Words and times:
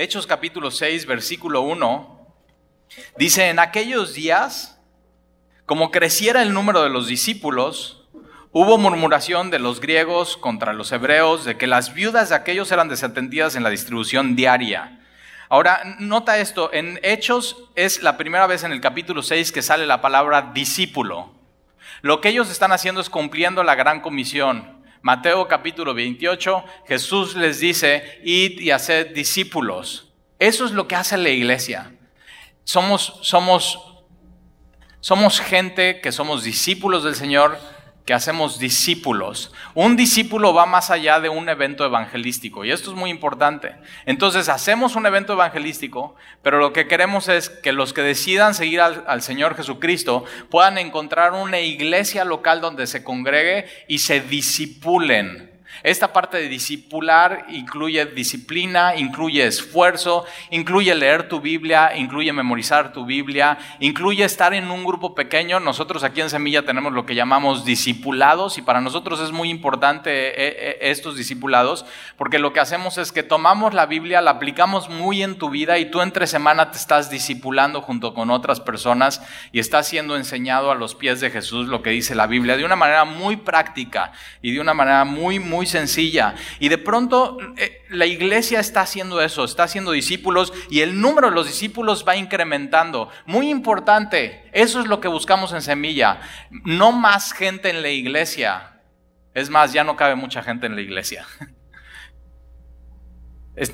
Hechos 0.00 0.26
capítulo 0.26 0.70
6, 0.70 1.04
versículo 1.04 1.60
1, 1.60 2.26
dice, 3.18 3.50
en 3.50 3.58
aquellos 3.58 4.14
días, 4.14 4.80
como 5.66 5.90
creciera 5.90 6.40
el 6.40 6.54
número 6.54 6.82
de 6.82 6.88
los 6.88 7.06
discípulos, 7.06 8.08
hubo 8.50 8.78
murmuración 8.78 9.50
de 9.50 9.58
los 9.58 9.78
griegos 9.78 10.38
contra 10.38 10.72
los 10.72 10.90
hebreos 10.92 11.44
de 11.44 11.58
que 11.58 11.66
las 11.66 11.92
viudas 11.92 12.30
de 12.30 12.34
aquellos 12.34 12.72
eran 12.72 12.88
desatendidas 12.88 13.56
en 13.56 13.62
la 13.62 13.68
distribución 13.68 14.36
diaria. 14.36 15.04
Ahora, 15.50 15.82
nota 15.98 16.38
esto, 16.38 16.72
en 16.72 16.98
Hechos 17.02 17.68
es 17.74 18.02
la 18.02 18.16
primera 18.16 18.46
vez 18.46 18.64
en 18.64 18.72
el 18.72 18.80
capítulo 18.80 19.22
6 19.22 19.52
que 19.52 19.60
sale 19.60 19.86
la 19.86 20.00
palabra 20.00 20.52
discípulo. 20.54 21.34
Lo 22.00 22.22
que 22.22 22.30
ellos 22.30 22.50
están 22.50 22.72
haciendo 22.72 23.02
es 23.02 23.10
cumpliendo 23.10 23.62
la 23.64 23.74
gran 23.74 24.00
comisión. 24.00 24.79
Mateo 25.02 25.48
capítulo 25.48 25.94
28, 25.94 26.64
Jesús 26.86 27.34
les 27.34 27.60
dice, 27.60 28.20
id 28.22 28.60
y 28.60 28.70
haced 28.70 29.14
discípulos. 29.14 30.12
Eso 30.38 30.66
es 30.66 30.72
lo 30.72 30.86
que 30.86 30.94
hace 30.94 31.16
la 31.16 31.30
iglesia. 31.30 31.92
Somos, 32.64 33.18
somos, 33.22 33.78
somos 35.00 35.40
gente 35.40 36.00
que 36.00 36.12
somos 36.12 36.44
discípulos 36.44 37.04
del 37.04 37.14
Señor, 37.14 37.58
que 38.04 38.14
hacemos 38.14 38.58
discípulos. 38.58 39.52
Un 39.74 39.96
discípulo 39.96 40.54
va 40.54 40.66
más 40.66 40.90
allá 40.90 41.20
de 41.20 41.28
un 41.28 41.48
evento 41.48 41.84
evangelístico 41.84 42.64
y 42.64 42.70
esto 42.70 42.90
es 42.90 42.96
muy 42.96 43.10
importante. 43.10 43.76
Entonces 44.06 44.48
hacemos 44.48 44.96
un 44.96 45.06
evento 45.06 45.34
evangelístico, 45.34 46.16
pero 46.42 46.58
lo 46.58 46.72
que 46.72 46.88
queremos 46.88 47.28
es 47.28 47.50
que 47.50 47.72
los 47.72 47.92
que 47.92 48.02
decidan 48.02 48.54
seguir 48.54 48.80
al, 48.80 49.22
Señor 49.22 49.56
Jesucristo 49.56 50.24
puedan 50.48 50.78
encontrar 50.78 51.32
una 51.32 51.60
iglesia 51.60 52.24
local 52.24 52.60
donde 52.60 52.86
se 52.86 53.04
congregue 53.04 53.66
y 53.86 53.98
se 53.98 54.20
disipulen 54.20 55.49
esta 55.82 56.12
parte 56.12 56.36
de 56.36 56.48
discipular 56.48 57.46
incluye 57.48 58.06
disciplina, 58.06 58.96
incluye 58.96 59.46
esfuerzo, 59.46 60.24
incluye 60.50 60.94
leer 60.94 61.28
tu 61.28 61.40
Biblia, 61.40 61.96
incluye 61.96 62.32
memorizar 62.32 62.92
tu 62.92 63.04
Biblia, 63.04 63.58
incluye 63.78 64.24
estar 64.24 64.54
en 64.54 64.70
un 64.70 64.84
grupo 64.84 65.14
pequeño. 65.14 65.60
Nosotros 65.60 66.04
aquí 66.04 66.20
en 66.20 66.30
Semilla 66.30 66.64
tenemos 66.64 66.92
lo 66.92 67.06
que 67.06 67.14
llamamos 67.14 67.64
discipulados 67.64 68.58
y 68.58 68.62
para 68.62 68.80
nosotros 68.80 69.20
es 69.20 69.32
muy 69.32 69.50
importante 69.50 70.10
eh, 70.10 70.32
eh, 70.36 70.78
estos 70.82 71.16
discipulados 71.16 71.84
porque 72.16 72.38
lo 72.38 72.52
que 72.52 72.60
hacemos 72.60 72.98
es 72.98 73.12
que 73.12 73.22
tomamos 73.22 73.74
la 73.74 73.86
Biblia, 73.86 74.20
la 74.20 74.32
aplicamos 74.32 74.88
muy 74.88 75.22
en 75.22 75.36
tu 75.36 75.50
vida 75.50 75.78
y 75.78 75.90
tú 75.90 76.02
entre 76.02 76.26
semana 76.26 76.70
te 76.70 76.78
estás 76.78 77.10
discipulando 77.10 77.80
junto 77.80 78.14
con 78.14 78.30
otras 78.30 78.60
personas 78.60 79.22
y 79.52 79.60
estás 79.60 79.88
siendo 79.88 80.16
enseñado 80.16 80.70
a 80.70 80.74
los 80.74 80.94
pies 80.94 81.20
de 81.20 81.30
Jesús 81.30 81.68
lo 81.68 81.82
que 81.82 81.90
dice 81.90 82.14
la 82.14 82.26
Biblia 82.26 82.56
de 82.56 82.64
una 82.64 82.76
manera 82.76 83.04
muy 83.04 83.36
práctica 83.36 84.12
y 84.42 84.52
de 84.52 84.60
una 84.60 84.74
manera 84.74 85.04
muy, 85.04 85.38
muy 85.38 85.66
sencilla. 85.70 86.34
Y 86.58 86.68
de 86.68 86.76
pronto 86.76 87.38
eh, 87.56 87.82
la 87.88 88.06
iglesia 88.06 88.60
está 88.60 88.82
haciendo 88.82 89.22
eso, 89.22 89.44
está 89.44 89.62
haciendo 89.62 89.92
discípulos 89.92 90.52
y 90.68 90.80
el 90.82 91.00
número 91.00 91.30
de 91.30 91.34
los 91.34 91.46
discípulos 91.46 92.04
va 92.06 92.16
incrementando. 92.16 93.08
Muy 93.24 93.48
importante, 93.48 94.44
eso 94.52 94.80
es 94.80 94.86
lo 94.86 95.00
que 95.00 95.08
buscamos 95.08 95.52
en 95.52 95.62
Semilla. 95.62 96.20
No 96.50 96.92
más 96.92 97.32
gente 97.32 97.70
en 97.70 97.80
la 97.80 97.88
iglesia. 97.88 98.82
Es 99.32 99.48
más, 99.48 99.72
ya 99.72 99.84
no 99.84 99.96
cabe 99.96 100.16
mucha 100.16 100.42
gente 100.42 100.66
en 100.66 100.74
la 100.74 100.82
iglesia. 100.82 101.26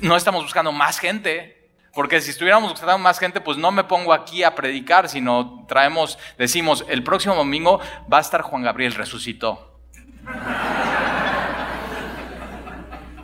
No 0.01 0.17
estamos 0.17 0.43
buscando 0.43 0.73
más 0.73 0.99
gente, 0.99 1.71
porque 1.93 2.19
si 2.19 2.31
estuviéramos 2.31 2.71
buscando 2.71 2.97
más 2.97 3.19
gente, 3.19 3.39
pues 3.39 3.57
no 3.57 3.71
me 3.71 3.83
pongo 3.83 4.11
aquí 4.11 4.43
a 4.43 4.53
predicar, 4.53 5.07
sino 5.07 5.65
traemos, 5.67 6.19
decimos, 6.37 6.85
el 6.89 7.03
próximo 7.03 7.35
domingo 7.35 7.79
va 8.11 8.17
a 8.17 8.21
estar 8.21 8.41
Juan 8.41 8.63
Gabriel, 8.63 8.93
resucitó. 8.95 9.79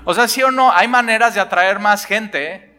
O 0.06 0.14
sea, 0.14 0.28
sí 0.28 0.44
o 0.44 0.52
no, 0.52 0.72
hay 0.72 0.88
maneras 0.88 1.34
de 1.34 1.42
atraer 1.42 1.80
más 1.80 2.06
gente. 2.06 2.74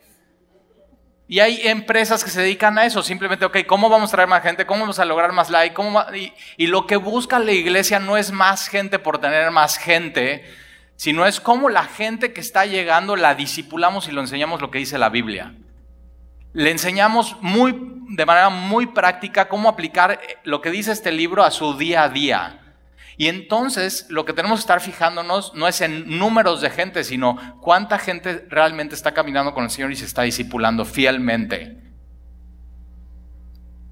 Y 1.27 1.41
hay 1.41 1.67
empresas 1.67 2.23
que 2.23 2.31
se 2.31 2.43
dedican 2.43 2.77
a 2.79 2.85
eso, 2.85 3.03
simplemente, 3.03 3.47
ok, 3.47 3.59
¿cómo 3.67 3.89
vamos 3.89 4.11
a 4.11 4.17
traer 4.17 4.29
más 4.29 4.43
gente? 4.43 4.67
¿Cómo 4.67 4.81
vamos 4.81 4.99
a 4.99 5.07
lograr 5.07 5.33
más 5.33 5.49
like? 5.49 5.75
y, 6.15 6.33
y, 6.59 6.67
lo 6.67 6.87
que 6.87 6.97
busca 6.97 7.39
la 7.39 7.53
iglesia 7.53 7.99
no 7.99 8.19
es 8.19 8.31
más 8.31 8.69
gente 8.69 8.99
por 8.99 9.19
tener 9.19 9.51
más 9.51 9.79
gente, 9.79 10.45
sino 10.97 11.25
es 11.25 11.41
cómo 11.41 11.71
la 11.71 11.85
gente 11.85 12.35
que 12.35 12.43
está 12.43 12.67
llegando 12.67 13.17
la 13.17 13.35
disipulamos 13.35 14.07
y 14.07 14.13
lo 14.13 14.21
enseñamos 14.21 14.61
lo 14.61 14.71
que 14.71 14.79
dice 14.79 14.99
la 14.99 15.09
Biblia. 15.09 15.55
Le 16.53 16.71
enseñamos 16.71 17.37
muy, 17.41 17.75
de 18.11 18.27
manera 18.27 18.51
muy 18.51 18.87
práctica 18.87 19.49
cómo 19.49 19.71
aplicar 19.71 20.21
lo 20.45 20.61
que 20.61 20.71
dice 20.71 20.93
este 20.93 21.11
libro 21.11 21.43
a 21.43 21.51
su 21.51 21.77
día 21.79 22.03
a 22.03 22.11
día. 22.11 22.64
Y 23.17 23.29
entonces 23.29 24.07
lo 24.09 24.25
que 24.25 24.33
tenemos 24.33 24.59
que 24.59 24.63
estar 24.63 24.81
fijándonos 24.81 25.55
no 25.55 25.69
es 25.69 25.81
en 25.81 26.19
números 26.19 26.61
de 26.61 26.71
gente, 26.71 27.05
sino 27.05 27.59
cuánta 27.61 27.99
gente 27.99 28.47
realmente 28.49 28.95
está 28.95 29.15
caminando 29.15 29.55
con 29.55 29.65
el 29.65 29.71
Señor 29.71 29.93
y 29.93 29.97
se 29.97 30.05
está 30.05 30.23
discipulando 30.23 30.85
fielmente. 30.85 31.81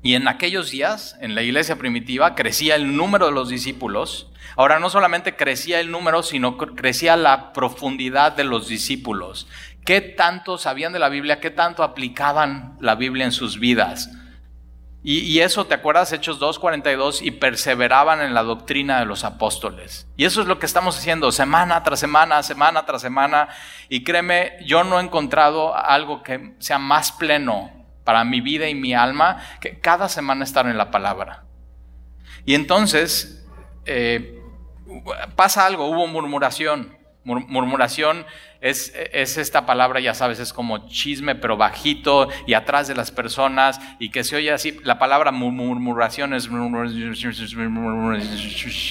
Y 0.02 0.14
en 0.14 0.26
aquellos 0.26 0.72
días, 0.72 1.16
en 1.20 1.36
la 1.36 1.42
iglesia 1.42 1.76
primitiva, 1.76 2.34
crecía 2.34 2.74
el 2.74 2.96
número 2.96 3.26
de 3.26 3.32
los 3.32 3.48
discípulos. 3.48 4.32
Ahora 4.56 4.80
no 4.80 4.90
solamente 4.90 5.36
crecía 5.36 5.78
el 5.78 5.92
número, 5.92 6.24
sino 6.24 6.58
crecía 6.58 7.16
la 7.16 7.52
profundidad 7.52 8.32
de 8.32 8.42
los 8.42 8.66
discípulos. 8.66 9.46
¿Qué 9.84 10.00
tanto 10.00 10.58
sabían 10.58 10.92
de 10.92 10.98
la 10.98 11.08
Biblia? 11.08 11.38
¿Qué 11.38 11.50
tanto 11.50 11.84
aplicaban 11.84 12.76
la 12.80 12.96
Biblia 12.96 13.24
en 13.24 13.32
sus 13.32 13.60
vidas? 13.60 14.10
Y, 15.04 15.40
eso, 15.40 15.66
¿te 15.66 15.74
acuerdas? 15.74 16.12
Hechos 16.12 16.40
2.42, 16.40 17.22
y 17.22 17.32
perseveraban 17.32 18.20
en 18.20 18.34
la 18.34 18.44
doctrina 18.44 19.00
de 19.00 19.04
los 19.04 19.24
apóstoles. 19.24 20.06
Y 20.16 20.26
eso 20.26 20.40
es 20.40 20.46
lo 20.46 20.60
que 20.60 20.66
estamos 20.66 20.96
haciendo 20.96 21.32
semana 21.32 21.82
tras 21.82 21.98
semana, 21.98 22.40
semana 22.44 22.86
tras 22.86 23.02
semana. 23.02 23.48
Y 23.88 24.04
créeme, 24.04 24.58
yo 24.64 24.84
no 24.84 25.00
he 25.00 25.02
encontrado 25.02 25.74
algo 25.74 26.22
que 26.22 26.54
sea 26.60 26.78
más 26.78 27.10
pleno 27.10 27.72
para 28.04 28.22
mi 28.22 28.40
vida 28.40 28.68
y 28.68 28.76
mi 28.76 28.94
alma 28.94 29.42
que 29.60 29.80
cada 29.80 30.08
semana 30.08 30.44
estar 30.44 30.66
en 30.66 30.78
la 30.78 30.92
palabra. 30.92 31.46
Y 32.44 32.54
entonces 32.54 33.44
eh, 33.84 34.40
pasa 35.34 35.66
algo, 35.66 35.86
hubo 35.86 36.06
murmuración. 36.06 36.96
Murmuración 37.24 38.26
es, 38.60 38.92
esta 38.94 39.64
palabra, 39.66 40.00
ya 40.00 40.14
sabes, 40.14 40.40
es 40.40 40.52
como 40.52 40.88
chisme, 40.88 41.34
pero 41.34 41.56
bajito 41.56 42.28
y 42.46 42.54
atrás 42.54 42.88
de 42.88 42.94
las 42.94 43.10
personas 43.10 43.80
y 43.98 44.10
que 44.10 44.24
se 44.24 44.36
oye 44.36 44.50
así. 44.50 44.78
La 44.82 44.98
palabra 44.98 45.30
murmuración 45.32 46.34
es 46.34 46.48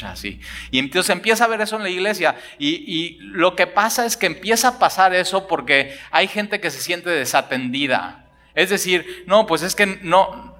así. 0.03 0.39
Y 0.71 0.79
entonces 0.79 1.09
empieza 1.09 1.45
a 1.45 1.47
ver 1.47 1.61
eso 1.61 1.75
en 1.75 1.83
la 1.83 1.89
iglesia. 1.89 2.35
Y, 2.57 2.69
y 2.85 3.17
lo 3.21 3.55
que 3.55 3.67
pasa 3.67 4.05
es 4.05 4.15
que 4.15 4.27
empieza 4.27 4.69
a 4.69 4.79
pasar 4.79 5.13
eso 5.13 5.47
porque 5.47 5.97
hay 6.11 6.27
gente 6.27 6.59
que 6.59 6.71
se 6.71 6.81
siente 6.81 7.09
desatendida. 7.09 8.25
Es 8.55 8.69
decir, 8.69 9.23
no, 9.27 9.45
pues 9.45 9.61
es 9.61 9.75
que 9.75 9.85
no 9.85 10.51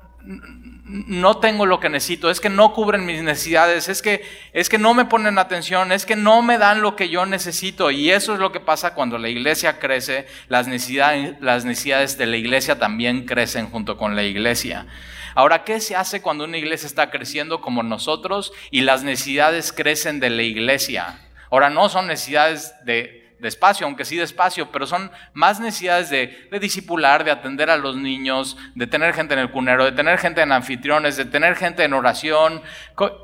no 0.92 1.38
tengo 1.38 1.66
lo 1.66 1.80
que 1.80 1.88
necesito, 1.88 2.30
es 2.30 2.42
que 2.42 2.50
no 2.50 2.74
cubren 2.74 3.06
mis 3.06 3.24
necesidades, 3.24 3.88
es 3.88 4.02
que, 4.02 4.26
es 4.52 4.68
que 4.68 4.78
no 4.78 4.94
me 4.94 5.06
ponen 5.06 5.38
atención, 5.38 5.94
es 5.94 6.06
que 6.06 6.18
no 6.18 6.42
me 6.42 6.58
dan 6.58 6.82
lo 6.82 6.98
que 6.98 7.08
yo 7.08 7.26
necesito. 7.26 7.92
Y 7.92 8.12
eso 8.12 8.34
es 8.34 8.40
lo 8.40 8.52
que 8.52 8.60
pasa 8.60 8.94
cuando 8.94 9.18
la 9.18 9.30
iglesia 9.30 9.80
crece, 9.80 10.28
las 10.50 10.68
necesidades, 10.68 11.36
las 11.40 11.64
necesidades 11.64 12.18
de 12.18 12.26
la 12.26 12.36
iglesia 12.36 12.78
también 12.78 13.26
crecen 13.26 13.70
junto 13.70 13.98
con 13.98 14.18
la 14.18 14.24
iglesia. 14.24 14.86
Ahora, 15.34 15.64
¿qué 15.64 15.80
se 15.80 15.96
hace 15.96 16.22
cuando 16.22 16.44
una 16.44 16.58
iglesia 16.58 16.88
está 16.88 17.10
creciendo 17.10 17.62
como 17.62 17.84
nosotros 17.84 18.52
y 18.70 18.82
las 18.82 19.04
necesidades 19.04 19.72
crecen 19.72 20.20
de 20.20 20.30
la 20.30 20.44
iglesia? 20.44 21.22
Ahora, 21.50 21.70
no 21.70 21.88
son 21.88 22.08
necesidades 22.08 22.74
de, 22.84 23.21
despacio, 23.42 23.86
aunque 23.86 24.06
sí 24.06 24.16
despacio, 24.16 24.72
pero 24.72 24.86
son 24.86 25.12
más 25.34 25.60
necesidades 25.60 26.10
de, 26.10 26.48
de 26.52 26.60
discipular, 26.60 27.24
de 27.24 27.32
atender 27.32 27.70
a 27.70 27.78
los 27.78 27.98
niños, 27.98 28.58
de 28.76 28.88
tener 28.88 29.14
gente 29.14 29.34
en 29.34 29.40
el 29.40 29.52
cunero, 29.52 29.84
de 29.84 29.92
tener 29.92 30.18
gente 30.20 30.42
en 30.42 30.52
anfitriones, 30.52 31.18
de 31.18 31.26
tener 31.26 31.56
gente 31.56 31.84
en 31.84 31.94
oración. 31.94 32.62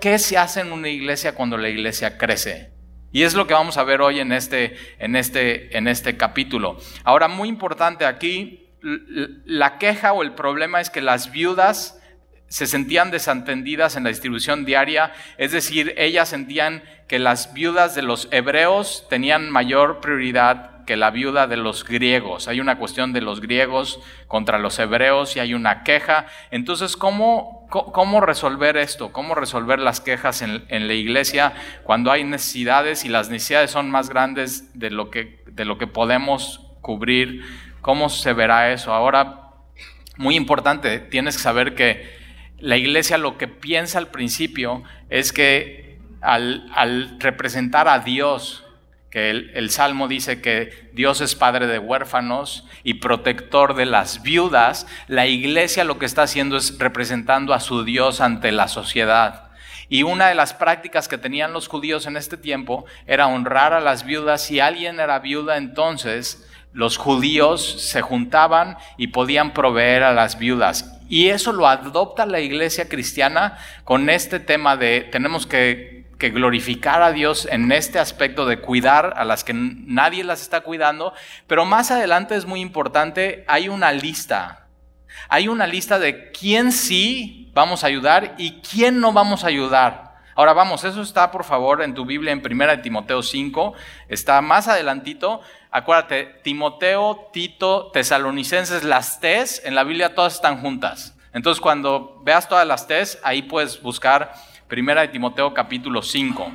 ¿Qué 0.02 0.20
se 0.20 0.38
hace 0.38 0.62
en 0.62 0.72
una 0.72 0.90
iglesia 0.90 1.36
cuando 1.36 1.58
la 1.58 1.70
iglesia 1.70 2.18
crece? 2.18 2.72
Y 3.12 3.24
es 3.24 3.34
lo 3.34 3.48
que 3.48 3.54
vamos 3.54 3.78
a 3.78 3.84
ver 3.84 4.02
hoy 4.02 4.20
en 4.20 4.32
este, 4.32 4.76
en 5.00 5.16
este, 5.16 5.78
en 5.78 5.88
este 5.88 6.18
capítulo. 6.18 6.78
Ahora, 7.04 7.28
muy 7.28 7.48
importante 7.48 8.06
aquí, 8.06 8.68
la 9.46 9.78
queja 9.78 10.14
o 10.14 10.24
el 10.24 10.34
problema 10.34 10.82
es 10.82 10.90
que 10.90 11.02
las 11.02 11.32
viudas 11.32 12.00
se 12.48 12.68
sentían 12.68 13.12
desentendidas 13.12 13.96
en 13.96 14.04
la 14.04 14.10
distribución 14.10 14.66
diaria, 14.66 15.12
es 15.38 15.52
decir, 15.52 15.94
ellas 15.98 16.30
sentían 16.30 16.84
que 17.08 17.20
las 17.20 17.54
viudas 17.54 17.96
de 17.96 18.02
los 18.02 18.28
hebreos 18.32 19.06
tenían 19.10 19.50
mayor 19.50 20.00
prioridad 20.00 20.78
que 20.88 20.96
la 20.96 21.12
viuda 21.12 21.48
de 21.48 21.58
los 21.58 21.84
griegos. 21.84 22.48
Hay 22.48 22.62
una 22.62 22.78
cuestión 22.78 23.12
de 23.12 23.22
los 23.22 23.42
griegos 23.42 24.00
contra 24.28 24.58
los 24.58 24.80
hebreos 24.80 25.36
y 25.36 25.42
hay 25.42 25.54
una 25.54 25.84
queja. 25.84 26.28
Entonces, 26.50 26.96
¿cómo, 26.96 27.68
cómo 27.70 28.22
resolver 28.22 28.78
esto? 28.78 29.12
¿Cómo 29.12 29.36
resolver 29.36 29.80
las 29.80 30.00
quejas 30.00 30.42
en, 30.42 30.64
en, 30.70 30.88
la 30.88 30.94
iglesia 30.94 31.54
cuando 31.84 32.10
hay 32.10 32.24
necesidades 32.24 33.04
y 33.04 33.10
las 33.10 33.30
necesidades 33.30 33.70
son 33.70 33.92
más 33.92 34.10
grandes 34.10 34.80
de 34.80 34.90
lo 34.90 35.12
que, 35.12 35.44
de 35.48 35.66
lo 35.66 35.78
que 35.78 35.88
podemos 35.88 36.66
cubrir? 36.82 37.44
¿Cómo 37.82 38.08
se 38.08 38.32
verá 38.32 38.72
eso? 38.72 38.94
Ahora, 38.94 39.42
muy 40.16 40.36
importante, 40.36 41.00
tienes 41.00 41.36
que 41.36 41.44
saber 41.44 41.76
que 41.76 42.17
la 42.60 42.78
iglesia 42.78 43.18
lo 43.18 43.38
que 43.38 43.48
piensa 43.48 43.98
al 43.98 44.08
principio 44.08 44.84
es 45.10 45.32
que 45.32 46.00
al, 46.22 47.18
representar 47.20 47.88
a 47.88 48.00
Dios 48.00 48.64
que 49.10 49.30
el, 49.30 49.70
Salmo 49.70 50.08
dice 50.08 50.42
que 50.42 50.90
Dios 50.94 51.22
es 51.22 51.36
padre 51.36 51.68
de 51.68 51.80
huérfanos 51.80 52.68
y 52.84 52.96
protector 52.96 53.76
de 53.76 53.86
las 53.86 54.22
viudas, 54.22 54.86
la 55.08 55.28
iglesia 55.28 55.86
lo 55.86 55.98
que 55.98 56.06
está 56.06 56.24
haciendo 56.24 56.58
es 56.58 56.78
representando 56.78 57.54
a 57.54 57.60
su 57.60 57.84
Dios 57.84 58.20
ante 58.20 58.52
la 58.52 58.68
sociedad. 58.68 59.52
Y 59.90 60.04
una 60.04 60.28
de 60.28 60.36
las 60.36 60.54
prácticas 60.54 61.08
que 61.08 61.18
tenían 61.18 61.54
los 61.54 61.70
judíos 61.70 62.06
en 62.06 62.18
este 62.18 62.36
tiempo 62.36 62.86
era 63.06 63.28
honrar 63.28 63.74
a 63.74 63.80
las 63.80 64.04
viudas. 64.04 64.44
Si 64.44 64.60
alguien 64.60 65.00
era 65.00 65.20
viuda, 65.20 65.56
entonces 65.56 66.46
los 66.74 66.98
judíos 66.98 67.82
se 67.90 68.02
juntaban 68.02 68.78
y 68.98 69.08
podían 69.08 69.54
proveer 69.54 70.04
a 70.04 70.14
las 70.14 70.38
viudas. 70.38 70.97
Y 71.10 71.30
eso 71.30 71.52
lo 71.52 71.68
adopta 71.68 72.26
la 72.26 72.40
iglesia 72.40 72.90
cristiana 72.90 73.58
con 73.84 74.10
este 74.10 74.40
tema 74.40 74.78
de 74.78 75.02
tenemos 75.12 75.48
que 75.48 76.06
glorificar 76.20 77.02
a 77.02 77.12
Dios 77.12 77.48
en 77.50 77.72
este 77.72 78.00
aspecto 78.00 78.46
de 78.46 78.60
cuidar 78.60 79.14
a 79.18 79.24
las 79.24 79.44
que 79.44 79.54
nadie 79.54 80.24
las 80.24 80.42
está 80.42 80.62
cuidando, 80.62 81.14
pero 81.46 81.66
más 81.66 81.92
adelante 81.92 82.36
es 82.36 82.46
muy 82.46 82.60
importante, 82.62 83.46
hay 83.48 83.70
una 83.70 83.92
lista. 83.92 84.68
Hay 85.30 85.48
una 85.48 85.68
lista 85.68 86.00
de 86.00 86.32
quién 86.32 86.72
sí 86.72 87.52
vamos 87.54 87.84
a 87.84 87.88
ayudar 87.88 88.36
y 88.38 88.62
quién 88.62 89.00
no 89.00 89.14
vamos 89.14 89.44
a 89.44 89.48
ayudar. 89.48 90.07
Ahora 90.38 90.54
vamos, 90.54 90.84
eso 90.84 91.02
está 91.02 91.32
por 91.32 91.44
favor 91.44 91.82
en 91.82 91.96
tu 91.96 92.06
Biblia 92.06 92.32
en 92.32 92.44
1 92.46 92.82
Timoteo 92.82 93.24
5, 93.24 93.74
está 94.08 94.40
más 94.40 94.68
adelantito. 94.68 95.42
Acuérdate, 95.72 96.26
Timoteo, 96.44 97.32
Tito, 97.34 97.90
Tesalonicenses, 97.92 98.84
las 98.84 99.20
Ts, 99.20 99.64
en 99.66 99.74
la 99.74 99.84
Biblia 99.84 100.14
todas 100.14 100.36
están 100.36 100.62
juntas. 100.62 101.18
Entonces 101.34 101.60
cuando 101.60 102.22
veas 102.24 102.48
todas 102.48 102.68
las 102.68 102.86
Ts, 102.86 103.18
ahí 103.24 103.42
puedes 103.42 103.82
buscar 103.82 104.32
Primera 104.68 105.02
de 105.02 105.08
Timoteo 105.08 105.56
capítulo 105.56 106.04
5. 106.04 106.52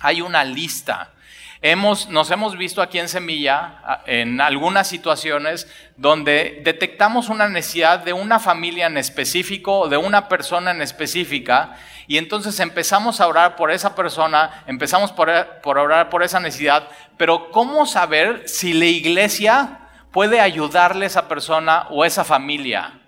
Hay 0.00 0.20
una 0.20 0.44
lista. 0.44 1.14
Hemos, 1.60 2.08
nos 2.08 2.30
hemos 2.30 2.56
visto 2.56 2.80
aquí 2.80 2.98
en 2.98 3.08
Semilla 3.08 4.02
en 4.06 4.40
algunas 4.40 4.86
situaciones 4.86 5.66
donde 5.96 6.60
detectamos 6.62 7.28
una 7.28 7.48
necesidad 7.48 7.98
de 7.98 8.12
una 8.12 8.38
familia 8.38 8.86
en 8.86 8.96
específico 8.96 9.80
o 9.80 9.88
de 9.88 9.96
una 9.96 10.28
persona 10.28 10.70
en 10.70 10.82
específica 10.82 11.76
y 12.06 12.16
entonces 12.16 12.60
empezamos 12.60 13.20
a 13.20 13.26
orar 13.26 13.56
por 13.56 13.70
esa 13.70 13.94
persona, 13.94 14.62
empezamos 14.66 15.12
por, 15.12 15.30
por 15.62 15.78
orar 15.78 16.08
por 16.10 16.22
esa 16.22 16.40
necesidad, 16.40 16.88
pero 17.16 17.50
¿cómo 17.50 17.86
saber 17.86 18.44
si 18.46 18.72
la 18.72 18.86
iglesia 18.86 19.80
puede 20.12 20.40
ayudarle 20.40 21.04
a 21.04 21.08
esa 21.08 21.28
persona 21.28 21.86
o 21.90 22.04
a 22.04 22.06
esa 22.06 22.24
familia? 22.24 23.00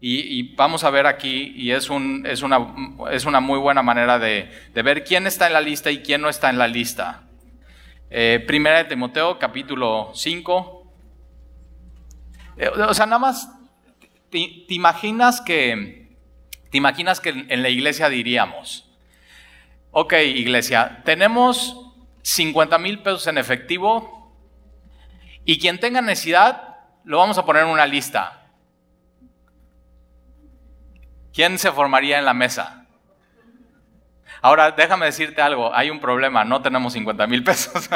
Y, 0.00 0.54
vamos 0.54 0.84
a 0.84 0.90
ver 0.90 1.06
aquí, 1.06 1.52
y 1.56 1.72
es, 1.72 1.90
un, 1.90 2.24
es, 2.26 2.42
una, 2.42 2.58
es 3.10 3.24
una, 3.24 3.40
muy 3.40 3.58
buena 3.58 3.82
manera 3.82 4.18
de, 4.18 4.48
ver 4.74 5.02
quién 5.04 5.26
está 5.26 5.48
en 5.48 5.54
la 5.54 5.60
lista 5.60 5.90
y 5.90 5.98
quién 5.98 6.20
no 6.20 6.28
está 6.28 6.48
en 6.48 6.58
la 6.58 6.68
lista. 6.68 7.22
Eh, 8.10 8.44
primera 8.46 8.78
de 8.78 8.84
Timoteo, 8.84 9.38
capítulo 9.38 10.10
5. 10.14 10.92
Eh, 12.56 12.68
o 12.68 12.94
sea, 12.94 13.06
nada 13.06 13.18
más, 13.18 13.48
te, 14.30 14.64
imaginas 14.68 15.40
que, 15.40 16.16
te 16.70 16.78
imaginas 16.78 17.20
que 17.20 17.30
en 17.30 17.62
la 17.62 17.68
iglesia 17.68 18.08
diríamos, 18.08 18.90
ok, 19.90 20.14
iglesia, 20.14 21.02
tenemos 21.04 21.92
50 22.22 22.78
mil 22.78 23.00
pesos 23.00 23.26
en 23.26 23.38
efectivo 23.38 24.32
y 25.44 25.58
quien 25.58 25.78
tenga 25.78 26.00
necesidad, 26.00 26.76
lo 27.04 27.18
vamos 27.18 27.38
a 27.38 27.44
poner 27.44 27.64
en 27.64 27.68
una 27.68 27.86
lista. 27.86 28.46
¿quién 31.36 31.58
se 31.58 31.70
formaría 31.70 32.18
en 32.18 32.24
la 32.24 32.32
mesa? 32.32 32.85
Ahora, 34.42 34.70
déjame 34.70 35.06
decirte 35.06 35.40
algo, 35.42 35.74
hay 35.74 35.90
un 35.90 36.00
problema, 36.00 36.44
no 36.44 36.62
tenemos 36.62 36.92
50 36.92 37.26
mil 37.26 37.42
pesos. 37.44 37.88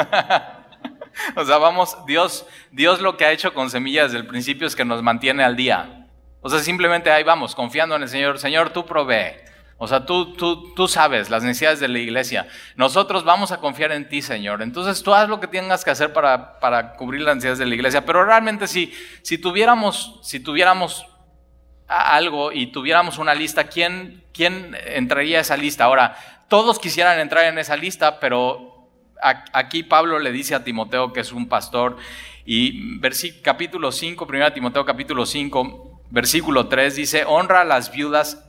o 1.35 1.45
sea, 1.45 1.57
vamos, 1.57 1.97
Dios, 2.05 2.45
Dios 2.71 3.01
lo 3.01 3.17
que 3.17 3.25
ha 3.25 3.31
hecho 3.31 3.53
con 3.53 3.69
semillas 3.69 4.11
desde 4.11 4.19
el 4.19 4.27
principio 4.27 4.67
es 4.67 4.75
que 4.75 4.85
nos 4.85 5.01
mantiene 5.01 5.43
al 5.43 5.55
día. 5.55 6.07
O 6.41 6.49
sea, 6.49 6.59
simplemente 6.59 7.11
ahí 7.11 7.23
vamos, 7.23 7.55
confiando 7.55 7.95
en 7.95 8.03
el 8.03 8.09
Señor. 8.09 8.39
Señor, 8.39 8.71
tú 8.71 8.85
provee. 8.85 9.35
O 9.83 9.87
sea, 9.87 10.05
tú, 10.05 10.33
tú, 10.33 10.75
tú 10.75 10.87
sabes 10.87 11.31
las 11.31 11.43
necesidades 11.43 11.79
de 11.79 11.87
la 11.87 11.97
iglesia. 11.97 12.47
Nosotros 12.75 13.23
vamos 13.23 13.51
a 13.51 13.57
confiar 13.57 13.91
en 13.91 14.07
ti, 14.07 14.21
Señor. 14.21 14.61
Entonces 14.61 15.01
tú 15.01 15.11
haz 15.11 15.27
lo 15.27 15.39
que 15.39 15.47
tengas 15.47 15.83
que 15.83 15.89
hacer 15.89 16.13
para, 16.13 16.59
para 16.59 16.93
cubrir 16.93 17.21
las 17.21 17.35
necesidades 17.35 17.57
de 17.57 17.65
la 17.65 17.73
iglesia. 17.73 18.05
Pero 18.05 18.23
realmente 18.23 18.67
si, 18.67 18.93
si, 19.23 19.39
tuviéramos, 19.39 20.19
si 20.21 20.39
tuviéramos 20.39 21.07
algo 21.91 22.51
y 22.51 22.67
tuviéramos 22.67 23.17
una 23.17 23.33
lista, 23.33 23.65
¿quién, 23.65 24.23
¿quién 24.33 24.77
entraría 24.85 25.39
a 25.39 25.41
esa 25.41 25.57
lista? 25.57 25.83
Ahora, 25.83 26.15
todos 26.47 26.79
quisieran 26.79 27.19
entrar 27.19 27.45
en 27.45 27.57
esa 27.57 27.75
lista, 27.75 28.19
pero 28.19 28.87
aquí 29.21 29.83
Pablo 29.83 30.19
le 30.19 30.31
dice 30.31 30.55
a 30.55 30.63
Timoteo 30.63 31.13
que 31.13 31.19
es 31.19 31.31
un 31.31 31.47
pastor 31.47 31.97
y 32.45 32.99
capítulo 33.43 33.91
5, 33.91 34.25
1 34.27 34.53
Timoteo 34.53 34.85
capítulo 34.85 35.25
5, 35.25 36.01
versículo 36.09 36.67
3 36.67 36.95
dice, 36.95 37.23
honra 37.25 37.61
a 37.61 37.65
las 37.65 37.91
viudas 37.91 38.43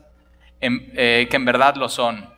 eh, 0.61 1.27
que 1.29 1.37
en 1.37 1.45
verdad 1.45 1.75
lo 1.77 1.89
son 1.89 2.33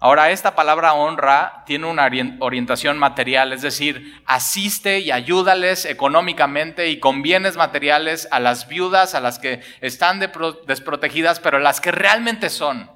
Ahora, 0.00 0.30
esta 0.30 0.54
palabra 0.54 0.92
honra 0.92 1.64
tiene 1.66 1.86
una 1.86 2.08
orientación 2.38 2.98
material, 2.98 3.52
es 3.52 3.62
decir, 3.62 4.22
asiste 4.26 5.00
y 5.00 5.10
ayúdales 5.10 5.84
económicamente 5.84 6.88
y 6.88 7.00
con 7.00 7.20
bienes 7.20 7.56
materiales 7.56 8.28
a 8.30 8.38
las 8.38 8.68
viudas, 8.68 9.16
a 9.16 9.20
las 9.20 9.40
que 9.40 9.60
están 9.80 10.20
desprotegidas, 10.20 11.40
pero 11.40 11.58
las 11.58 11.80
que 11.80 11.90
realmente 11.90 12.48
son. 12.48 12.88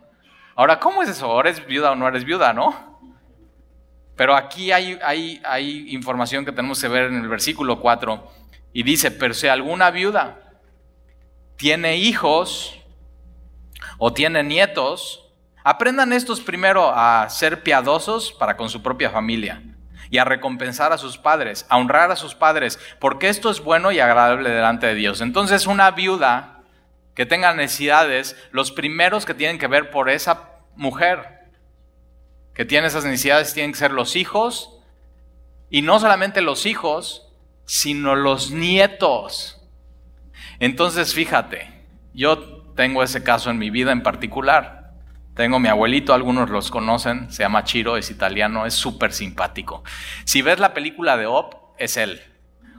Ahora, 0.55 0.79
¿cómo 0.79 1.03
es 1.03 1.09
eso? 1.09 1.29
¿O 1.29 1.41
eres 1.41 1.67
viuda 1.67 1.91
o 1.91 1.97
no 1.97 2.07
eres 2.07 2.25
viuda, 2.25 2.53
no? 2.53 3.01
Pero 4.15 4.37
aquí 4.37 4.71
hay, 4.71 4.97
hay, 5.03 5.43
hay 5.45 5.93
información 5.93 6.45
que 6.45 6.53
tenemos 6.53 6.81
que 6.81 6.87
ver 6.87 7.07
en 7.07 7.21
el 7.21 7.29
versículo 7.29 7.81
4 7.81 8.31
y 8.73 8.85
dice, 8.85 9.11
pero 9.11 9.35
si 9.35 9.49
alguna 9.49 9.91
viuda 9.91 10.39
tiene 11.57 11.97
hijos 11.97 12.79
o 13.99 14.13
tiene 14.13 14.45
nietos, 14.45 15.22
Aprendan 15.65 16.13
estos 16.13 16.41
primero 16.41 16.93
a 16.95 17.29
ser 17.29 17.63
piadosos 17.63 18.33
para 18.33 18.57
con 18.57 18.69
su 18.69 18.83
propia 18.83 19.11
familia 19.11 19.63
y 20.11 20.19
a 20.19 20.25
recompensar 20.25 20.93
a 20.93 20.99
sus 20.99 21.19
padres, 21.19 21.67
a 21.69 21.79
honrar 21.79 22.11
a 22.11 22.17
sus 22.17 22.35
padres, 22.35 22.79
porque 22.99 23.29
esto 23.29 23.51
es 23.51 23.61
bueno 23.61 23.93
y 23.93 24.01
agradable 24.01 24.51
delante 24.51 24.87
de 24.87 24.95
Dios. 24.95 25.21
Entonces 25.21 25.67
una 25.67 25.91
viuda 25.93 26.63
que 27.15 27.27
tenga 27.27 27.55
necesidades, 27.55 28.37
los 28.51 28.73
primeros 28.73 29.25
que 29.25 29.35
tienen 29.35 29.59
que 29.59 29.67
ver 29.69 29.91
por 29.91 30.11
esa 30.11 30.51
mujer 30.77 31.43
que 32.55 32.65
tiene 32.65 32.87
esas 32.87 33.05
necesidades 33.05 33.55
tienen 33.55 33.73
que 33.73 33.79
ser 33.79 33.93
los 33.93 34.17
hijos, 34.17 34.79
y 35.71 35.83
no 35.83 35.99
solamente 35.99 36.43
los 36.43 36.67
hijos, 36.67 37.33
sino 37.65 38.15
los 38.15 38.51
nietos. 38.51 39.59
Entonces 40.59 41.15
fíjate, 41.15 41.87
yo 42.13 42.63
tengo 42.75 43.03
ese 43.03 43.23
caso 43.23 43.51
en 43.51 43.59
mi 43.59 43.71
vida 43.71 43.91
en 43.93 44.03
particular. 44.03 44.82
Tengo 45.35 45.59
mi 45.59 45.69
abuelito, 45.69 46.13
algunos 46.13 46.51
los 46.51 46.71
conocen, 46.71 47.31
se 47.33 47.43
llama 47.43 47.65
Chiro, 47.65 47.97
es 47.97 48.11
italiano, 48.11 48.67
es 48.67 48.75
súper 48.75 49.13
simpático. 49.13 49.83
Si 50.25 50.43
ves 50.43 50.59
la 50.59 50.75
película 50.75 51.17
de 51.17 51.27
Op, 51.27 51.55
es 51.79 51.97
él. 51.97 52.21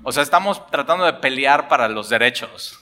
O 0.03 0.11
sea, 0.11 0.21
estamos 0.21 0.67
tratando 0.67 1.05
de 1.05 1.13
pelear 1.13 1.67
para 1.67 1.87
los 1.87 2.09
derechos 2.09 2.79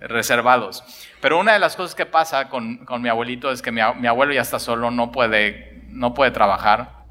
reservados. 0.00 0.84
Pero 1.20 1.38
una 1.38 1.54
de 1.54 1.58
las 1.58 1.76
cosas 1.76 1.94
que 1.94 2.06
pasa 2.06 2.48
con, 2.48 2.86
mi 3.00 3.08
abuelito 3.08 3.50
es 3.50 3.62
que 3.62 3.72
mi, 3.72 3.80
mi, 3.98 4.06
abuelo 4.06 4.32
ya 4.34 4.42
está 4.42 4.58
solo, 4.58 4.90
no 4.90 5.12
puede, 5.12 5.82
no 5.88 6.12
puede 6.12 6.30
trabajar. 6.30 7.04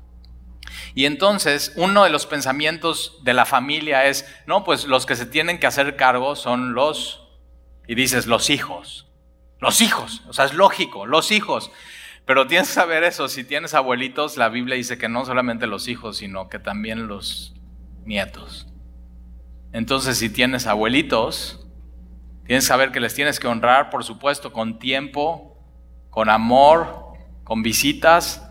Y 0.94 1.06
entonces 1.06 1.74
uno 1.76 2.04
de 2.04 2.10
los 2.10 2.26
pensamientos 2.26 3.20
de 3.24 3.34
la 3.34 3.46
familia 3.46 4.06
es, 4.06 4.32
no, 4.46 4.64
pues 4.64 4.86
los 4.86 5.06
que 5.06 5.16
se 5.16 5.26
tienen 5.26 5.60
que 5.60 5.68
hacer 5.68 5.96
cargo 5.96 6.36
son 6.36 6.74
los, 6.74 7.28
y 7.88 7.96
dices, 7.96 8.28
los 8.28 8.50
hijos. 8.50 9.08
Los 9.60 9.82
hijos, 9.82 10.24
o 10.28 10.34
sea, 10.34 10.46
es 10.46 10.54
lógico, 10.54 11.06
los 11.06 11.32
hijos. 11.32 11.72
Pero 12.26 12.48
tienes 12.48 12.70
que 12.70 12.74
saber 12.74 13.04
eso, 13.04 13.28
si 13.28 13.44
tienes 13.44 13.74
abuelitos, 13.74 14.36
la 14.36 14.50
Biblia 14.50 14.76
dice 14.76 14.98
que 14.98 15.08
no 15.08 15.26
solamente 15.26 15.68
los 15.68 15.88
hijos, 15.88 16.18
sino 16.18 16.50
que 16.50 16.60
también 16.60 17.08
los 17.08 17.54
nietos. 18.04 18.68
Entonces, 19.72 20.18
si 20.18 20.30
tienes 20.30 20.68
abuelitos, 20.68 21.68
tienes 22.46 22.64
que 22.64 22.68
saber 22.68 22.92
que 22.92 23.00
les 23.00 23.14
tienes 23.14 23.40
que 23.40 23.48
honrar, 23.48 23.90
por 23.90 24.04
supuesto, 24.04 24.52
con 24.52 24.80
tiempo, 24.80 25.58
con 26.10 26.30
amor, 26.30 27.14
con 27.44 27.62
visitas, 27.62 28.50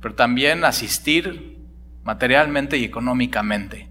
pero 0.00 0.14
también 0.14 0.64
asistir 0.64 1.58
materialmente 2.02 2.78
y 2.78 2.84
económicamente. 2.84 3.90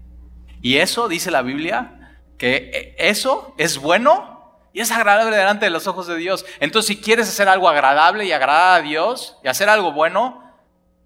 Y 0.60 0.76
eso, 0.78 1.08
dice 1.08 1.30
la 1.30 1.42
Biblia, 1.42 2.18
que 2.38 2.94
eso 2.98 3.54
es 3.56 3.78
bueno 3.78 4.35
y 4.76 4.80
es 4.82 4.90
agradable 4.90 5.34
delante 5.34 5.64
de 5.64 5.70
los 5.70 5.86
ojos 5.86 6.06
de 6.06 6.18
Dios. 6.18 6.44
Entonces, 6.60 6.88
si 6.88 7.00
quieres 7.00 7.26
hacer 7.26 7.48
algo 7.48 7.66
agradable 7.66 8.26
y 8.26 8.32
agradar 8.32 8.80
a 8.80 8.82
Dios 8.82 9.38
y 9.42 9.48
hacer 9.48 9.70
algo 9.70 9.92
bueno, 9.92 10.52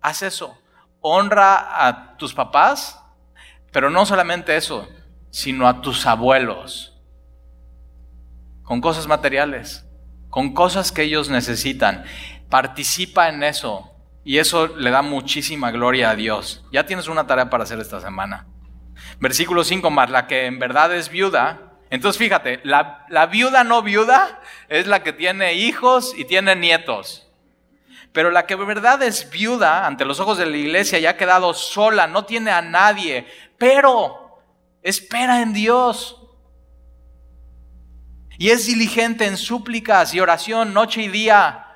haz 0.01 0.23
eso. 0.23 0.59
Honra 1.01 1.87
a 1.87 2.17
tus 2.17 2.35
papás, 2.35 3.01
pero 3.71 3.89
no 3.89 4.05
solamente 4.07 4.57
eso, 4.57 4.89
sino 5.31 5.69
a 5.69 5.83
tus 5.83 6.05
abuelos. 6.05 7.01
Con 8.65 8.81
cosas 8.81 9.07
materiales, 9.07 9.87
con 10.31 10.53
cosas 10.53 10.91
que 10.91 11.05
ellos 11.05 11.29
necesitan. 11.29 12.03
Participa 12.49 13.29
en 13.29 13.45
eso. 13.45 13.89
Y 14.25 14.39
eso 14.39 14.67
le 14.67 14.91
da 14.91 15.03
muchísima 15.03 15.71
gloria 15.71 16.11
a 16.11 16.17
Dios. 16.17 16.65
Ya 16.73 16.87
tienes 16.87 17.07
una 17.07 17.29
tarea 17.29 17.49
para 17.51 17.63
hacer 17.63 17.79
esta 17.79 18.01
semana. 18.01 18.49
Versículo 19.21 19.63
5 19.63 19.89
más, 19.91 20.11
la 20.11 20.27
que 20.27 20.47
en 20.47 20.59
verdad 20.59 20.93
es 20.93 21.09
viuda. 21.09 21.70
Entonces 21.91 22.19
fíjate, 22.19 22.61
la, 22.63 23.05
la 23.09 23.27
viuda 23.27 23.65
no 23.65 23.83
viuda 23.83 24.41
es 24.69 24.87
la 24.87 25.03
que 25.03 25.13
tiene 25.13 25.55
hijos 25.55 26.15
y 26.17 26.25
tiene 26.25 26.55
nietos. 26.55 27.27
Pero 28.13 28.31
la 28.31 28.47
que 28.47 28.55
en 28.55 28.67
verdad 28.67 29.03
es 29.03 29.29
viuda 29.31 29.87
ante 29.87 30.05
los 30.05 30.19
ojos 30.21 30.39
de 30.39 30.47
la 30.47 30.57
iglesia 30.57 30.99
y 30.99 31.07
ha 31.07 31.17
quedado 31.17 31.53
sola, 31.55 32.07
no 32.07 32.25
tiene 32.25 32.51
a 32.51 32.63
nadie, 32.63 33.27
pero 33.59 34.41
espera 34.83 35.43
en 35.43 35.53
Dios. 35.53 36.17
Y 38.39 38.51
es 38.51 38.67
diligente 38.67 39.27
en 39.27 39.37
súplicas 39.37 40.15
y 40.15 40.21
oración 40.21 40.73
noche 40.73 41.03
y 41.03 41.09
día 41.09 41.70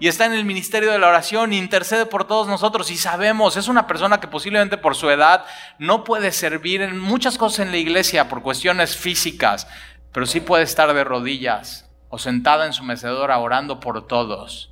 y 0.00 0.08
está 0.08 0.24
en 0.24 0.32
el 0.32 0.44
ministerio 0.44 0.90
de 0.90 0.98
la 0.98 1.08
oración, 1.08 1.52
intercede 1.52 2.06
por 2.06 2.26
todos 2.26 2.48
nosotros 2.48 2.90
y 2.90 2.96
sabemos, 2.96 3.56
es 3.56 3.68
una 3.68 3.86
persona 3.86 4.18
que 4.18 4.28
posiblemente 4.28 4.78
por 4.78 4.96
su 4.96 5.10
edad 5.10 5.44
no 5.78 6.04
puede 6.04 6.32
servir 6.32 6.80
en 6.80 6.98
muchas 6.98 7.36
cosas 7.36 7.66
en 7.66 7.70
la 7.70 7.76
iglesia 7.76 8.28
por 8.28 8.42
cuestiones 8.42 8.96
físicas, 8.96 9.68
pero 10.12 10.26
sí 10.26 10.40
puede 10.40 10.64
estar 10.64 10.92
de 10.92 11.04
rodillas 11.04 11.90
o 12.08 12.18
sentada 12.18 12.66
en 12.66 12.72
su 12.72 12.82
mecedora 12.82 13.38
orando 13.38 13.78
por 13.78 14.06
todos. 14.06 14.70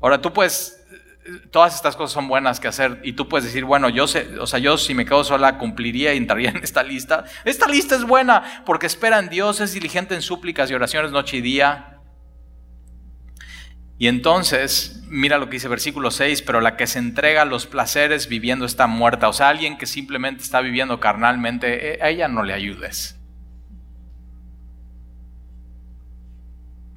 Ahora 0.00 0.22
tú 0.22 0.32
puedes, 0.32 0.80
todas 1.50 1.74
estas 1.74 1.96
cosas 1.96 2.12
son 2.12 2.28
buenas 2.28 2.60
que 2.60 2.68
hacer 2.68 3.00
y 3.02 3.14
tú 3.14 3.28
puedes 3.28 3.44
decir, 3.44 3.64
bueno, 3.64 3.88
yo 3.88 4.06
sé, 4.06 4.38
o 4.38 4.46
sea, 4.46 4.60
yo 4.60 4.78
si 4.78 4.94
me 4.94 5.04
quedo 5.04 5.24
sola 5.24 5.58
cumpliría 5.58 6.14
y 6.14 6.18
entraría 6.18 6.50
en 6.50 6.62
esta 6.62 6.84
lista. 6.84 7.24
Esta 7.44 7.66
lista 7.66 7.96
es 7.96 8.04
buena 8.04 8.62
porque 8.64 8.86
espera 8.86 9.18
en 9.18 9.28
Dios, 9.28 9.60
es 9.60 9.74
diligente 9.74 10.14
en 10.14 10.22
súplicas 10.22 10.70
y 10.70 10.74
oraciones 10.74 11.10
noche 11.10 11.38
y 11.38 11.40
día 11.40 11.95
y 13.98 14.08
entonces, 14.08 15.02
mira 15.08 15.38
lo 15.38 15.46
que 15.46 15.54
dice 15.54 15.68
versículo 15.68 16.10
6, 16.10 16.42
pero 16.42 16.60
la 16.60 16.76
que 16.76 16.86
se 16.86 16.98
entrega 16.98 17.42
a 17.42 17.46
los 17.46 17.66
placeres 17.66 18.28
viviendo 18.28 18.66
está 18.66 18.86
muerta. 18.86 19.28
O 19.28 19.32
sea, 19.32 19.48
alguien 19.48 19.78
que 19.78 19.86
simplemente 19.86 20.42
está 20.42 20.60
viviendo 20.60 21.00
carnalmente, 21.00 21.94
eh, 21.94 21.98
a 22.02 22.10
ella 22.10 22.28
no 22.28 22.42
le 22.42 22.52
ayudes. 22.52 23.18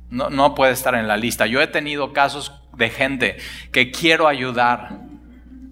No, 0.10 0.30
no 0.30 0.56
puede 0.56 0.74
estar 0.74 0.94
en 0.96 1.08
la 1.08 1.16
lista. 1.16 1.46
Yo 1.46 1.62
he 1.62 1.68
tenido 1.68 2.12
casos 2.12 2.52
de 2.76 2.90
gente 2.90 3.38
que 3.72 3.92
quiero 3.92 4.28
ayudar, 4.28 5.00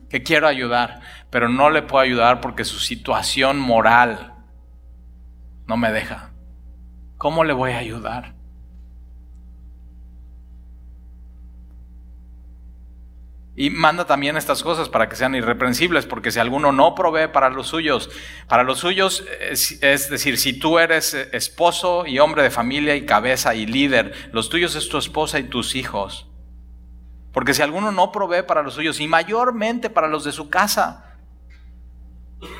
que 0.09 0.23
quiero 0.23 0.47
ayudar, 0.47 1.01
pero 1.29 1.49
no 1.49 1.69
le 1.69 1.81
puedo 1.81 2.03
ayudar 2.03 2.39
porque 2.39 2.63
su 2.63 2.79
situación 2.79 3.59
moral 3.59 4.33
no 5.65 5.75
me 5.75 5.91
deja. 5.91 6.31
¿Cómo 7.17 7.43
le 7.43 7.51
voy 7.51 7.71
a 7.71 7.79
ayudar? 7.79 8.36
Y 13.59 13.71
manda 13.71 14.05
también 14.05 14.37
estas 14.37 14.61
cosas 14.61 14.87
para 14.87 15.09
que 15.09 15.15
sean 15.15 15.33
irreprensibles, 15.33 16.05
porque 16.05 16.29
si 16.29 16.39
alguno 16.39 16.71
no 16.71 16.93
provee 16.93 17.27
para 17.33 17.49
los 17.49 17.67
suyos, 17.67 18.07
para 18.47 18.61
los 18.61 18.77
suyos, 18.77 19.25
es, 19.41 20.09
decir, 20.11 20.37
si 20.37 20.53
tú 20.53 20.77
eres 20.77 21.15
esposo 21.15 22.05
y 22.05 22.19
hombre 22.19 22.43
de 22.43 22.51
familia 22.51 22.95
y 22.95 23.07
cabeza 23.07 23.55
y 23.55 23.65
líder, 23.65 24.13
los 24.31 24.49
tuyos 24.49 24.75
es 24.75 24.87
tu 24.89 24.99
esposa 24.99 25.39
y 25.39 25.45
tus 25.45 25.73
hijos. 25.73 26.27
Porque 27.33 27.55
si 27.55 27.63
alguno 27.63 27.91
no 27.91 28.11
provee 28.11 28.43
para 28.43 28.61
los 28.61 28.75
suyos, 28.75 28.99
y 28.99 29.07
mayormente 29.07 29.89
para 29.89 30.07
los 30.07 30.23
de 30.23 30.33
su 30.33 30.51
casa, 30.51 31.15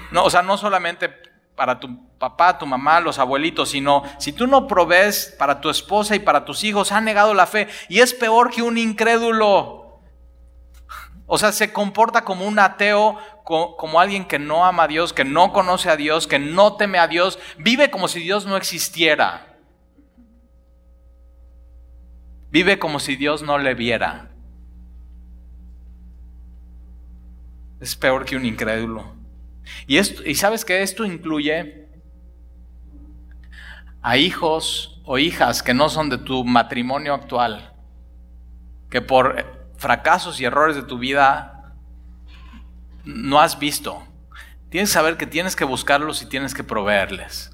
no, 0.09 0.23
o 0.23 0.31
sea, 0.31 0.41
no 0.41 0.57
solamente 0.57 1.13
para 1.55 1.79
tu 1.79 2.17
papá, 2.17 2.57
tu 2.57 2.65
mamá, 2.65 3.01
los 3.01 3.19
abuelitos, 3.19 3.69
sino 3.69 4.01
si 4.17 4.33
tú 4.33 4.47
no 4.47 4.65
provees 4.65 5.35
para 5.37 5.61
tu 5.61 5.69
esposa 5.69 6.15
y 6.15 6.19
para 6.19 6.43
tus 6.43 6.63
hijos, 6.63 6.91
han 6.91 7.05
negado 7.05 7.35
la 7.35 7.45
fe 7.45 7.67
y 7.87 7.99
es 7.99 8.15
peor 8.15 8.49
que 8.49 8.63
un 8.63 8.79
incrédulo. 8.79 9.76
O 11.25 11.38
sea, 11.38 11.51
se 11.51 11.74
comporta 11.74 12.24
como 12.24 12.48
un 12.48 12.58
ateo, 12.58 13.17
como 13.44 14.00
alguien 14.00 14.25
que 14.25 14.39
no 14.39 14.65
ama 14.65 14.84
a 14.84 14.88
Dios, 14.88 15.12
que 15.12 15.25
no 15.25 15.51
conoce 15.51 15.89
a 15.89 15.98
Dios, 15.98 16.25
que 16.25 16.39
no 16.39 16.77
teme 16.77 17.00
a 17.00 17.08
Dios, 17.08 17.38
vive 17.58 17.91
como 17.91 18.08
si 18.08 18.22
Dios 18.22 18.46
no 18.46 18.56
existiera. 18.56 19.58
Vive 22.50 22.79
como 22.79 23.00
si 23.00 23.17
Dios 23.17 23.44
no 23.44 23.58
le 23.58 23.74
viera. 23.75 24.32
Es 27.82 27.96
peor 27.96 28.25
que 28.25 28.38
un 28.38 28.46
incrédulo. 28.46 29.13
Y, 29.86 29.98
esto, 29.98 30.24
y 30.25 30.36
sabes 30.36 30.63
que 30.63 30.82
esto 30.82 31.06
incluye 31.06 31.89
a 34.01 34.17
hijos 34.17 35.01
o 35.03 35.17
hijas 35.17 35.62
que 35.62 35.74
no 35.74 35.89
son 35.89 36.10
de 36.10 36.17
tu 36.17 36.46
matrimonio 36.46 37.13
actual, 37.13 37.74
que 38.89 39.01
por 39.01 39.56
fracasos 39.77 40.39
y 40.39 40.46
errores 40.46 40.75
de 40.75 40.84
tu 40.84 40.98
vida 40.98 41.74
no 43.05 43.39
has 43.39 43.57
visto. 43.60 44.05
Tienes 44.69 44.89
que 44.89 44.93
saber 44.93 45.17
que 45.17 45.25
tienes 45.25 45.55
que 45.55 45.63
buscarlos 45.63 46.22
y 46.22 46.25
tienes 46.25 46.53
que 46.53 46.63
proveerles. 46.63 47.51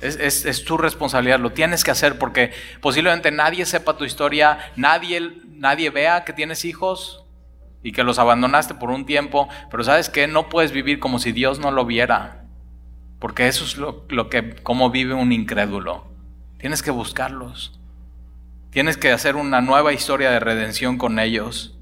Es, 0.00 0.64
tu 0.64 0.76
responsabilidad, 0.76 1.40
lo 1.40 1.50
tienes 1.50 1.82
que 1.82 1.90
hacer 1.90 2.18
porque 2.18 2.52
posiblemente 2.80 3.32
nadie 3.32 3.66
sepa 3.66 3.96
tu 3.96 4.04
historia, 4.04 4.58
nadie, 4.76 5.40
nadie 5.46 5.90
vea 5.90 6.24
que 6.24 6.32
tienes 6.32 6.64
hijos 6.64 7.24
y 7.82 7.90
que 7.90 8.04
los 8.04 8.20
abandonaste 8.20 8.74
por 8.74 8.90
un 8.90 9.06
tiempo, 9.06 9.48
pero 9.70 9.82
sabes 9.82 10.08
que 10.08 10.28
no 10.28 10.48
puedes 10.48 10.70
vivir 10.70 11.00
como 11.00 11.18
si 11.18 11.32
Dios 11.32 11.58
no 11.58 11.72
lo 11.72 11.84
viera, 11.84 12.44
porque 13.18 13.48
eso 13.48 13.64
es 13.64 13.76
lo, 13.76 14.04
lo 14.08 14.30
que, 14.30 14.54
como 14.62 14.90
vive 14.90 15.14
un 15.14 15.32
incrédulo. 15.32 16.06
Tienes 16.58 16.82
que 16.82 16.92
buscarlos. 16.92 17.77
Tienes 18.70 18.96
que 18.96 19.10
hacer 19.10 19.36
una 19.36 19.60
nueva 19.60 19.92
historia 19.92 20.30
de 20.30 20.40
redención 20.40 20.98
con 20.98 21.18
ellos. 21.18 21.78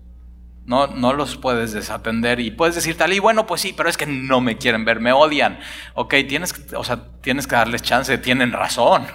No, 0.65 0.89
no 0.89 1.13
los 1.13 1.37
puedes 1.37 1.73
desatender 1.73 2.41
y 2.41 2.51
puedes 2.51 2.75
decir 2.75 2.97
tal 2.97 3.13
y 3.13 3.19
bueno, 3.19 3.47
pues 3.47 3.61
sí, 3.61 3.73
pero 3.77 3.89
es 3.89 3.97
que 3.97 4.07
no 4.07 4.41
me 4.41 4.57
quieren 4.57 4.85
ver, 4.85 5.01
me 5.01 5.13
odian. 5.13 5.61
Ok, 5.95 6.15
tienes, 6.29 6.73
o 6.75 6.83
sea, 6.83 7.05
tienes 7.21 7.47
que 7.47 7.55
darles 7.55 7.83
chance, 7.83 8.19
tienen 8.19 8.53
razón. 8.53 9.07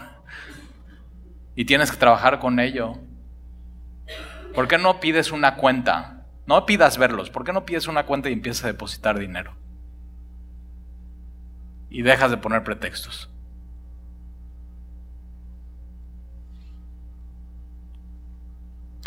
Y 1.56 1.66
tienes 1.66 1.92
que 1.92 1.98
trabajar 1.98 2.40
con 2.40 2.60
ello. 2.60 2.98
¿Por 4.54 4.68
qué 4.68 4.78
no 4.78 5.00
pides 5.00 5.32
una 5.32 5.56
cuenta? 5.56 6.26
No 6.46 6.66
pidas 6.66 6.98
verlos, 6.98 7.30
¿por 7.30 7.44
qué 7.44 7.54
no 7.54 7.66
pides 7.66 7.88
una 7.88 8.06
cuenta 8.06 8.30
y 8.30 8.34
empiezas 8.34 8.66
a 8.66 8.68
depositar 8.68 9.20
dinero? 9.20 9.56
Y 11.90 12.02
dejas 12.02 12.32
de 12.32 12.38
poner 12.38 12.64
pretextos. 12.64 13.31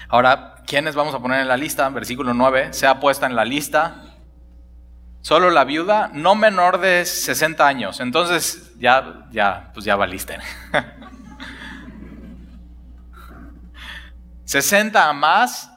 Ahora, 0.09 0.57
¿quiénes 0.67 0.95
vamos 0.95 1.15
a 1.15 1.19
poner 1.21 1.41
en 1.41 1.49
la 1.49 1.57
lista? 1.57 1.89
Versículo 1.89 2.35
9, 2.35 2.73
sea 2.73 3.01
puesta 3.01 3.27
en 3.27 3.35
la 3.35 3.45
lista. 3.45 4.03
Solo 5.21 5.51
la 5.51 5.65
viuda, 5.65 6.11
no 6.13 6.35
menor 6.35 6.79
de 6.79 7.05
60 7.07 7.67
años. 7.67 8.01
Entonces, 8.01 8.73
ya, 8.79 9.27
ya, 9.31 9.71
pues 9.73 9.87
ya 9.87 9.97
valiste. 9.97 10.39
60 14.45 15.09
a 15.09 15.13
más, 15.15 15.71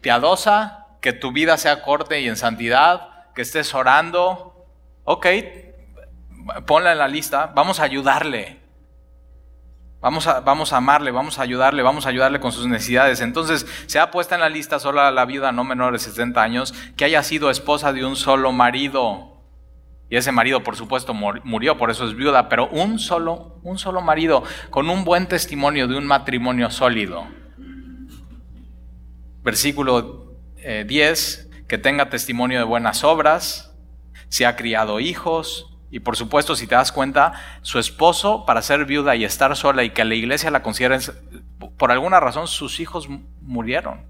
piadosa, 0.00 0.86
que 1.00 1.12
tu 1.12 1.32
vida 1.32 1.56
sea 1.56 1.82
corte 1.82 2.20
y 2.20 2.28
en 2.28 2.36
santidad, 2.36 3.08
que 3.34 3.42
estés 3.42 3.74
orando. 3.74 4.66
Ok, 5.04 5.26
ponla 6.66 6.92
en 6.92 6.98
la 6.98 7.08
lista, 7.08 7.46
vamos 7.54 7.80
a 7.80 7.84
ayudarle. 7.84 8.59
Vamos 10.00 10.26
a, 10.26 10.40
vamos 10.40 10.72
a 10.72 10.78
amarle, 10.78 11.10
vamos 11.10 11.38
a 11.38 11.42
ayudarle, 11.42 11.82
vamos 11.82 12.06
a 12.06 12.08
ayudarle 12.08 12.40
con 12.40 12.52
sus 12.52 12.66
necesidades. 12.66 13.20
Entonces, 13.20 13.66
se 13.86 13.98
ha 13.98 14.10
puesto 14.10 14.34
en 14.34 14.40
la 14.40 14.48
lista 14.48 14.78
solo 14.78 15.10
la 15.10 15.24
viuda 15.26 15.52
no 15.52 15.62
menor 15.62 15.92
de 15.92 15.98
60 15.98 16.40
años 16.42 16.74
que 16.96 17.04
haya 17.04 17.22
sido 17.22 17.50
esposa 17.50 17.92
de 17.92 18.04
un 18.04 18.16
solo 18.16 18.50
marido. 18.52 19.42
Y 20.08 20.16
ese 20.16 20.32
marido, 20.32 20.62
por 20.64 20.74
supuesto, 20.74 21.14
murió, 21.14 21.76
por 21.76 21.90
eso 21.90 22.06
es 22.06 22.16
viuda, 22.16 22.48
pero 22.48 22.68
un 22.68 22.98
solo, 22.98 23.60
un 23.62 23.78
solo 23.78 24.00
marido 24.00 24.42
con 24.70 24.90
un 24.90 25.04
buen 25.04 25.28
testimonio 25.28 25.86
de 25.86 25.96
un 25.96 26.06
matrimonio 26.06 26.70
sólido. 26.70 27.26
Versículo 29.42 30.34
10, 30.56 31.38
eh, 31.38 31.64
que 31.68 31.78
tenga 31.78 32.10
testimonio 32.10 32.58
de 32.58 32.64
buenas 32.64 33.04
obras, 33.04 33.72
se 34.28 34.46
ha 34.46 34.56
criado 34.56 34.98
hijos, 34.98 35.69
y 35.90 36.00
por 36.00 36.16
supuesto, 36.16 36.54
si 36.54 36.66
te 36.66 36.76
das 36.76 36.92
cuenta, 36.92 37.32
su 37.62 37.78
esposo, 37.78 38.44
para 38.46 38.62
ser 38.62 38.84
viuda 38.84 39.16
y 39.16 39.24
estar 39.24 39.56
sola 39.56 39.82
y 39.82 39.90
que 39.90 40.04
la 40.04 40.14
iglesia 40.14 40.50
la 40.50 40.62
considere, 40.62 40.98
por 41.76 41.90
alguna 41.90 42.20
razón 42.20 42.46
sus 42.46 42.78
hijos 42.78 43.08
murieron. 43.40 44.08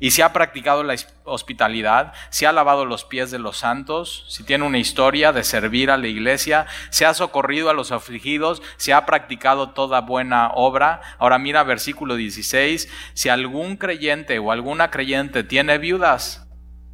Y 0.00 0.12
si 0.12 0.22
ha 0.22 0.32
practicado 0.32 0.84
la 0.84 0.94
hospitalidad, 1.24 2.12
si 2.30 2.44
ha 2.44 2.52
lavado 2.52 2.84
los 2.84 3.04
pies 3.04 3.30
de 3.30 3.38
los 3.38 3.56
santos, 3.56 4.24
si 4.28 4.44
tiene 4.44 4.64
una 4.64 4.78
historia 4.78 5.32
de 5.32 5.42
servir 5.42 5.90
a 5.90 5.96
la 5.96 6.06
iglesia, 6.06 6.66
si 6.90 7.04
ha 7.04 7.14
socorrido 7.14 7.70
a 7.70 7.74
los 7.74 7.90
afligidos, 7.90 8.62
si 8.76 8.92
ha 8.92 9.06
practicado 9.06 9.70
toda 9.70 10.00
buena 10.00 10.50
obra. 10.54 11.00
Ahora 11.18 11.38
mira 11.38 11.64
versículo 11.64 12.14
16, 12.16 12.88
si 13.14 13.28
algún 13.28 13.76
creyente 13.76 14.38
o 14.38 14.52
alguna 14.52 14.90
creyente 14.90 15.42
tiene 15.42 15.78
viudas, 15.78 16.46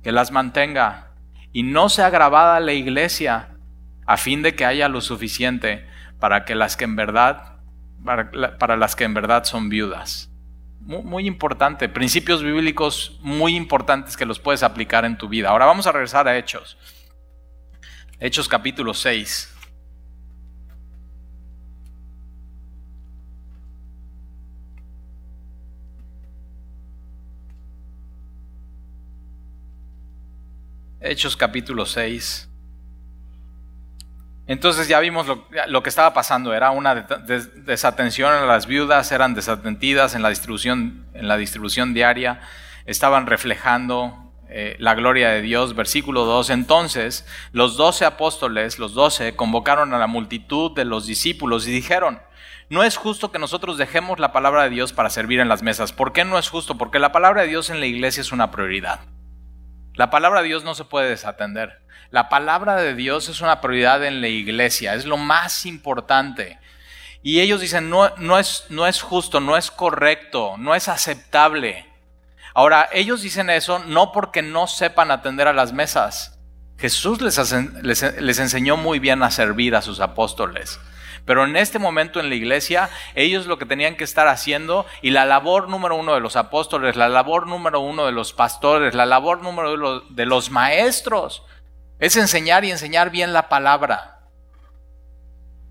que 0.02 0.12
las 0.12 0.30
mantenga 0.30 1.13
y 1.54 1.62
no 1.62 1.88
sea 1.88 2.11
grabada 2.11 2.61
la 2.61 2.75
iglesia 2.75 3.56
a 4.06 4.18
fin 4.18 4.42
de 4.42 4.54
que 4.54 4.66
haya 4.66 4.88
lo 4.88 5.00
suficiente 5.00 5.87
para 6.18 6.44
que 6.44 6.54
las 6.54 6.76
que 6.76 6.84
en 6.84 6.96
verdad 6.96 7.54
para, 8.04 8.76
las 8.76 8.94
que 8.96 9.04
en 9.04 9.14
verdad 9.14 9.44
son 9.44 9.70
viudas. 9.70 10.30
Muy, 10.80 11.02
muy, 11.02 11.26
importante, 11.26 11.88
principios 11.88 12.42
bíblicos 12.42 13.18
muy 13.23 13.56
importantes 13.56 14.18
que 14.18 14.26
los 14.26 14.38
puedes 14.38 14.62
aplicar 14.62 15.06
en 15.06 15.16
tu 15.16 15.28
vida. 15.28 15.49
Ahora 15.49 15.64
vamos 15.64 15.87
a 15.87 15.92
regresar 15.92 16.28
a 16.28 16.37
Hechos. 16.37 16.76
Hechos 18.20 18.49
capítulo 18.49 18.92
6. 18.92 19.53
Hechos 31.04 31.37
capítulo 31.37 31.84
6. 31.84 32.49
Entonces 34.46 34.88
ya 34.88 35.00
vimos 35.00 35.26
lo, 35.26 35.82
que 35.82 35.88
estaba 35.90 36.14
pasando, 36.14 36.54
era 36.54 36.70
una 36.70 36.94
desatención 36.94 38.32
a 38.32 38.46
las 38.46 38.66
viudas, 38.66 39.12
eran 39.12 39.34
desatentidas 39.34 40.14
en 40.14 40.23
la 40.23 40.30
distribución, 40.30 41.06
en 41.12 41.28
la 41.28 41.37
distribución 41.37 41.92
diaria, 41.92 42.40
estaban 42.87 43.26
reflejando 43.26 44.32
eh, 44.49 44.76
la 44.78 44.94
gloria 44.94 45.28
de 45.28 45.42
Dios. 45.42 45.75
Versículo 45.75 46.25
2, 46.25 46.49
entonces 46.50 47.26
los 47.52 47.76
doce 47.76 48.06
apóstoles, 48.06 48.78
los 48.78 48.94
doce, 48.94 49.37
convocaron 49.37 49.92
a 49.92 49.99
la 49.99 50.06
multitud 50.06 50.73
de 50.75 50.87
los 50.87 51.06
discípulos 51.06 51.68
y 51.68 51.70
dijeron, 51.70 52.20
no 52.70 52.82
es 52.82 52.96
justo 52.96 53.30
que 53.30 53.38
nosotros 53.38 53.76
dejemos 53.76 54.18
la 54.18 54.32
palabra 54.32 54.64
de 54.64 54.70
Dios 54.70 54.94
para 54.94 55.11
servir 55.11 55.40
en 55.40 55.49
las 55.49 55.62
mesas. 55.62 55.92
¿Por 55.92 56.14
qué 56.14 56.25
no 56.25 56.38
es 56.38 56.49
justo? 56.49 56.78
Porque 56.78 56.99
la 56.99 57.12
palabra 57.12 57.42
de 57.42 57.49
Dios 57.49 57.68
en 57.68 57.80
la 57.80 57.87
iglesia 57.87 58.23
es 58.23 58.32
una 58.32 58.50
prioridad. 58.50 59.00
La 59.94 60.10
palabra 60.10 60.42
de 60.42 60.48
Dios 60.48 60.64
no 60.64 60.74
se 60.74 60.84
puede 60.84 61.08
desatender. 61.08 61.80
La 62.10 62.28
palabra 62.28 62.76
de 62.76 62.94
Dios 62.94 63.28
es 63.28 63.40
una 63.40 63.60
prioridad 63.60 64.04
en 64.04 64.20
la 64.20 64.28
iglesia, 64.28 64.94
es 64.94 65.04
lo 65.04 65.16
más 65.16 65.66
importante. 65.66 66.58
Y 67.22 67.40
ellos 67.40 67.60
dicen, 67.60 67.90
no, 67.90 68.10
no, 68.16 68.38
es, 68.38 68.66
no 68.68 68.86
es 68.86 69.00
justo, 69.00 69.40
no 69.40 69.56
es 69.56 69.70
correcto, 69.70 70.56
no 70.58 70.74
es 70.74 70.88
aceptable. 70.88 71.86
Ahora, 72.54 72.88
ellos 72.92 73.22
dicen 73.22 73.50
eso 73.50 73.78
no 73.80 74.12
porque 74.12 74.42
no 74.42 74.66
sepan 74.66 75.10
atender 75.10 75.48
a 75.48 75.52
las 75.52 75.72
mesas. 75.72 76.38
Jesús 76.76 77.20
les, 77.20 77.38
les, 77.82 78.20
les 78.20 78.38
enseñó 78.38 78.76
muy 78.76 78.98
bien 78.98 79.22
a 79.22 79.30
servir 79.30 79.74
a 79.74 79.82
sus 79.82 80.00
apóstoles. 80.00 80.78
Pero 81.24 81.44
en 81.44 81.56
este 81.56 81.78
momento 81.78 82.20
en 82.20 82.28
la 82.28 82.34
iglesia, 82.34 82.90
ellos 83.14 83.46
lo 83.46 83.58
que 83.58 83.66
tenían 83.66 83.96
que 83.96 84.04
estar 84.04 84.28
haciendo, 84.28 84.86
y 85.02 85.10
la 85.10 85.24
labor 85.24 85.68
número 85.68 85.96
uno 85.96 86.14
de 86.14 86.20
los 86.20 86.36
apóstoles, 86.36 86.96
la 86.96 87.08
labor 87.08 87.46
número 87.46 87.80
uno 87.80 88.06
de 88.06 88.12
los 88.12 88.32
pastores, 88.32 88.94
la 88.94 89.06
labor 89.06 89.42
número 89.42 89.74
uno 89.74 90.00
de 90.00 90.26
los 90.26 90.50
maestros, 90.50 91.44
es 91.98 92.16
enseñar 92.16 92.64
y 92.64 92.70
enseñar 92.70 93.10
bien 93.10 93.32
la 93.32 93.48
palabra. 93.48 94.28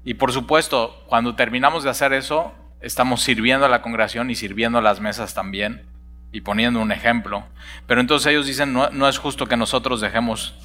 Y 0.03 0.15
por 0.15 0.31
supuesto, 0.31 1.03
cuando 1.07 1.35
terminamos 1.35 1.83
de 1.83 1.89
hacer 1.89 2.13
eso, 2.13 2.53
estamos 2.81 3.21
sirviendo 3.21 3.65
a 3.65 3.69
la 3.69 3.81
congregación 3.81 4.29
y 4.29 4.35
sirviendo 4.35 4.79
a 4.79 4.81
las 4.81 4.99
mesas 4.99 5.33
también 5.33 5.87
y 6.31 6.41
poniendo 6.41 6.81
un 6.81 6.91
ejemplo. 6.91 7.45
Pero 7.87 8.01
entonces 8.01 8.31
ellos 8.31 8.47
dicen, 8.47 8.73
no, 8.73 8.89
no 8.89 9.07
es 9.07 9.17
justo 9.17 9.45
que 9.45 9.55
nosotros 9.55 10.01
dejemos 10.01 10.55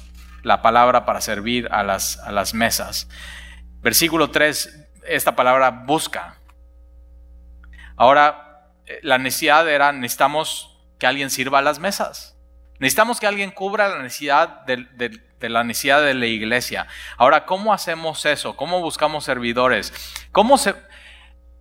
la 0.43 0.61
palabra 0.61 1.05
para 1.05 1.21
servir 1.21 1.69
a 1.71 1.83
las, 1.83 2.17
a 2.19 2.31
las 2.31 2.53
mesas. 2.53 3.07
Versículo 3.81 4.29
3, 4.29 4.87
esta 5.07 5.35
palabra 5.35 5.69
busca. 5.71 6.37
Ahora, 7.95 8.73
eh, 8.85 8.99
la 9.03 9.17
necesidad 9.17 9.67
era, 9.69 9.91
necesitamos 9.91 10.77
que 10.97 11.07
alguien 11.07 11.29
sirva 11.29 11.59
a 11.59 11.61
las 11.61 11.79
mesas. 11.79 12.37
Necesitamos 12.79 13.19
que 13.19 13.27
alguien 13.27 13.51
cubra 13.51 13.89
la 13.89 14.01
necesidad 14.01 14.65
de, 14.65 15.19
la 15.41 15.63
necesidad 15.63 16.01
de 16.01 16.13
la 16.13 16.25
iglesia. 16.25 16.87
Ahora, 17.17 17.45
¿cómo 17.45 17.73
hacemos 17.73 18.25
eso? 18.25 18.55
¿Cómo 18.55 18.81
buscamos 18.81 19.25
servidores? 19.25 19.93
¿Cómo 20.31 20.57
se... 20.57 20.75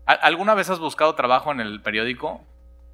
¿Alguna 0.07 0.55
vez 0.55 0.71
has 0.71 0.79
buscado 0.79 1.15
trabajo 1.15 1.53
en 1.53 1.61
el 1.61 1.83
periódico? 1.83 2.47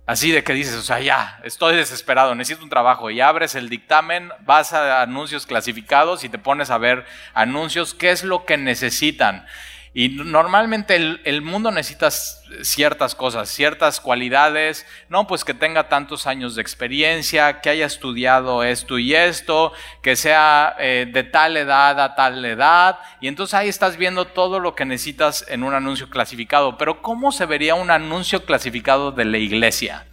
Así 0.07 0.31
de 0.33 0.45
que 0.45 0.53
dices, 0.53 0.75
o 0.75 0.83
sea, 0.83 1.01
ya, 1.01 1.41
estoy 1.45 1.77
desesperado, 1.77 2.35
necesito 2.35 2.63
un 2.63 2.71
trabajo. 2.71 3.11
Y 3.11 3.23
abres 3.23 3.55
el 3.55 3.71
dictamen, 3.71 4.31
vas 4.41 4.75
a 4.75 5.01
anuncios 5.01 5.47
clasificados 5.47 6.25
y 6.25 6.29
te 6.29 6.39
pones 6.39 6.69
a 6.71 6.77
ver 6.77 7.07
anuncios, 7.33 7.95
qué 7.95 8.11
es 8.11 8.23
lo 8.23 8.45
que 8.45 8.59
necesitan. 8.59 9.47
Y 9.97 10.09
normalmente 10.09 10.97
el, 10.97 11.43
mundo 11.43 11.71
necesita 11.71 12.11
ciertas 12.11 13.15
cosas, 13.15 13.49
ciertas 13.49 14.01
cualidades, 14.01 14.85
no 15.09 15.29
pues 15.29 15.45
que 15.45 15.55
tenga 15.55 15.89
tantos 15.89 16.27
años 16.27 16.57
de 16.57 16.63
experiencia, 16.63 17.61
que 17.61 17.71
haya 17.71 17.87
estudiado 17.87 18.65
esto 18.65 18.99
y 18.99 19.15
esto, 19.15 19.73
que 20.03 20.17
sea 20.17 20.75
eh, 20.81 21.09
de 21.13 21.23
tal 21.23 21.57
edad 21.57 22.01
a 22.01 22.17
tal 22.17 22.45
edad, 22.45 22.99
y 23.21 23.29
entonces 23.29 23.55
ahí 23.55 23.69
estás 23.69 23.97
viendo 23.97 24.25
todo 24.25 24.59
lo 24.59 24.75
que 24.75 24.85
necesitas 24.85 25.45
en 25.49 25.63
un 25.63 25.75
anuncio 25.75 26.11
clasificado. 26.11 26.77
Pero 26.77 27.01
¿cómo 27.01 27.31
se 27.31 27.47
vería 27.47 27.77
un 27.77 27.93
anuncio 27.93 28.45
clasificado 28.45 29.13
de 29.13 29.27
la 29.27 29.39
iglesia? 29.39 30.09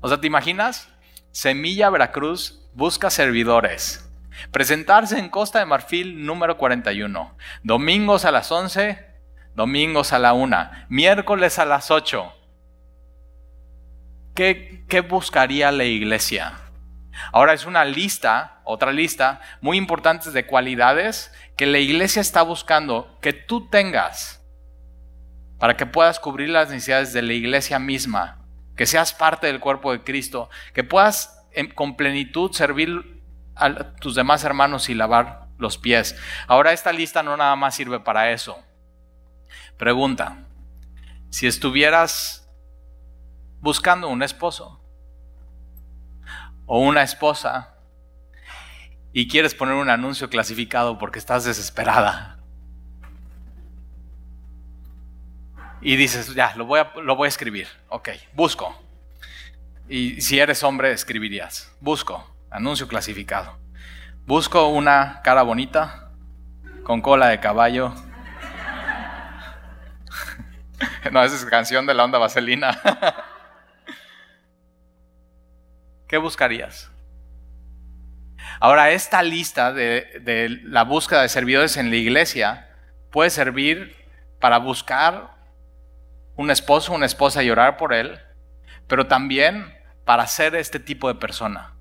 O 0.00 0.08
sea, 0.08 0.20
¿te 0.20 0.28
imaginas? 0.28 0.88
Semilla 1.32 1.90
Veracruz 1.90 2.60
busca 2.74 3.10
servidores. 3.10 4.09
Presentarse 4.50 5.18
en 5.18 5.28
Costa 5.28 5.58
de 5.58 5.66
Marfil 5.66 6.24
número 6.24 6.56
41. 6.56 7.36
Domingos 7.62 8.24
a 8.24 8.32
las 8.32 8.50
11, 8.50 9.06
domingos 9.54 10.12
a 10.12 10.18
la 10.18 10.32
1, 10.32 10.70
miércoles 10.88 11.58
a 11.58 11.64
las 11.64 11.90
8. 11.90 12.32
¿Qué, 14.34 14.84
¿Qué 14.88 15.00
buscaría 15.00 15.70
la 15.72 15.84
iglesia? 15.84 16.54
Ahora 17.32 17.52
es 17.52 17.66
una 17.66 17.84
lista, 17.84 18.60
otra 18.64 18.92
lista, 18.92 19.40
muy 19.60 19.76
importante 19.76 20.30
de 20.30 20.46
cualidades 20.46 21.32
que 21.56 21.66
la 21.66 21.78
iglesia 21.78 22.20
está 22.20 22.42
buscando 22.42 23.18
que 23.20 23.32
tú 23.32 23.68
tengas 23.68 24.40
para 25.58 25.76
que 25.76 25.86
puedas 25.86 26.18
cubrir 26.18 26.48
las 26.48 26.70
necesidades 26.70 27.12
de 27.12 27.22
la 27.22 27.34
iglesia 27.34 27.78
misma, 27.78 28.38
que 28.76 28.86
seas 28.86 29.12
parte 29.12 29.46
del 29.46 29.60
cuerpo 29.60 29.92
de 29.92 30.02
Cristo, 30.02 30.48
que 30.72 30.84
puedas 30.84 31.46
con 31.74 31.96
plenitud 31.96 32.52
servir 32.52 33.19
a 33.60 33.94
tus 33.96 34.14
demás 34.14 34.42
hermanos 34.44 34.88
y 34.88 34.94
lavar 34.94 35.46
los 35.58 35.78
pies. 35.78 36.16
Ahora 36.48 36.72
esta 36.72 36.92
lista 36.92 37.22
no 37.22 37.36
nada 37.36 37.54
más 37.56 37.74
sirve 37.74 38.00
para 38.00 38.32
eso. 38.32 38.58
Pregunta, 39.76 40.46
si 41.28 41.46
estuvieras 41.46 42.48
buscando 43.60 44.08
un 44.08 44.22
esposo 44.22 44.80
o 46.66 46.80
una 46.80 47.02
esposa 47.02 47.74
y 49.12 49.28
quieres 49.28 49.54
poner 49.54 49.74
un 49.74 49.90
anuncio 49.90 50.30
clasificado 50.30 50.98
porque 50.98 51.18
estás 51.18 51.44
desesperada 51.44 52.38
y 55.82 55.96
dices, 55.96 56.34
ya, 56.34 56.54
lo 56.56 56.66
voy 56.66 56.80
a, 56.80 56.92
lo 57.02 57.16
voy 57.16 57.26
a 57.26 57.28
escribir, 57.28 57.66
ok, 57.88 58.10
busco. 58.34 58.78
Y 59.88 60.20
si 60.20 60.38
eres 60.38 60.62
hombre, 60.62 60.92
escribirías, 60.92 61.74
busco 61.80 62.29
Anuncio 62.50 62.88
clasificado. 62.88 63.56
Busco 64.26 64.68
una 64.68 65.20
cara 65.22 65.42
bonita, 65.42 66.10
con 66.82 67.00
cola 67.00 67.28
de 67.28 67.38
caballo. 67.38 67.94
no, 71.12 71.22
esa 71.22 71.36
es 71.36 71.44
canción 71.44 71.86
de 71.86 71.94
la 71.94 72.04
onda 72.04 72.18
vaselina. 72.18 72.76
¿Qué 76.08 76.18
buscarías? 76.18 76.90
Ahora, 78.58 78.90
esta 78.90 79.22
lista 79.22 79.72
de, 79.72 80.20
de, 80.22 80.48
la 80.64 80.82
búsqueda 80.82 81.22
de 81.22 81.28
servidores 81.28 81.76
en 81.76 81.90
la 81.90 81.96
iglesia 81.96 82.68
puede 83.12 83.30
servir 83.30 83.96
para 84.40 84.58
buscar 84.58 85.36
un 86.34 86.50
esposo, 86.50 86.92
una 86.92 87.06
esposa 87.06 87.44
y 87.44 87.50
orar 87.50 87.76
por 87.76 87.94
él, 87.94 88.18
pero 88.88 89.06
también 89.06 89.72
para 90.04 90.26
ser 90.26 90.56
este 90.56 90.80
tipo 90.80 91.06
de 91.06 91.14
persona 91.14 91.76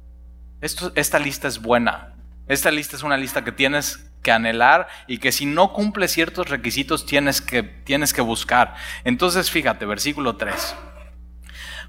esta 0.61 1.19
lista 1.19 1.47
es 1.47 1.61
buena. 1.61 2.15
Esta 2.47 2.71
lista 2.71 2.95
es 2.95 3.03
una 3.03 3.17
lista 3.17 3.43
que 3.43 3.51
tienes 3.51 4.11
que 4.23 4.31
anhelar 4.31 4.87
y 5.07 5.19
que 5.19 5.31
si 5.31 5.45
no 5.45 5.71
cumple 5.71 6.07
ciertos 6.07 6.49
requisitos 6.49 7.05
tienes 7.05 7.41
que, 7.41 7.63
tienes 7.63 8.13
que 8.13 8.21
buscar. 8.21 8.75
Entonces 9.03 9.51
fíjate, 9.51 9.85
versículo 9.85 10.35
3. 10.35 10.75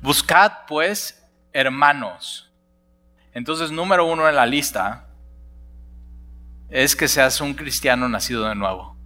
Buscad 0.03 0.53
pues 0.69 1.27
hermanos. 1.53 2.53
Entonces 3.33 3.71
número 3.71 4.05
uno 4.05 4.29
en 4.29 4.37
la 4.37 4.47
lista 4.47 5.09
es 6.69 6.95
que 6.95 7.09
seas 7.09 7.41
un 7.41 7.55
cristiano 7.55 8.09
nacido 8.09 8.49
de 8.49 8.55
nuevo. 8.55 9.00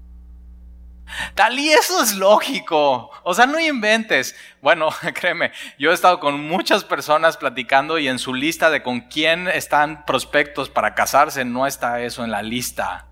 Tal 1.34 1.58
y 1.58 1.70
eso 1.70 2.02
es 2.02 2.14
lógico. 2.16 3.10
O 3.22 3.34
sea, 3.34 3.46
no 3.46 3.60
inventes. 3.60 4.34
Bueno, 4.60 4.88
créeme, 5.14 5.52
yo 5.78 5.90
he 5.90 5.94
estado 5.94 6.20
con 6.20 6.40
muchas 6.40 6.84
personas 6.84 7.36
platicando 7.36 7.98
y 7.98 8.08
en 8.08 8.18
su 8.18 8.34
lista 8.34 8.70
de 8.70 8.82
con 8.82 9.02
quién 9.02 9.48
están 9.48 10.04
prospectos 10.04 10.70
para 10.70 10.94
casarse 10.94 11.44
no 11.44 11.66
está 11.66 12.00
eso 12.00 12.24
en 12.24 12.30
la 12.30 12.42
lista. 12.42 13.06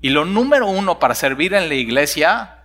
Y 0.00 0.10
lo 0.10 0.24
número 0.24 0.66
uno 0.66 0.98
para 0.98 1.14
servir 1.14 1.52
en 1.52 1.68
la 1.68 1.74
iglesia, 1.74 2.64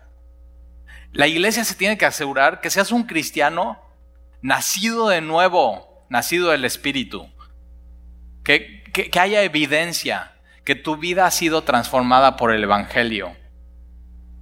la 1.11 1.27
iglesia 1.27 1.65
se 1.65 1.75
tiene 1.75 1.97
que 1.97 2.05
asegurar 2.05 2.61
que 2.61 2.69
seas 2.69 2.91
un 2.91 3.03
cristiano 3.03 3.81
nacido 4.41 5.09
de 5.09 5.21
nuevo, 5.21 6.05
nacido 6.09 6.51
del 6.51 6.63
Espíritu. 6.63 7.29
Que, 8.43 8.83
que 8.93 9.19
haya 9.19 9.41
evidencia 9.41 10.33
que 10.63 10.75
tu 10.75 10.97
vida 10.97 11.25
ha 11.25 11.31
sido 11.31 11.63
transformada 11.63 12.37
por 12.37 12.53
el 12.53 12.63
Evangelio 12.63 13.35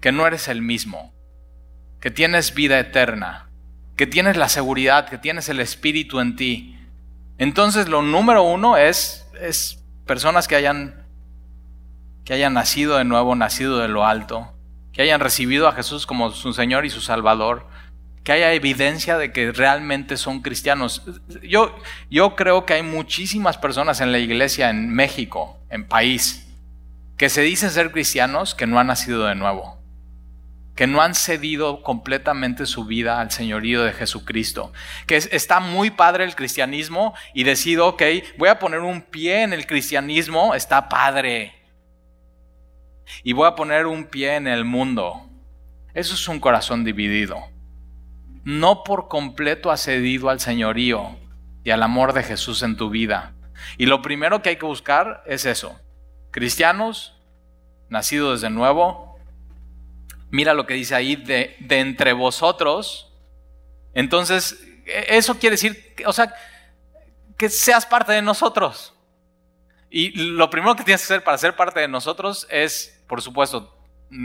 que 0.04 0.12
no 0.12 0.28
eres 0.28 0.50
el 0.50 0.62
mismo, 0.62 1.14
que 2.02 2.12
tienes 2.12 2.54
vida 2.54 2.78
eterna, 2.78 3.50
que 3.96 4.06
tienes 4.06 4.36
la 4.36 4.50
seguridad, 4.50 5.08
que 5.08 5.18
tienes 5.18 5.48
el 5.48 5.62
Espíritu 5.62 6.20
en 6.20 6.36
ti. 6.36 6.78
Entonces 7.38 7.88
lo 7.88 8.02
número 8.02 8.44
uno 8.44 8.76
es, 8.76 9.26
es 9.40 9.82
personas 10.06 10.50
que 10.50 10.58
hayan, 10.58 11.08
que 12.26 12.34
hayan 12.34 12.54
nacido 12.54 12.98
de 12.98 13.06
nuevo, 13.06 13.34
nacido 13.36 13.80
de 13.80 13.88
lo 13.88 14.06
alto, 14.06 14.54
que 14.92 15.04
hayan 15.04 15.22
recibido 15.22 15.70
a 15.70 15.72
Jesús 15.72 16.06
como 16.06 16.32
su 16.32 16.52
Señor 16.52 16.86
y 16.86 16.90
su 16.90 17.00
Salvador, 17.00 17.70
que 18.26 18.34
haya 18.34 18.52
evidencia 18.52 19.18
de 19.18 19.32
que 19.32 19.54
realmente 19.54 20.18
son 20.18 20.42
cristianos. 20.42 21.04
Yo, 21.42 21.74
yo 22.10 22.36
creo 22.36 22.66
que 22.66 22.74
hay 22.74 22.84
muchísimas 22.84 23.58
personas 23.58 24.02
en 24.02 24.12
la 24.12 24.20
iglesia 24.20 24.70
en 24.70 24.90
México, 24.90 25.62
en 25.70 25.88
país, 25.88 26.46
que 27.16 27.30
se 27.30 27.42
dicen 27.42 27.70
ser 27.70 27.94
cristianos 27.94 28.54
que 28.54 28.68
no 28.68 28.82
han 28.82 28.88
nacido 28.88 29.28
de 29.28 29.36
nuevo, 29.36 29.82
que 30.76 30.88
no 30.88 31.02
han 31.02 31.16
cedido 31.16 31.84
completamente 31.84 32.66
su 32.66 32.86
vida 32.86 33.22
al 33.22 33.32
señorío 33.32 33.84
de 33.84 33.94
Jesucristo, 33.94 34.74
que 35.06 35.18
está 35.18 35.60
muy 35.60 35.92
padre 35.92 36.24
el 36.24 36.36
cristianismo 36.36 37.14
y 37.34 37.44
decido, 37.44 37.88
ok, 37.88 38.04
voy 38.38 38.50
a 38.50 38.60
poner 38.60 38.80
un 38.80 39.02
pie 39.02 39.44
en 39.44 39.54
el 39.54 39.68
cristianismo, 39.68 40.56
está 40.56 40.90
padre, 40.90 41.54
y 43.24 43.34
voy 43.34 43.48
a 43.48 43.56
poner 43.56 43.86
un 43.86 44.06
pie 44.06 44.36
en 44.36 44.48
el 44.48 44.66
mundo. 44.66 45.30
Eso 45.94 46.16
es 46.16 46.28
un 46.28 46.40
corazón 46.40 46.84
dividido 46.84 47.54
no 48.44 48.84
por 48.84 49.08
completo 49.08 49.72
has 49.72 49.84
cedido 49.84 50.30
al 50.30 50.40
señorío 50.40 51.18
y 51.64 51.72
al 51.72 51.82
amor 51.82 52.14
de 52.14 52.24
Jesús 52.24 52.62
en 52.62 52.76
tu 52.76 52.90
vida. 52.90 53.34
Y 53.78 53.86
lo 53.86 54.02
primero 54.02 54.42
que 54.42 54.50
hay 54.50 54.56
que 54.58 54.66
buscar 54.66 55.24
es 55.26 55.46
eso. 55.46 55.80
Cristianos, 56.32 57.18
nacidos 57.90 58.42
de 58.42 58.50
nuevo, 58.50 59.13
mira 60.34 60.56
lo 60.56 60.66
que 60.66 60.74
dice 60.74 60.96
ahí, 60.96 61.16
de, 61.16 61.56
entre 61.70 62.12
vosotros. 62.12 63.14
Entonces, 63.94 64.60
e, 64.88 65.18
eso 65.18 65.38
quiere 65.38 65.54
decir, 65.54 65.94
o 66.08 66.12
sea, 66.12 66.34
que 67.38 67.50
seas 67.50 67.86
parte 67.86 68.14
de 68.14 68.24
nosotros. 68.24 68.96
Y 69.92 70.10
lo 70.32 70.50
primero 70.50 70.76
que 70.76 70.84
tienes 70.84 71.02
que 71.02 71.14
hacer 71.14 71.24
para 71.24 71.38
ser 71.38 71.56
parte 71.56 71.82
de 71.82 71.88
nosotros 71.88 72.48
es, 72.50 73.00
por 73.08 73.22
supuesto, 73.22 73.78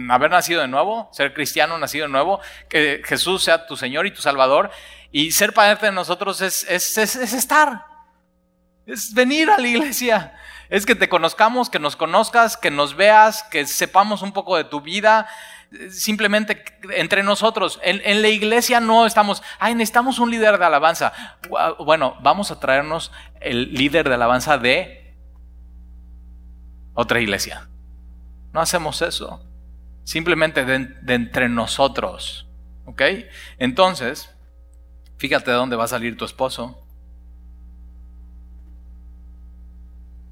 haber 0.09 0.31
nacido 0.31 0.63
de 0.63 0.69
nuevo, 0.69 1.11
ser 1.13 1.35
cristiano, 1.35 1.77
nacido 1.77 2.07
de 2.07 2.13
nuevo, 2.13 2.41
que 2.71 3.03
Jesús 3.05 3.45
sea 3.45 3.67
tu 3.67 3.77
Señor 3.77 4.07
y 4.07 4.11
tu 4.11 4.23
Salvador. 4.23 4.71
Y 5.13 5.33
ser 5.33 5.53
parte 5.53 5.85
de 5.85 5.93
nosotros 5.93 6.41
es, 6.41 6.65
es, 6.71 6.97
estar, 6.97 7.85
es 8.87 9.13
venir 9.13 9.51
a 9.51 9.59
la 9.59 9.69
iglesia, 9.69 10.35
es 10.71 10.87
que 10.87 10.95
te 10.95 11.11
conozcamos, 11.11 11.69
que 11.69 11.79
nos 11.79 11.97
conozcas, 11.97 12.57
que 12.57 12.71
nos 12.71 12.97
veas, 12.97 13.43
que 13.43 13.67
sepamos 13.67 14.23
un 14.23 14.33
poco 14.33 14.57
de 14.57 14.65
tu 14.65 14.81
vida, 14.81 15.29
simplemente 15.91 16.65
entre 16.95 17.23
nosotros. 17.23 17.79
En, 17.83 18.23
la 18.23 18.29
iglesia 18.29 18.81
no 18.81 19.07
estamos, 19.07 19.43
ay, 19.59 19.75
necesitamos 19.75 20.19
un 20.19 20.31
líder 20.31 20.59
de 20.59 20.65
alabanza. 20.65 21.13
Bueno, 21.79 22.17
vamos 22.23 22.51
a 22.51 22.61
traernos 22.61 23.13
el 23.41 23.73
líder 23.73 24.09
de 24.09 24.15
alabanza 24.15 24.59
de 24.59 25.17
otra 26.95 27.21
iglesia. 27.21 27.69
No 28.53 28.61
hacemos 28.61 29.03
eso 29.03 29.45
simplemente 30.09 30.65
de, 30.65 31.15
entre 31.15 31.51
nosotros. 31.51 32.49
¿Ok? 32.87 33.03
Entonces, 33.59 34.35
fíjate 35.19 35.51
de 35.51 35.57
dónde 35.59 35.77
va 35.77 35.85
a 35.85 35.89
salir 35.89 36.17
tu 36.17 36.25
esposo. 36.25 36.83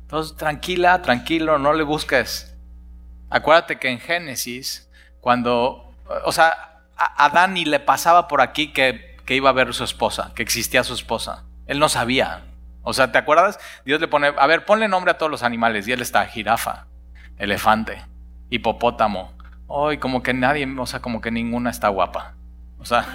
Entonces, 0.00 0.34
tranquila, 0.34 1.02
tranquilo, 1.02 1.58
no 1.58 1.74
le 1.74 1.82
busques. 1.82 2.56
Acuérdate 3.28 3.78
que 3.78 3.90
en 3.90 4.00
Génesis, 4.00 4.85
cuando, 5.26 5.92
o 6.24 6.30
sea, 6.30 6.82
a 6.96 7.24
Adán 7.24 7.54
ni 7.54 7.64
le 7.64 7.80
pasaba 7.80 8.28
por 8.28 8.40
aquí 8.40 8.72
que, 8.72 9.16
que 9.26 9.34
iba 9.34 9.50
a 9.50 9.52
ver 9.52 9.74
su 9.74 9.82
esposa, 9.82 10.30
que 10.36 10.42
existía 10.44 10.84
su 10.84 10.94
esposa. 10.94 11.42
Él 11.66 11.80
no 11.80 11.88
sabía. 11.88 12.44
O 12.82 12.92
sea, 12.92 13.10
¿te 13.10 13.18
acuerdas? 13.18 13.58
Dios 13.84 14.00
le 14.00 14.06
pone, 14.06 14.32
a 14.38 14.46
ver, 14.46 14.64
ponle 14.64 14.86
nombre 14.86 15.10
a 15.10 15.18
todos 15.18 15.28
los 15.28 15.42
animales. 15.42 15.88
Y 15.88 15.90
él 15.90 16.00
está 16.00 16.26
jirafa, 16.26 16.86
elefante, 17.38 18.04
hipopótamo, 18.50 19.32
Hoy 19.66 19.98
como 19.98 20.22
que 20.22 20.32
nadie, 20.32 20.64
o 20.78 20.86
sea, 20.86 21.00
como 21.00 21.20
que 21.20 21.32
ninguna 21.32 21.70
está 21.70 21.88
guapa. 21.88 22.34
O 22.78 22.84
sea, 22.84 23.04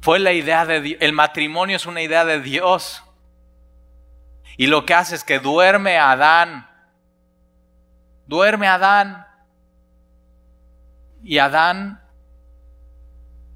fue 0.00 0.20
la 0.20 0.32
idea 0.32 0.64
de 0.64 0.80
Dios. 0.80 1.02
El 1.02 1.12
matrimonio 1.12 1.74
es 1.74 1.86
una 1.86 2.02
idea 2.02 2.24
de 2.24 2.40
Dios. 2.40 3.02
Y 4.56 4.68
lo 4.68 4.86
que 4.86 4.94
hace 4.94 5.16
es 5.16 5.24
que 5.24 5.40
duerme 5.40 5.98
Adán. 5.98 6.69
Duerme 8.30 8.68
Adán. 8.68 9.26
Y 11.20 11.38
Adán 11.38 12.00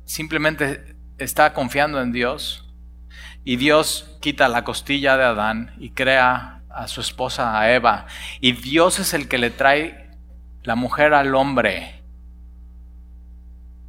simplemente 0.04 0.96
está 1.16 1.52
confiando 1.52 2.02
en 2.02 2.10
Dios. 2.10 2.74
Y 3.44 3.54
Dios 3.54 4.18
quita 4.20 4.48
la 4.48 4.64
costilla 4.64 5.16
de 5.16 5.22
Adán 5.22 5.76
y 5.78 5.90
crea 5.90 6.64
a 6.68 6.88
su 6.88 7.00
esposa, 7.00 7.56
a 7.56 7.72
Eva, 7.72 8.06
y 8.40 8.50
Dios 8.50 8.98
es 8.98 9.14
el 9.14 9.28
que 9.28 9.38
le 9.38 9.50
trae 9.50 10.10
la 10.64 10.74
mujer 10.74 11.14
al 11.14 11.36
hombre. 11.36 12.02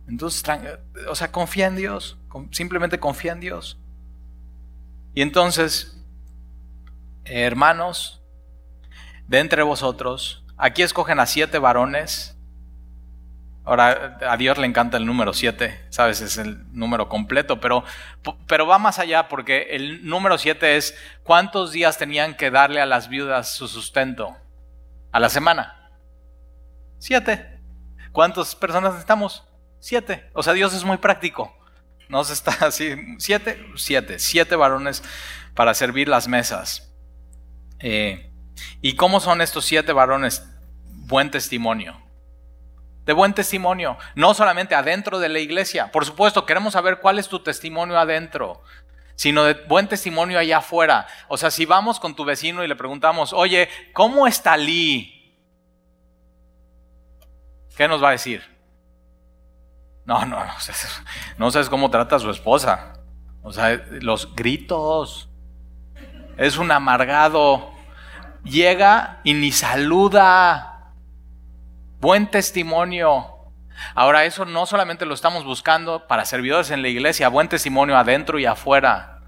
Entonces, 0.07 0.43
o 1.09 1.15
sea, 1.15 1.31
confía 1.31 1.65
en 1.65 1.77
Dios, 1.77 2.19
simplemente 2.51 2.99
confía 2.99 3.31
en 3.31 3.39
Dios. 3.39 3.79
Y 5.15 5.23
entonces, 5.23 6.05
hermanos, 7.23 8.21
de 9.27 9.39
entre 9.39 9.63
vosotros, 9.63 10.44
aquí 10.57 10.81
escogen 10.81 11.19
a 11.19 11.25
siete 11.25 11.59
varones 11.59 12.35
Ahora, 13.65 14.19
a 14.29 14.37
Dios 14.37 14.59
le 14.59 14.67
encanta 14.67 14.97
el 14.97 15.07
número 15.07 15.33
7, 15.33 15.87
¿sabes? 15.89 16.21
Es 16.21 16.37
el 16.37 16.71
número 16.71 17.09
completo, 17.09 17.59
pero, 17.59 17.83
pero 18.45 18.67
va 18.67 18.77
más 18.77 18.99
allá 18.99 19.27
porque 19.27 19.69
el 19.71 20.07
número 20.07 20.37
7 20.37 20.77
es 20.77 20.95
cuántos 21.23 21.71
días 21.71 21.97
tenían 21.97 22.35
que 22.35 22.51
darle 22.51 22.79
a 22.79 22.85
las 22.85 23.09
viudas 23.09 23.51
su 23.53 23.67
sustento 23.67 24.37
a 25.11 25.19
la 25.19 25.29
semana. 25.29 25.89
Siete. 26.99 27.59
¿Cuántas 28.11 28.55
personas 28.55 28.91
necesitamos? 28.91 29.43
Siete. 29.79 30.29
O 30.33 30.43
sea, 30.43 30.53
Dios 30.53 30.75
es 30.75 30.83
muy 30.83 30.97
práctico. 30.97 31.51
Nos 32.07 32.29
está 32.29 32.67
así, 32.67 32.95
siete, 33.17 33.65
siete, 33.75 34.19
siete 34.19 34.55
varones 34.55 35.03
para 35.55 35.73
servir 35.73 36.07
las 36.07 36.27
mesas. 36.27 36.93
Eh, 37.79 38.31
¿Y 38.81 38.95
cómo 38.95 39.19
son 39.19 39.41
estos 39.41 39.65
siete 39.65 39.93
varones? 39.93 40.47
Buen 40.85 41.31
testimonio 41.31 42.05
de 43.05 43.13
buen 43.13 43.33
testimonio, 43.33 43.97
no 44.15 44.33
solamente 44.33 44.75
adentro 44.75 45.19
de 45.19 45.29
la 45.29 45.39
iglesia. 45.39 45.91
Por 45.91 46.05
supuesto, 46.05 46.45
queremos 46.45 46.73
saber 46.73 46.99
cuál 46.99 47.19
es 47.19 47.29
tu 47.29 47.39
testimonio 47.39 47.99
adentro, 47.99 48.63
sino 49.15 49.43
de 49.43 49.53
buen 49.53 49.87
testimonio 49.87 50.39
allá 50.39 50.57
afuera. 50.57 51.07
O 51.27 51.37
sea, 51.37 51.51
si 51.51 51.65
vamos 51.65 51.99
con 51.99 52.15
tu 52.15 52.25
vecino 52.25 52.63
y 52.63 52.67
le 52.67 52.75
preguntamos, 52.75 53.31
oye, 53.31 53.69
¿cómo 53.93 54.25
está 54.25 54.57
Lee? 54.57 55.37
¿Qué 57.77 57.87
nos 57.87 58.03
va 58.03 58.09
a 58.09 58.13
decir? 58.13 58.43
No, 60.05 60.25
no, 60.25 60.43
no, 60.43 60.53
no 61.37 61.51
sabes 61.51 61.69
cómo 61.69 61.89
trata 61.89 62.15
a 62.15 62.19
su 62.19 62.29
esposa. 62.31 62.93
O 63.43 63.51
sea, 63.51 63.85
los 64.01 64.33
gritos. 64.35 65.29
Es 66.37 66.57
un 66.57 66.71
amargado. 66.71 67.71
Llega 68.45 69.21
y 69.23 69.33
ni 69.33 69.51
saluda 69.51 70.93
buen 71.99 72.29
testimonio. 72.29 73.31
Ahora 73.95 74.25
eso 74.25 74.45
no 74.45 74.67
solamente 74.67 75.07
lo 75.07 75.15
estamos 75.15 75.43
buscando 75.43 76.07
para 76.07 76.25
servidores 76.25 76.69
en 76.69 76.83
la 76.83 76.87
iglesia, 76.87 77.29
buen 77.29 77.49
testimonio 77.49 77.97
adentro 77.97 78.37
y 78.37 78.45
afuera. 78.45 79.21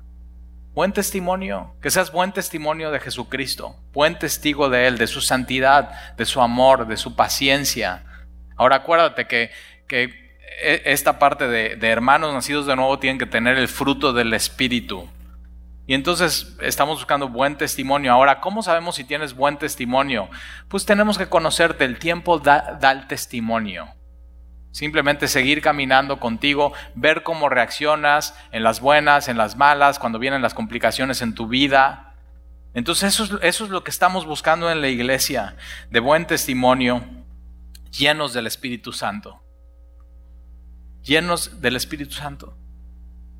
Buen 0.76 0.94
testimonio, 0.94 1.76
que 1.82 1.90
seas 1.90 2.12
buen 2.12 2.32
testimonio 2.32 2.92
de 2.92 3.00
Jesucristo, 3.00 3.76
buen 3.92 4.20
testigo 4.20 4.70
de 4.70 4.86
Él, 4.86 5.00
de 5.00 5.08
su 5.08 5.22
santidad, 5.22 6.16
de 6.16 6.26
su 6.26 6.40
amor, 6.40 6.86
de 6.86 6.98
su 6.98 7.16
paciencia. 7.16 8.04
Ahora 8.56 8.76
acuérdate 8.76 9.26
que, 9.26 9.50
que 9.88 10.04
e, 10.62 10.84
esta 10.86 11.18
parte 11.18 11.48
de, 11.48 11.76
de 11.76 11.88
hermanos 11.88 12.32
nacidos 12.32 12.68
de 12.68 12.76
nuevo 12.76 13.00
tienen 13.00 13.18
que 13.18 13.26
tener 13.26 13.58
el 13.58 13.68
fruto 13.68 14.14
del 14.14 14.32
Espíritu. 14.36 15.10
Y 15.88 15.94
entonces 15.94 16.58
estamos 16.60 16.98
buscando 16.98 17.30
buen 17.30 17.58
testimonio. 17.58 18.12
Ahora, 18.12 18.42
¿cómo 18.42 18.62
sabemos 18.62 18.96
si 18.96 19.06
tienes 19.06 19.34
buen 19.34 19.58
testimonio? 19.58 20.30
Pues 20.68 20.86
tenemos 20.86 21.18
que 21.18 21.30
conocerte. 21.30 21.86
El 21.86 21.98
tiempo 21.98 22.40
da, 22.40 22.78
el 22.92 23.08
testimonio. 23.08 23.88
Simplemente 24.72 25.30
seguir 25.30 25.62
caminando 25.62 26.20
contigo, 26.20 26.74
ver 26.94 27.24
cómo 27.24 27.48
reaccionas 27.48 28.36
en 28.52 28.64
las 28.64 28.82
buenas, 28.82 29.30
en 29.30 29.38
las 29.38 29.56
malas, 29.56 29.98
cuando 29.98 30.20
vienen 30.20 30.42
las 30.42 30.54
complicaciones 30.54 31.22
en 31.22 31.34
tu 31.34 31.48
vida. 31.48 32.16
Entonces 32.74 33.18
eso 33.18 33.40
es, 33.42 33.60
lo 33.62 33.86
que 33.86 33.90
estamos 33.90 34.26
buscando 34.26 34.70
en 34.70 34.82
la 34.82 34.90
iglesia, 34.90 35.56
de 35.90 36.02
buen 36.02 36.28
testimonio, 36.28 37.02
llenos 37.92 38.34
del 38.34 38.46
Espíritu 38.46 38.92
Santo. 38.92 39.42
Llenos 41.02 41.62
del 41.62 41.78
Espíritu 41.78 42.14
Santo. 42.14 42.57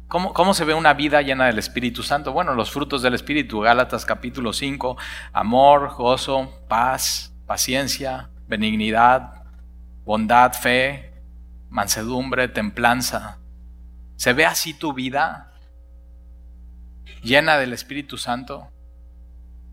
¿Cómo, 0.08 0.54
se 0.54 0.64
ve 0.64 0.74
una 0.74 0.94
vida 0.94 1.22
llena 1.22 1.48
del 1.48 1.60
Espíritu 1.60 2.02
Santo? 2.02 2.32
Bueno, 2.32 2.54
los 2.54 2.72
frutos 2.72 3.02
del 3.02 3.14
Espíritu, 3.14 3.60
Gálatas 3.60 4.06
capítulo 4.06 4.54
5, 4.54 4.96
amor, 5.34 5.96
gozo, 5.96 6.50
paz, 6.70 7.34
paciencia, 7.46 8.30
benignidad, 8.48 9.44
bondad, 10.06 10.54
fe, 10.54 11.12
mansedumbre, 11.70 12.48
templanza. 12.48 13.40
¿Se 14.16 14.32
ve 14.32 14.46
así 14.46 14.74
tu 14.74 14.94
vida? 14.94 15.52
Llena 17.22 17.58
del 17.58 17.74
Espíritu 17.74 18.18
Santo. 18.18 18.70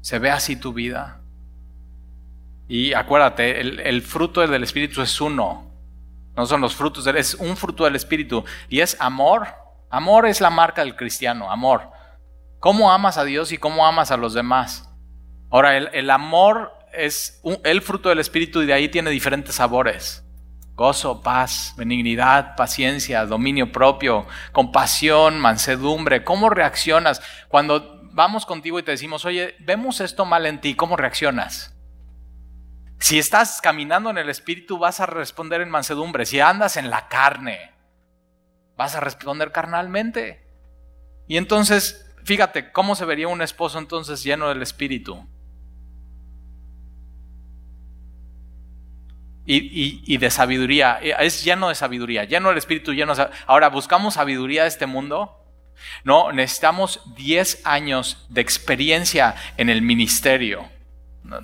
¿Se 0.00 0.18
ve 0.18 0.32
así 0.32 0.56
tu 0.56 0.72
vida? 0.72 1.20
Y 2.66 2.92
acuérdate, 2.92 3.60
el, 3.60 4.02
fruto 4.02 4.40
del 4.40 4.64
Espíritu 4.64 5.00
es 5.00 5.20
uno. 5.20 5.70
No 6.36 6.44
son 6.44 6.60
los 6.60 6.74
frutos, 6.74 7.06
es 7.06 7.34
un 7.34 7.56
fruto 7.56 7.84
del 7.84 7.94
Espíritu. 7.94 8.44
Y 8.68 8.80
es 8.80 8.96
amor. 8.98 9.62
Amor 9.90 10.26
es 10.26 10.40
la 10.40 10.50
marca 10.50 10.82
del 10.82 10.96
cristiano, 10.96 11.50
amor. 11.50 11.90
¿Cómo 12.60 12.90
amas 12.90 13.18
a 13.18 13.24
Dios 13.24 13.52
y 13.52 13.58
cómo 13.58 13.86
amas 13.86 14.10
a 14.10 14.16
los 14.16 14.32
demás? 14.32 14.88
Ahora, 15.50 15.76
el, 15.76 16.10
amor 16.10 16.72
es 16.92 17.42
el 17.62 17.82
fruto 17.82 18.08
del 18.08 18.18
Espíritu 18.18 18.62
y 18.62 18.66
de 18.66 18.72
ahí 18.72 18.88
tiene 18.88 19.10
diferentes 19.10 19.56
sabores. 19.56 20.24
Gozo, 20.74 21.22
paz, 21.22 21.74
benignidad, 21.76 22.56
paciencia, 22.56 23.26
dominio 23.26 23.70
propio, 23.70 24.26
compasión, 24.52 25.38
mansedumbre. 25.38 26.24
¿Cómo 26.24 26.50
reaccionas 26.50 27.22
cuando 27.48 28.00
vamos 28.12 28.46
contigo 28.46 28.78
y 28.78 28.82
te 28.82 28.92
decimos, 28.92 29.24
oye, 29.26 29.54
vemos 29.60 30.00
esto 30.00 30.24
mal 30.24 30.46
en 30.46 30.60
ti? 30.60 30.74
¿Cómo 30.74 30.96
reaccionas? 30.96 31.76
Si 32.98 33.18
estás 33.18 33.60
caminando 33.60 34.08
en 34.08 34.16
el 34.16 34.30
Espíritu, 34.30 34.78
vas 34.78 35.00
a 35.00 35.06
responder 35.06 35.60
en 35.60 35.68
mansedumbre. 35.68 36.24
Si 36.24 36.40
andas 36.40 36.78
en 36.78 36.88
la 36.88 37.08
carne, 37.08 37.73
vas 38.76 38.94
a 38.94 39.00
responder 39.00 39.52
carnalmente. 39.52 40.44
Y 41.26 41.36
entonces, 41.36 42.14
fíjate, 42.24 42.72
¿cómo 42.72 42.94
se 42.94 43.04
vería 43.04 43.28
un 43.28 43.42
esposo 43.42 43.78
entonces 43.78 44.22
lleno 44.22 44.48
del 44.48 44.62
Espíritu? 44.62 45.26
Y, 49.46 50.16
de 50.16 50.30
sabiduría. 50.30 50.98
Es 51.00 51.44
lleno 51.44 51.68
de 51.68 51.74
sabiduría, 51.74 52.24
lleno 52.24 52.48
del 52.48 52.58
Espíritu, 52.58 52.94
lleno 52.94 53.14
de 53.14 53.28
Ahora, 53.46 53.68
¿buscamos 53.68 54.14
sabiduría 54.14 54.62
de 54.62 54.68
este 54.68 54.86
mundo? 54.86 55.38
No, 56.02 56.32
necesitamos 56.32 57.02
10 57.16 57.66
años 57.66 58.24
de 58.30 58.40
experiencia 58.40 59.34
en 59.56 59.68
el 59.68 59.82
ministerio. 59.82 60.66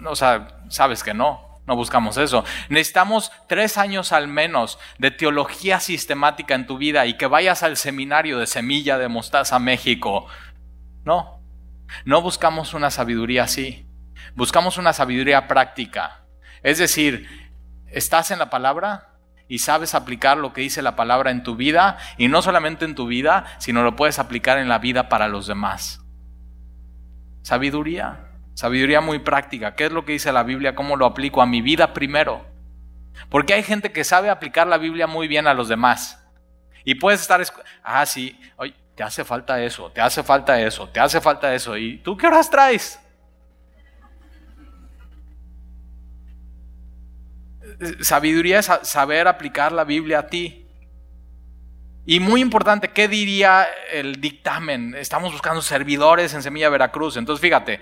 o 0.06 0.16
sea, 0.16 0.62
sabes 0.68 1.02
que 1.02 1.12
no. 1.12 1.49
No 1.70 1.76
buscamos 1.76 2.16
eso. 2.16 2.44
Necesitamos 2.68 3.30
tres 3.46 3.78
años 3.78 4.10
al 4.10 4.26
menos 4.26 4.80
de 4.98 5.12
teología 5.12 5.78
sistemática 5.78 6.56
en 6.56 6.66
tu 6.66 6.78
vida 6.78 7.06
y 7.06 7.16
que 7.16 7.28
vayas 7.28 7.62
al 7.62 7.76
seminario 7.76 8.40
de 8.40 8.48
Semilla 8.48 8.98
de 8.98 9.06
Mostaza 9.06 9.56
México. 9.60 10.26
No, 11.04 11.40
no 12.04 12.22
buscamos 12.22 12.74
una 12.74 12.90
sabiduría 12.90 13.44
así. 13.44 13.86
Buscamos 14.34 14.78
una 14.78 14.92
sabiduría 14.92 15.46
práctica. 15.46 16.24
Es 16.64 16.78
decir, 16.78 17.28
estás 17.86 18.32
en 18.32 18.40
la 18.40 18.50
palabra 18.50 19.10
y 19.46 19.60
sabes 19.60 19.94
aplicar 19.94 20.38
lo 20.38 20.52
que 20.52 20.62
dice 20.62 20.82
la 20.82 20.96
palabra 20.96 21.30
en 21.30 21.44
tu 21.44 21.54
vida 21.54 21.98
y 22.18 22.26
no 22.26 22.42
solamente 22.42 22.84
en 22.84 22.96
tu 22.96 23.06
vida, 23.06 23.44
sino 23.58 23.84
lo 23.84 23.94
puedes 23.94 24.18
aplicar 24.18 24.58
en 24.58 24.68
la 24.68 24.80
vida 24.80 25.08
para 25.08 25.28
los 25.28 25.46
demás. 25.46 26.04
Sabiduría. 27.42 28.29
Sabiduría 28.54 29.00
muy 29.00 29.18
práctica. 29.20 29.74
¿Qué 29.74 29.86
es 29.86 29.92
lo 29.92 30.04
que 30.04 30.12
dice 30.12 30.32
la 30.32 30.42
Biblia? 30.42 30.74
¿Cómo 30.74 30.96
lo 30.96 31.06
aplico 31.06 31.40
a 31.42 31.46
mi 31.46 31.62
vida 31.62 31.94
primero? 31.94 32.44
Porque 33.28 33.54
hay 33.54 33.62
gente 33.62 33.92
que 33.92 34.04
sabe 34.04 34.30
aplicar 34.30 34.66
la 34.66 34.78
Biblia 34.78 35.06
muy 35.06 35.28
bien 35.28 35.46
a 35.46 35.54
los 35.54 35.68
demás. 35.68 36.22
Y 36.84 36.94
puedes 36.94 37.20
estar, 37.20 37.42
ah, 37.82 38.06
sí, 38.06 38.38
oye, 38.56 38.74
te 38.94 39.02
hace 39.02 39.24
falta 39.24 39.62
eso, 39.62 39.90
te 39.92 40.00
hace 40.00 40.22
falta 40.22 40.60
eso, 40.60 40.88
te 40.88 41.00
hace 41.00 41.20
falta 41.20 41.54
eso. 41.54 41.76
¿Y 41.76 41.98
tú 41.98 42.16
qué 42.16 42.26
horas 42.26 42.50
traes? 42.50 42.98
Sabiduría 48.00 48.58
es 48.58 48.70
saber 48.82 49.26
aplicar 49.26 49.72
la 49.72 49.84
Biblia 49.84 50.20
a 50.20 50.26
ti. 50.26 50.66
Y 52.06 52.18
muy 52.18 52.40
importante, 52.40 52.88
¿qué 52.88 53.08
diría 53.08 53.68
el 53.92 54.20
dictamen? 54.20 54.94
Estamos 54.94 55.32
buscando 55.32 55.62
servidores 55.62 56.34
en 56.34 56.42
Semilla 56.42 56.68
Veracruz. 56.68 57.16
Entonces, 57.16 57.40
fíjate, 57.40 57.80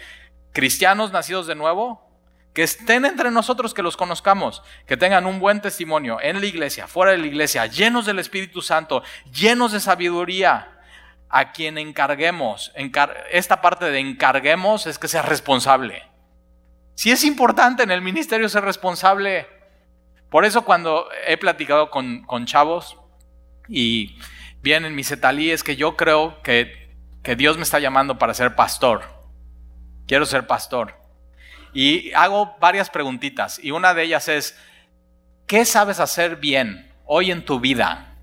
cristianos 0.52 1.12
nacidos 1.12 1.46
de 1.46 1.54
nuevo, 1.54 2.08
que 2.54 2.62
estén 2.62 3.04
entre 3.04 3.30
nosotros, 3.30 3.74
que 3.74 3.82
los 3.82 3.96
conozcamos, 3.96 4.62
que 4.86 4.96
tengan 4.96 5.26
un 5.26 5.38
buen 5.38 5.60
testimonio 5.60 6.18
en 6.20 6.40
la 6.40 6.46
iglesia, 6.46 6.88
fuera 6.88 7.12
de 7.12 7.18
la 7.18 7.26
iglesia, 7.26 7.66
llenos 7.66 8.06
del 8.06 8.18
Espíritu 8.18 8.62
Santo, 8.62 9.02
llenos 9.32 9.72
de 9.72 9.80
sabiduría, 9.80 10.78
a 11.30 11.52
quien 11.52 11.78
encarguemos. 11.78 12.72
esta 13.30 13.60
parte 13.60 13.86
de 13.86 13.98
encarguemos 13.98 14.86
es 14.86 14.98
que 14.98 15.08
sea 15.08 15.22
responsable. 15.22 16.02
Si 16.94 17.10
es 17.10 17.24
importante 17.24 17.82
en 17.82 17.90
el 17.90 18.02
ministerio 18.02 18.48
ser 18.48 18.64
responsable. 18.64 19.46
Por 20.30 20.44
eso 20.44 20.62
cuando 20.62 21.08
he 21.26 21.36
platicado 21.36 21.90
con, 21.90 22.26
chavos 22.44 22.98
y 23.68 24.18
vienen 24.60 24.94
mis 24.94 25.10
etalíes 25.10 25.62
que 25.62 25.76
yo 25.76 25.96
creo 25.96 26.42
que, 26.42 26.94
que 27.22 27.36
Dios 27.36 27.56
me 27.56 27.62
está 27.62 27.78
llamando 27.78 28.18
para 28.18 28.34
ser 28.34 28.54
pastor 28.54 29.17
quiero 30.08 30.26
ser 30.26 30.48
pastor. 30.48 30.94
Y 31.72 32.12
hago 32.14 32.56
varias 32.58 32.90
preguntitas 32.90 33.60
y 33.62 33.70
una 33.70 33.94
de 33.94 34.02
ellas 34.02 34.26
es, 34.26 34.58
¿qué 35.46 35.64
sabes 35.64 36.00
hacer 36.00 36.36
bien 36.36 36.92
hoy 37.04 37.30
en 37.30 37.44
tu 37.44 37.60
vida? 37.60 38.16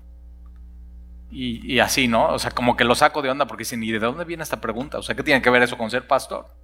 Y, 1.30 1.80
así, 1.80 2.08
¿no? 2.08 2.28
O 2.28 2.38
sea, 2.38 2.50
como 2.50 2.76
que 2.76 2.84
lo 2.84 2.94
saco 2.94 3.20
de 3.20 3.28
onda 3.30 3.46
porque 3.46 3.62
dicen, 3.62 3.82
¿y 3.82 3.92
de 3.92 3.98
dónde 3.98 4.24
viene 4.24 4.42
esta 4.42 4.60
pregunta? 4.60 4.98
O 4.98 5.02
sea, 5.02 5.14
¿qué 5.14 5.22
tiene 5.22 5.42
que 5.42 5.50
ver 5.50 5.62
eso 5.62 5.76
con 5.76 5.90
ser 5.90 6.06
pastor? 6.06 6.54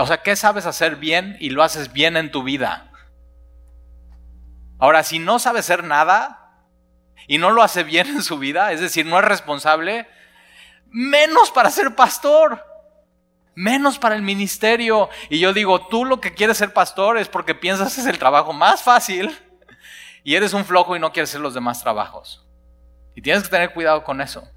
O 0.00 0.06
sea, 0.06 0.18
¿qué 0.22 0.34
sabes 0.36 0.66
hacer 0.66 0.96
bien 0.96 1.36
y 1.38 1.50
lo 1.50 1.62
haces 1.62 1.92
bien 1.92 2.16
en 2.16 2.30
tu 2.30 2.42
vida? 2.42 2.90
Ahora, 4.78 5.04
si 5.04 5.18
no 5.18 5.38
sabes 5.38 5.60
hacer 5.60 5.84
nada 5.84 6.66
y 7.28 7.38
no 7.38 7.50
lo 7.50 7.62
hace 7.62 7.84
bien 7.84 8.08
en 8.08 8.22
su 8.22 8.38
vida, 8.38 8.72
es 8.72 8.80
decir, 8.80 9.06
no 9.06 9.18
es 9.18 9.24
responsable, 9.24 10.08
menos 10.90 11.50
para 11.52 11.70
ser 11.70 11.94
pastor 11.94 12.67
menos 13.58 13.98
para 13.98 14.14
el 14.14 14.22
ministerio. 14.22 15.10
Y 15.28 15.40
yo 15.40 15.52
digo, 15.52 15.88
tú 15.88 16.04
lo 16.04 16.20
que 16.20 16.32
quieres 16.32 16.58
ser 16.58 16.72
pastor 16.72 17.18
es 17.18 17.28
porque 17.28 17.56
piensas 17.56 17.98
es 17.98 18.06
el 18.06 18.18
trabajo 18.18 18.52
más 18.52 18.82
fácil 18.82 19.36
y 20.22 20.36
eres 20.36 20.54
un 20.54 20.64
flojo 20.64 20.94
y 20.94 21.00
no 21.00 21.12
quieres 21.12 21.30
hacer 21.30 21.40
los 21.40 21.54
demás 21.54 21.82
trabajos. 21.82 22.46
Y 23.16 23.22
tienes 23.22 23.42
que 23.42 23.48
tener 23.48 23.74
cuidado 23.74 24.04
con 24.04 24.20
eso. 24.20 24.48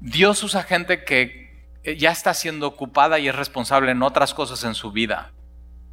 Dios 0.00 0.42
usa 0.42 0.62
gente 0.62 1.04
que 1.04 1.68
ya 1.98 2.10
está 2.10 2.32
siendo 2.32 2.66
ocupada 2.66 3.18
y 3.18 3.28
es 3.28 3.34
responsable 3.34 3.92
en 3.92 4.02
otras 4.02 4.32
cosas 4.32 4.64
en 4.64 4.74
su 4.74 4.90
vida 4.90 5.32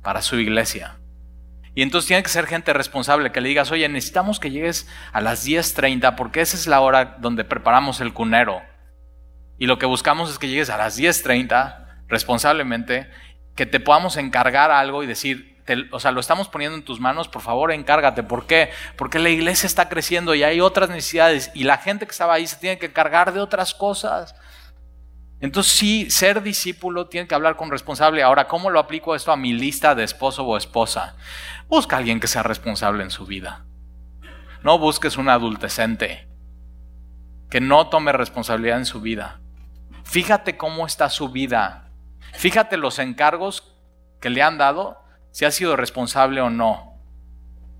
para 0.01 0.21
su 0.21 0.39
iglesia. 0.39 0.97
Y 1.75 1.81
entonces 1.81 2.07
tiene 2.07 2.23
que 2.23 2.29
ser 2.29 2.47
gente 2.47 2.71
responsable 2.71 3.31
que 3.31 3.41
le 3.41 3.49
digas, 3.49 3.69
oye, 3.69 3.87
necesitamos 3.89 4.39
que 4.39 4.49
llegues 4.49 4.87
a 5.11 5.19
las 5.19 5.45
10.30 5.45 6.15
porque 6.15 6.39
esa 6.39 6.55
es 6.55 6.67
la 6.67 6.79
hora 6.79 7.17
donde 7.19 7.43
preparamos 7.43 7.99
el 7.99 8.13
cunero 8.13 8.61
y 9.59 9.67
lo 9.67 9.77
que 9.77 9.85
buscamos 9.85 10.31
es 10.31 10.39
que 10.39 10.47
llegues 10.47 10.69
a 10.69 10.77
las 10.77 10.97
10.30 10.97 11.85
responsablemente, 12.07 13.09
que 13.55 13.65
te 13.65 13.79
podamos 13.79 14.17
encargar 14.17 14.71
algo 14.71 15.03
y 15.03 15.07
decir, 15.07 15.61
o 15.91 15.99
sea, 15.99 16.11
lo 16.11 16.19
estamos 16.19 16.47
poniendo 16.47 16.77
en 16.77 16.83
tus 16.83 16.99
manos, 16.99 17.27
por 17.27 17.41
favor, 17.41 17.71
encárgate. 17.71 18.23
¿Por 18.23 18.47
qué? 18.47 18.71
Porque 18.95 19.19
la 19.19 19.29
iglesia 19.29 19.67
está 19.67 19.89
creciendo 19.89 20.33
y 20.33 20.43
hay 20.43 20.61
otras 20.61 20.89
necesidades 20.89 21.51
y 21.53 21.65
la 21.65 21.77
gente 21.77 22.05
que 22.05 22.11
estaba 22.11 22.33
ahí 22.33 22.47
se 22.47 22.55
tiene 22.55 22.79
que 22.79 22.87
encargar 22.87 23.33
de 23.33 23.41
otras 23.41 23.75
cosas. 23.75 24.33
Entonces 25.41 25.71
sí, 25.71 26.09
ser 26.09 26.41
discípulo 26.41 27.07
tiene 27.07 27.27
que 27.27 27.35
hablar 27.35 27.55
con 27.55 27.69
responsable. 27.69 28.23
Ahora, 28.23 28.47
¿cómo 28.47 28.69
lo 28.69 28.79
aplico 28.79 29.15
esto 29.15 29.31
a 29.31 29.37
mi 29.37 29.53
lista 29.53 29.95
de 29.95 30.03
esposo 30.03 30.43
o 30.43 30.57
esposa? 30.57 31.15
Busca 31.67 31.95
a 31.95 31.99
alguien 31.99 32.19
que 32.19 32.27
sea 32.27 32.43
responsable 32.43 33.03
en 33.03 33.11
su 33.11 33.25
vida. 33.25 33.65
No 34.63 34.79
busques 34.79 35.17
un 35.17 35.29
adultecente 35.29 36.27
que 37.49 37.61
no 37.61 37.87
tome 37.87 38.11
responsabilidad 38.11 38.77
en 38.77 38.85
su 38.85 39.01
vida. 39.01 39.39
Fíjate 40.09 40.57
cómo 40.57 40.87
está 40.87 41.07
su 41.07 41.29
vida. 41.29 41.91
Fíjate 42.33 42.77
los 42.77 42.97
encargos 42.97 43.75
que 44.19 44.31
le 44.31 44.41
han 44.41 44.57
dado, 44.57 44.97
si 45.29 45.45
ha 45.45 45.51
sido 45.51 45.75
responsable 45.75 46.41
o 46.41 46.49
no. 46.49 46.97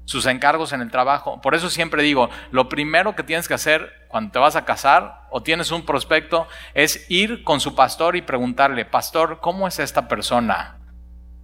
Sus 0.05 0.27
encargos 0.27 0.71
en 0.71 0.81
el 0.81 0.91
trabajo. 0.91 1.41
Por 1.41 1.55
eso 1.55 1.71
siempre 1.71 2.03
digo, 2.03 2.29
lo 2.51 2.69
primero 2.69 3.15
que 3.15 3.23
tienes 3.23 3.47
que 3.47 3.55
hacer 3.55 4.05
cuando 4.09 4.31
te 4.31 4.37
vas 4.37 4.55
a 4.55 4.63
casar 4.63 5.21
o 5.31 5.41
tienes 5.41 5.71
un 5.71 5.87
prospecto 5.87 6.47
es 6.75 7.09
ir 7.09 7.43
con 7.43 7.59
su 7.59 7.73
pastor 7.73 8.15
y 8.15 8.21
preguntarle, 8.21 8.85
pastor, 8.85 9.39
¿cómo 9.39 9.67
es 9.67 9.79
esta 9.79 10.07
persona? 10.07 10.77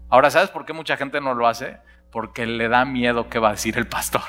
Ahora, 0.07 0.29
¿sabes 0.29 0.51
por 0.51 0.67
qué 0.67 0.73
mucha 0.73 0.97
gente 0.97 1.19
no 1.19 1.33
lo 1.33 1.47
hace? 1.47 1.79
Porque 2.11 2.45
le 2.45 2.69
da 2.69 2.85
miedo 2.85 3.27
qué 3.27 3.39
va 3.39 3.47
a 3.47 3.53
decir 3.53 3.75
el 3.79 3.87
pastor. 3.87 4.21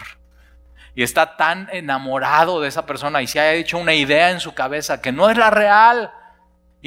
Y 0.95 1.03
está 1.03 1.37
tan 1.37 1.69
enamorado 1.71 2.63
de 2.63 2.69
esa 2.69 2.87
persona 2.87 3.21
y 3.21 3.27
se 3.27 3.41
ha 3.41 3.53
hecho 3.53 3.77
una 3.77 3.93
idea 3.93 4.31
en 4.31 4.41
su 4.41 4.55
cabeza 4.55 5.03
que 5.03 5.13
no 5.13 5.29
es 5.29 5.37
la 5.37 5.51
real. 5.51 6.11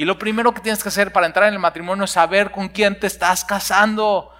Y 0.00 0.06
lo 0.06 0.18
primero 0.18 0.54
que 0.54 0.62
tienes 0.62 0.82
que 0.82 0.88
hacer 0.88 1.12
para 1.12 1.26
entrar 1.26 1.48
en 1.48 1.52
el 1.52 1.60
matrimonio 1.60 2.04
es 2.04 2.12
saber 2.12 2.52
con 2.52 2.70
quién 2.70 2.98
te 2.98 3.06
estás 3.06 3.44
casando. 3.44 4.32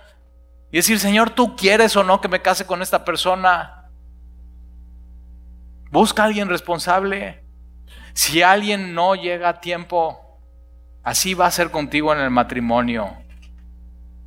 Y 0.72 0.78
decir, 0.78 0.98
Señor, 0.98 1.28
¿tú 1.28 1.54
quieres 1.54 1.94
o 1.96 2.02
no 2.02 2.18
que 2.18 2.28
me 2.28 2.40
case 2.40 2.64
con 2.64 2.80
esta 2.80 3.04
persona? 3.04 3.90
Busca 5.90 6.22
a 6.22 6.24
alguien 6.24 6.48
responsable. 6.48 7.44
Si 8.14 8.40
alguien 8.40 8.94
no 8.94 9.14
llega 9.14 9.50
a 9.50 9.60
tiempo, 9.60 10.40
así 11.02 11.34
va 11.34 11.44
a 11.44 11.50
ser 11.50 11.70
contigo 11.70 12.10
en 12.14 12.20
el 12.20 12.30
matrimonio. 12.30 13.18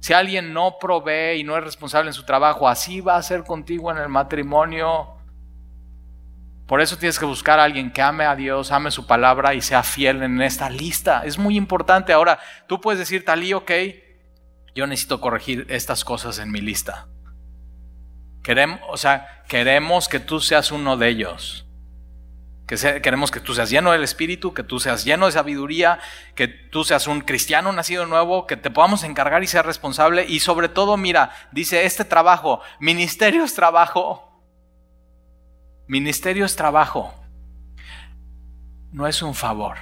Si 0.01 0.13
alguien 0.13 0.53
no 0.53 0.77
provee 0.77 1.39
y 1.39 1.43
no 1.43 1.57
es 1.57 1.63
responsable 1.63 2.11
en 2.11 2.13
su 2.13 2.25
trabajo, 2.25 2.69
así 2.69 3.01
va 3.01 3.15
a 3.15 3.23
ser 3.23 3.43
contigo 3.43 3.89
en 3.89 3.97
el 3.97 4.07
matrimonio. 4.07 5.12
Por 6.73 6.81
eso 6.81 6.97
tienes 6.97 7.19
que 7.19 7.25
buscar 7.25 7.59
a 7.59 7.65
alguien 7.65 7.91
que 7.91 8.01
ame 8.01 8.25
a 8.25 8.35
Dios, 8.35 8.71
ame 8.71 8.89
su 8.89 9.05
palabra 9.05 9.53
y 9.53 9.61
sea 9.61 9.83
fiel 9.83 10.23
en 10.23 10.41
esta 10.41 10.71
lista. 10.71 11.21
Es 11.23 11.37
muy 11.37 11.55
importante. 11.55 12.13
Ahora, 12.13 12.39
tú 12.65 12.81
puedes 12.81 12.97
decir, 12.97 13.23
Talí, 13.23 13.53
ok, 13.53 13.71
yo 14.73 14.87
necesito 14.87 15.21
corregir 15.21 15.67
estas 15.69 16.03
cosas 16.03 16.39
en 16.39 16.49
mi 16.49 16.61
lista. 16.61 17.05
Queremos, 18.41 18.79
o 18.89 18.97
sea, 18.97 19.43
queremos 19.47 20.07
que 20.09 20.19
tú 20.19 20.39
seas 20.39 20.71
uno 20.71 20.97
de 20.97 21.09
ellos. 21.09 21.67
Que 22.65 22.99
queremos 23.03 23.29
que 23.29 23.39
tú 23.39 23.53
seas 23.53 23.69
lleno 23.69 23.91
del 23.91 24.03
Espíritu, 24.03 24.55
que 24.55 24.63
tú 24.63 24.79
seas 24.79 25.05
lleno 25.05 25.27
de 25.27 25.33
sabiduría, 25.33 25.99
que 26.33 26.47
tú 26.47 26.83
seas 26.83 27.05
un 27.05 27.21
cristiano 27.21 27.71
nacido 27.71 28.07
nuevo, 28.07 28.47
que 28.47 28.57
te 28.57 28.71
podamos 28.71 29.03
encargar 29.03 29.43
y 29.43 29.47
ser 29.47 29.67
responsable. 29.67 30.25
Y 30.27 30.39
sobre 30.39 30.69
todo, 30.69 30.97
mira, 30.97 31.35
dice 31.51 31.85
este 31.85 32.03
trabajo, 32.03 32.61
ministerio 32.79 33.43
es 33.43 33.53
trabajo. 33.53 34.32
Ministerio 35.87 36.45
es 36.45 36.55
trabajo, 36.55 37.13
no 38.91 39.07
es 39.07 39.21
un 39.21 39.35
favor. 39.35 39.77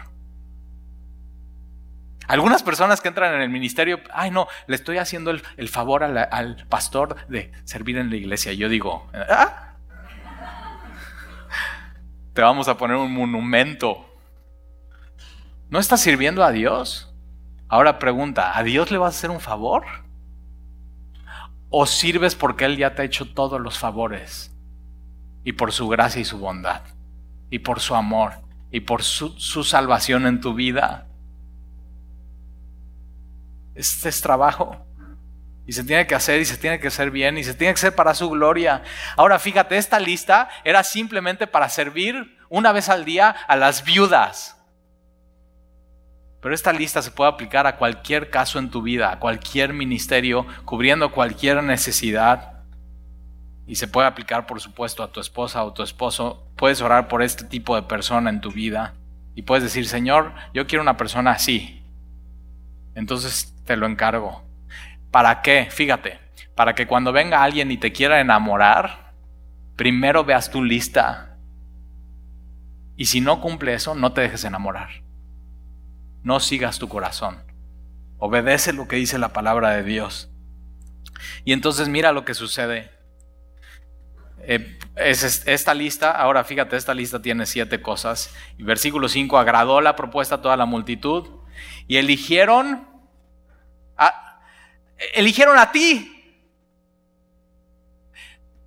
Algunas 2.28 2.64
personas 2.64 3.02
que 3.02 3.10
entran 3.10 3.34
en 3.34 3.42
el 3.42 3.50
ministerio, 3.50 4.00
ay 4.14 4.32
no, 4.32 4.48
le 4.68 4.76
estoy 4.76 4.98
haciendo 4.98 5.32
el, 5.32 5.70
favor 5.70 6.04
al, 6.04 6.66
pastor 6.70 7.28
de 7.28 7.52
servir 7.66 7.98
en 7.98 8.10
la 8.10 8.16
iglesia. 8.16 8.54
Yo 8.54 8.70
digo, 8.70 9.10
¿Ah? 9.14 9.74
te 12.34 12.42
vamos 12.42 12.70
a 12.70 12.78
poner 12.78 12.96
un 12.96 13.14
monumento. 13.14 14.06
¿No 15.70 15.80
estás 15.80 16.02
sirviendo 16.02 16.44
a 16.44 16.52
Dios? 16.52 17.14
Ahora 17.68 18.00
pregunta, 18.00 18.58
¿a 18.58 18.64
Dios 18.64 18.92
le 18.92 18.98
vas 18.98 19.14
a 19.14 19.18
hacer 19.18 19.30
un 19.30 19.42
favor? 19.42 19.84
¿O 21.70 21.86
sirves 21.86 22.36
porque 22.36 22.66
Él 22.66 22.78
ya 22.78 22.96
te 22.96 23.02
ha 23.02 23.06
hecho 23.06 23.34
todos 23.34 23.60
los 23.60 23.78
favores? 23.78 24.51
Y 25.44 25.54
por 25.54 25.72
su 25.72 25.88
gracia 25.88 26.22
y 26.22 26.26
su 26.26 26.38
bondad, 26.38 26.82
y 27.50 27.60
por 27.60 27.80
su 27.80 27.96
amor, 27.96 28.34
y 28.72 28.82
por 28.82 29.04
su, 29.04 29.30
salvación 29.64 30.26
en 30.26 30.40
tu 30.40 30.54
vida. 30.54 31.08
Este 33.76 34.10
es 34.10 34.22
trabajo. 34.22 34.86
Y 35.68 35.74
se 35.74 35.84
tiene 35.84 36.08
que 36.08 36.16
hacer 36.16 36.42
y 36.42 36.46
se 36.46 36.58
tiene 36.58 36.80
que 36.80 36.88
hacer 36.88 37.12
bien 37.12 37.38
y 37.38 37.44
se 37.44 37.54
tiene 37.54 37.74
que 37.74 37.80
hacer 37.80 37.96
para 37.96 38.14
su 38.14 38.30
gloria. 38.30 38.84
Ahora 39.16 39.40
fíjate, 39.40 39.78
esta 39.78 40.00
lista 40.00 40.50
era 40.64 40.84
simplemente 40.84 41.48
para 41.48 41.70
servir 41.70 42.38
una 42.50 42.72
vez 42.72 42.90
al 42.90 43.06
día 43.06 43.30
a 43.30 43.56
las 43.56 43.84
viudas. 43.84 44.58
Pero 46.42 46.56
esta 46.56 46.74
lista 46.74 47.02
se 47.02 47.12
puede 47.12 47.30
aplicar 47.30 47.68
a 47.68 47.78
cualquier 47.78 48.32
caso 48.32 48.58
en 48.58 48.72
tu 48.72 48.82
vida, 48.82 49.12
a 49.12 49.20
cualquier 49.20 49.74
ministerio, 49.74 50.48
cubriendo 50.66 51.12
cualquier 51.12 51.64
necesidad 51.64 52.51
y 53.67 53.76
se 53.76 53.88
puede 53.88 54.08
aplicar, 54.08 54.47
por 54.47 54.60
supuesto, 54.60 55.04
a 55.04 55.12
tu 55.12 55.19
esposa 55.19 55.63
o 55.63 55.74
tu 55.74 55.84
esposo. 55.84 56.47
Puedes 56.56 56.82
orar 56.82 57.08
por 57.08 57.21
este 57.21 57.45
tipo 57.45 57.76
de 57.76 57.84
persona 57.84 58.30
en 58.30 58.41
tu 58.41 58.52
vida 58.52 58.95
y 59.36 59.43
puedes 59.43 59.63
decir, 59.63 59.88
Señor, 59.88 60.34
yo 60.54 60.67
quiero 60.67 60.82
una 60.82 60.97
persona 60.97 61.32
así. 61.32 61.84
Entonces 62.95 63.56
te 63.65 63.78
lo 63.78 63.86
encargo. 63.86 64.43
¿Para 65.12 65.41
qué? 65.41 65.67
Fíjate, 65.69 66.19
para 66.56 66.76
que 66.76 66.88
cuando 66.88 67.12
venga 67.12 67.43
alguien 67.43 67.71
y 67.71 67.78
te 67.78 67.91
quiera 67.91 68.19
enamorar, 68.19 69.13
primero 69.76 70.24
veas 70.24 70.52
tu 70.52 70.63
lista. 70.63 71.38
Y 72.95 73.06
si 73.06 73.21
no 73.21 73.41
cumple 73.41 73.74
eso, 73.74 73.95
no 73.95 74.13
te 74.13 74.21
dejes 74.21 74.43
enamorar. 74.43 74.89
No 76.24 76.39
sigas 76.39 76.78
tu 76.78 76.88
corazón. 76.88 77.43
Obedece 78.19 78.74
lo 78.74 78.88
que 78.88 78.97
dice 78.97 79.17
la 79.17 79.34
palabra 79.34 79.71
de 79.71 79.84
Dios. 79.84 80.30
Y 81.45 81.54
entonces 81.54 81.89
mira 81.89 82.12
lo 82.12 82.26
que 82.26 82.34
sucede. 82.34 82.91
Eh, 84.44 84.78
es 84.96 85.48
esta 85.48 85.74
lista, 85.74 86.12
ahora 86.12 86.44
fíjate, 86.44 86.76
esta 86.76 86.94
lista 86.94 87.22
tiene 87.22 87.46
siete 87.46 87.82
cosas. 87.82 88.34
Y 88.58 88.64
versículo 88.64 89.08
5, 89.08 89.38
agradó 89.38 89.82
la 89.82 89.96
propuesta 89.96 90.36
a 90.36 90.42
toda 90.42 90.58
la 90.58 90.66
multitud 90.66 91.28
y 91.88 91.98
eligieron 91.98 92.88
a, 93.98 94.42
eligieron 95.14 95.58
a 95.58 95.72
ti. 95.72 96.18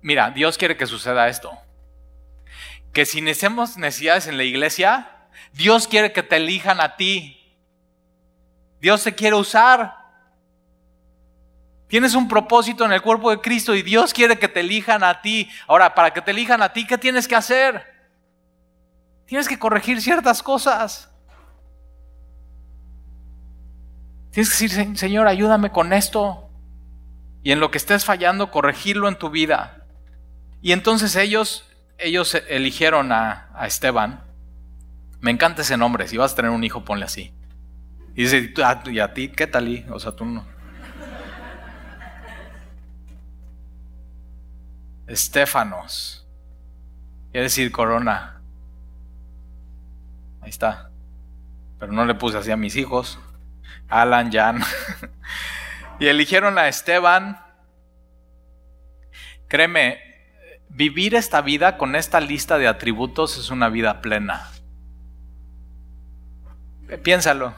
Mira, 0.01 0.29
Dios 0.31 0.57
quiere 0.57 0.77
que 0.77 0.85
suceda 0.85 1.29
esto. 1.29 1.51
Que 2.93 3.05
si 3.05 3.21
necesitamos 3.21 3.77
necesidades 3.77 4.27
en 4.27 4.37
la 4.37 4.43
iglesia, 4.43 5.27
Dios 5.53 5.87
quiere 5.87 6.11
que 6.11 6.23
te 6.23 6.37
elijan 6.37 6.79
a 6.79 6.95
ti. 6.95 7.57
Dios 8.79 9.03
te 9.03 9.15
quiere 9.15 9.35
usar. 9.35 10.04
Tienes 11.87 12.15
un 12.15 12.27
propósito 12.27 12.83
en 12.83 12.91
el 12.91 13.01
cuerpo 13.01 13.29
de 13.29 13.39
Cristo 13.39 13.75
y 13.75 13.81
Dios 13.81 14.13
quiere 14.13 14.39
que 14.39 14.47
te 14.47 14.61
elijan 14.61 15.03
a 15.03 15.21
ti. 15.21 15.49
Ahora, 15.67 15.93
para 15.93 16.11
que 16.11 16.21
te 16.21 16.31
elijan 16.31 16.61
a 16.61 16.73
ti, 16.73 16.87
¿qué 16.87 16.97
tienes 16.97 17.27
que 17.27 17.35
hacer? 17.35 17.83
Tienes 19.25 19.47
que 19.47 19.59
corregir 19.59 20.01
ciertas 20.01 20.41
cosas. 20.41 21.11
Tienes 24.31 24.49
que 24.49 24.67
decir, 24.67 24.97
Señor, 24.97 25.27
ayúdame 25.27 25.71
con 25.71 25.93
esto. 25.93 26.49
Y 27.43 27.51
en 27.51 27.59
lo 27.59 27.69
que 27.69 27.77
estés 27.77 28.03
fallando, 28.03 28.49
corregirlo 28.49 29.07
en 29.07 29.17
tu 29.17 29.29
vida. 29.29 29.85
Y 30.61 30.71
entonces 30.71 31.15
ellos, 31.15 31.69
ellos 31.99 32.35
eligieron 32.49 33.11
a, 33.11 33.49
a 33.53 33.67
Esteban. 33.67 34.23
Me 35.21 35.29
encanta 35.29 35.61
ese 35.61 35.77
nombre. 35.77 36.07
Si 36.07 36.17
vas 36.17 36.33
a 36.33 36.35
tener 36.35 36.51
un 36.51 36.63
hijo, 36.63 36.83
ponle 36.83 37.05
así. 37.05 37.31
Y 38.15 38.23
dice, 38.23 38.53
¿y 38.91 38.99
a 38.99 39.13
ti 39.13 39.27
qué 39.29 39.45
tal? 39.45 39.85
O 39.91 39.99
sea, 39.99 40.13
tú 40.13 40.25
no. 40.25 40.54
Estefanos. 45.07 46.25
Quiere 47.31 47.43
decir 47.43 47.71
corona. 47.71 48.41
Ahí 50.41 50.49
está. 50.49 50.89
Pero 51.79 51.91
no 51.91 52.05
le 52.05 52.15
puse 52.15 52.37
así 52.37 52.51
a 52.51 52.57
mis 52.57 52.75
hijos. 52.75 53.19
Alan, 53.89 54.31
Jan. 54.31 54.61
y 55.99 56.07
eligieron 56.07 56.57
a 56.57 56.67
Esteban. 56.67 57.39
Créeme, 59.47 59.99
vivir 60.69 61.15
esta 61.15 61.41
vida 61.41 61.77
con 61.77 61.95
esta 61.95 62.19
lista 62.19 62.57
de 62.57 62.67
atributos 62.67 63.37
es 63.37 63.49
una 63.49 63.69
vida 63.69 64.01
plena. 64.01 64.49
Piénsalo. 67.03 67.53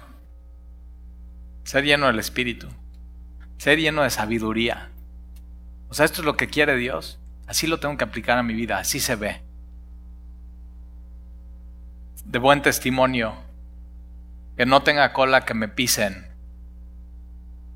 Ser 1.63 1.83
lleno 1.83 2.07
del 2.07 2.19
Espíritu. 2.19 2.67
Ser 3.57 3.79
lleno 3.79 4.03
de 4.03 4.09
sabiduría. 4.09 4.89
O 5.89 5.93
sea, 5.93 6.05
esto 6.05 6.21
es 6.21 6.25
lo 6.25 6.37
que 6.37 6.47
quiere 6.47 6.75
Dios. 6.77 7.19
Así 7.47 7.65
lo 7.65 7.79
tengo 7.79 7.95
que 7.97 8.03
aplicar 8.03 8.37
a 8.37 8.43
mi 8.43 8.53
vida, 8.53 8.77
así 8.77 8.99
se 8.99 9.15
ve. 9.15 9.41
De 12.25 12.39
buen 12.39 12.61
testimonio, 12.61 13.35
que 14.57 14.65
no 14.65 14.83
tenga 14.83 15.13
cola 15.13 15.45
que 15.45 15.53
me 15.53 15.69
pisen. 15.69 16.27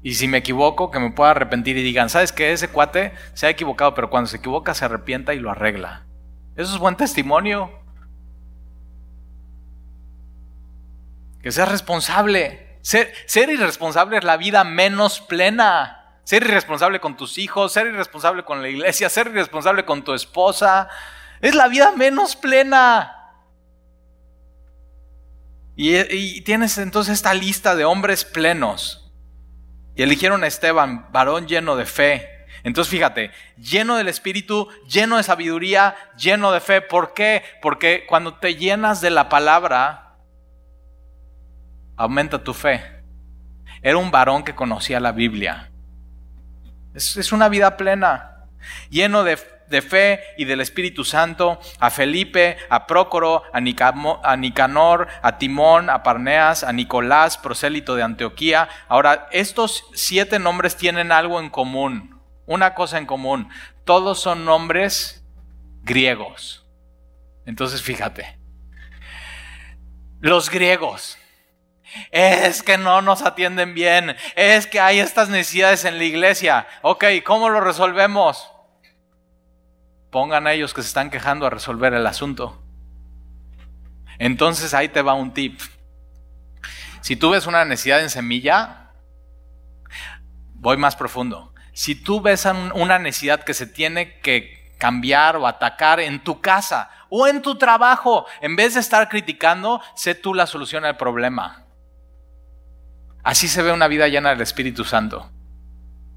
Y 0.04 0.16
si 0.16 0.28
me 0.28 0.40
equivoco, 0.40 0.92
que 0.92 1.00
me 1.00 1.12
pueda 1.12 1.32
arrepentir 1.32 1.78
y 1.78 1.84
digan, 1.84 2.10
¿sabes 2.10 2.34
qué? 2.34 2.52
Ese 2.52 2.68
cuate 2.68 3.14
se 3.34 3.48
ha 3.48 3.50
equivocado, 3.50 3.94
pero 3.94 4.10
cuando 4.10 4.28
se 4.28 4.38
equivoca 4.38 4.74
se 4.74 4.86
arrepienta 4.86 5.34
y 5.34 5.40
lo 5.40 5.50
arregla. 5.50 6.06
Eso 6.56 6.74
es 6.74 6.80
buen 6.80 6.98
testimonio. 6.98 7.72
Que 11.42 11.52
seas 11.52 11.70
responsable. 11.70 12.80
Ser, 12.82 13.14
ser 13.26 13.50
irresponsable 13.50 14.18
es 14.18 14.24
la 14.24 14.38
vida 14.38 14.64
menos 14.64 15.22
plena. 15.22 16.01
Ser 16.24 16.44
irresponsable 16.44 17.00
con 17.00 17.18
tus 17.18 17.38
hijos, 17.38 17.74
ser 17.74 17.88
irresponsable 17.88 18.44
con 18.44 18.62
la 18.62 18.70
iglesia, 18.70 19.10
ser 19.10 19.28
irresponsable 19.28 19.86
con 19.86 20.04
tu 20.04 20.14
esposa. 20.14 20.88
Es 21.42 21.56
la 21.56 21.68
vida 21.68 21.92
menos 21.96 22.36
plena. 22.36 23.18
Y, 25.76 26.42
tienes 26.42 26.78
entonces 26.78 27.16
esta 27.16 27.34
lista 27.34 27.76
de 27.76 27.86
hombres 27.86 28.24
plenos. 28.24 29.12
Y 29.96 30.04
eligieron 30.04 30.44
a 30.44 30.48
Esteban, 30.48 31.08
varón 31.12 31.48
lleno 31.48 31.76
de 31.76 31.86
fe. 31.86 32.30
Entonces 32.64 32.92
fíjate, 32.92 33.32
lleno 33.58 33.96
del 33.96 34.08
Espíritu, 34.08 34.68
lleno 34.88 35.18
de 35.18 35.24
sabiduría, 35.24 35.96
lleno 36.16 36.52
de 36.52 36.60
fe. 36.60 36.82
¿Por 36.82 37.14
qué? 37.14 37.44
Porque 37.62 38.06
cuando 38.08 38.36
te 38.36 38.56
llenas 38.56 39.02
de 39.02 39.10
la 39.10 39.28
palabra, 39.28 40.18
aumenta 41.98 42.44
tu 42.44 42.54
fe. 42.54 43.04
Era 43.82 43.98
un 43.98 44.12
varón 44.12 44.44
que 44.44 44.54
conocía 44.54 45.00
la 45.00 45.12
Biblia. 45.12 45.71
Es, 46.94 47.32
una 47.32 47.50
vida 47.50 47.78
plena, 47.78 48.46
lleno 48.90 49.24
de, 49.24 49.38
fe 49.38 50.22
y 50.38 50.46
del 50.46 50.60
Espíritu 50.60 51.06
Santo, 51.06 51.60
a 51.80 51.90
Felipe, 51.90 52.58
a 52.70 52.88
Prócoro, 52.88 53.44
a, 53.54 53.58
a, 53.58 54.38
Nicanor, 54.38 55.08
a 55.22 55.38
Timón, 55.38 55.90
a 55.90 56.04
Parneas, 56.04 56.64
a 56.64 56.74
Nicolás, 56.74 57.38
prosélito 57.38 57.96
de 57.96 58.04
Antioquía. 58.04 58.68
Ahora, 58.90 59.30
estos 59.32 59.86
siete 59.94 60.40
nombres 60.40 60.76
tienen 60.76 61.12
algo 61.12 61.40
en 61.40 61.50
común, 61.50 62.20
una 62.46 62.74
cosa 62.74 62.98
en 62.98 63.06
común. 63.06 63.50
Todos 63.86 64.20
son 64.20 64.44
nombres 64.44 65.26
griegos. 65.84 66.66
Entonces, 67.46 67.82
fíjate, 67.82 68.38
los 70.20 70.50
griegos 70.50 71.18
Es 72.12 72.64
que 72.64 72.78
no 72.78 73.02
nos 73.02 73.22
atienden 73.22 73.74
bien. 73.74 74.16
Es 74.36 74.68
que 74.68 74.80
hay 74.80 75.00
estas 75.00 75.30
necesidades 75.30 75.86
en 75.86 75.98
la 75.98 76.04
iglesia. 76.04 76.68
Ok, 76.82 77.06
¿cómo 77.24 77.50
lo 77.50 77.62
resolvemos? 77.62 78.52
Pongan 80.10 80.48
a 80.48 80.54
ellos 80.54 80.74
que 80.74 80.82
se 80.82 80.88
están 80.88 81.10
quejando 81.10 81.46
a 81.46 81.50
resolver 81.50 81.94
el 81.94 82.06
asunto. 82.06 82.62
Entonces 84.20 84.74
ahí 84.74 84.90
te 84.90 85.02
va 85.02 85.14
un 85.14 85.34
tip. 85.34 85.60
Si 87.02 87.16
tú 87.16 87.32
ves 87.32 87.48
una 87.48 87.66
necesidad 87.66 88.02
en 88.02 88.10
semilla, 88.10 88.92
voy 90.54 90.78
más 90.78 90.96
profundo. 90.96 91.54
Si 91.74 91.96
tú 91.96 92.22
ves 92.22 92.46
una 92.46 93.00
necesidad 93.00 93.44
que 93.44 93.54
se 93.54 93.66
tiene 93.66 94.20
que 94.20 94.76
cambiar 94.78 95.38
o 95.38 95.48
atacar 95.48 96.00
en 96.00 96.24
tu 96.24 96.42
casa 96.42 96.90
o 97.10 97.28
en 97.28 97.42
tu 97.42 97.58
trabajo, 97.58 98.26
en 98.42 98.56
vez 98.56 98.76
de 98.76 98.80
estar 98.80 99.10
criticando, 99.10 99.82
sé 99.96 100.16
tú 100.16 100.34
la 100.34 100.48
solución 100.48 100.86
al 100.86 100.98
problema. 100.98 101.61
Así 103.24 103.48
se 103.48 103.62
ve 103.62 103.72
una 103.72 103.88
vida 103.88 104.08
llena 104.08 104.30
del 104.30 104.42
Espíritu 104.42 104.84
Santo. 104.84 105.32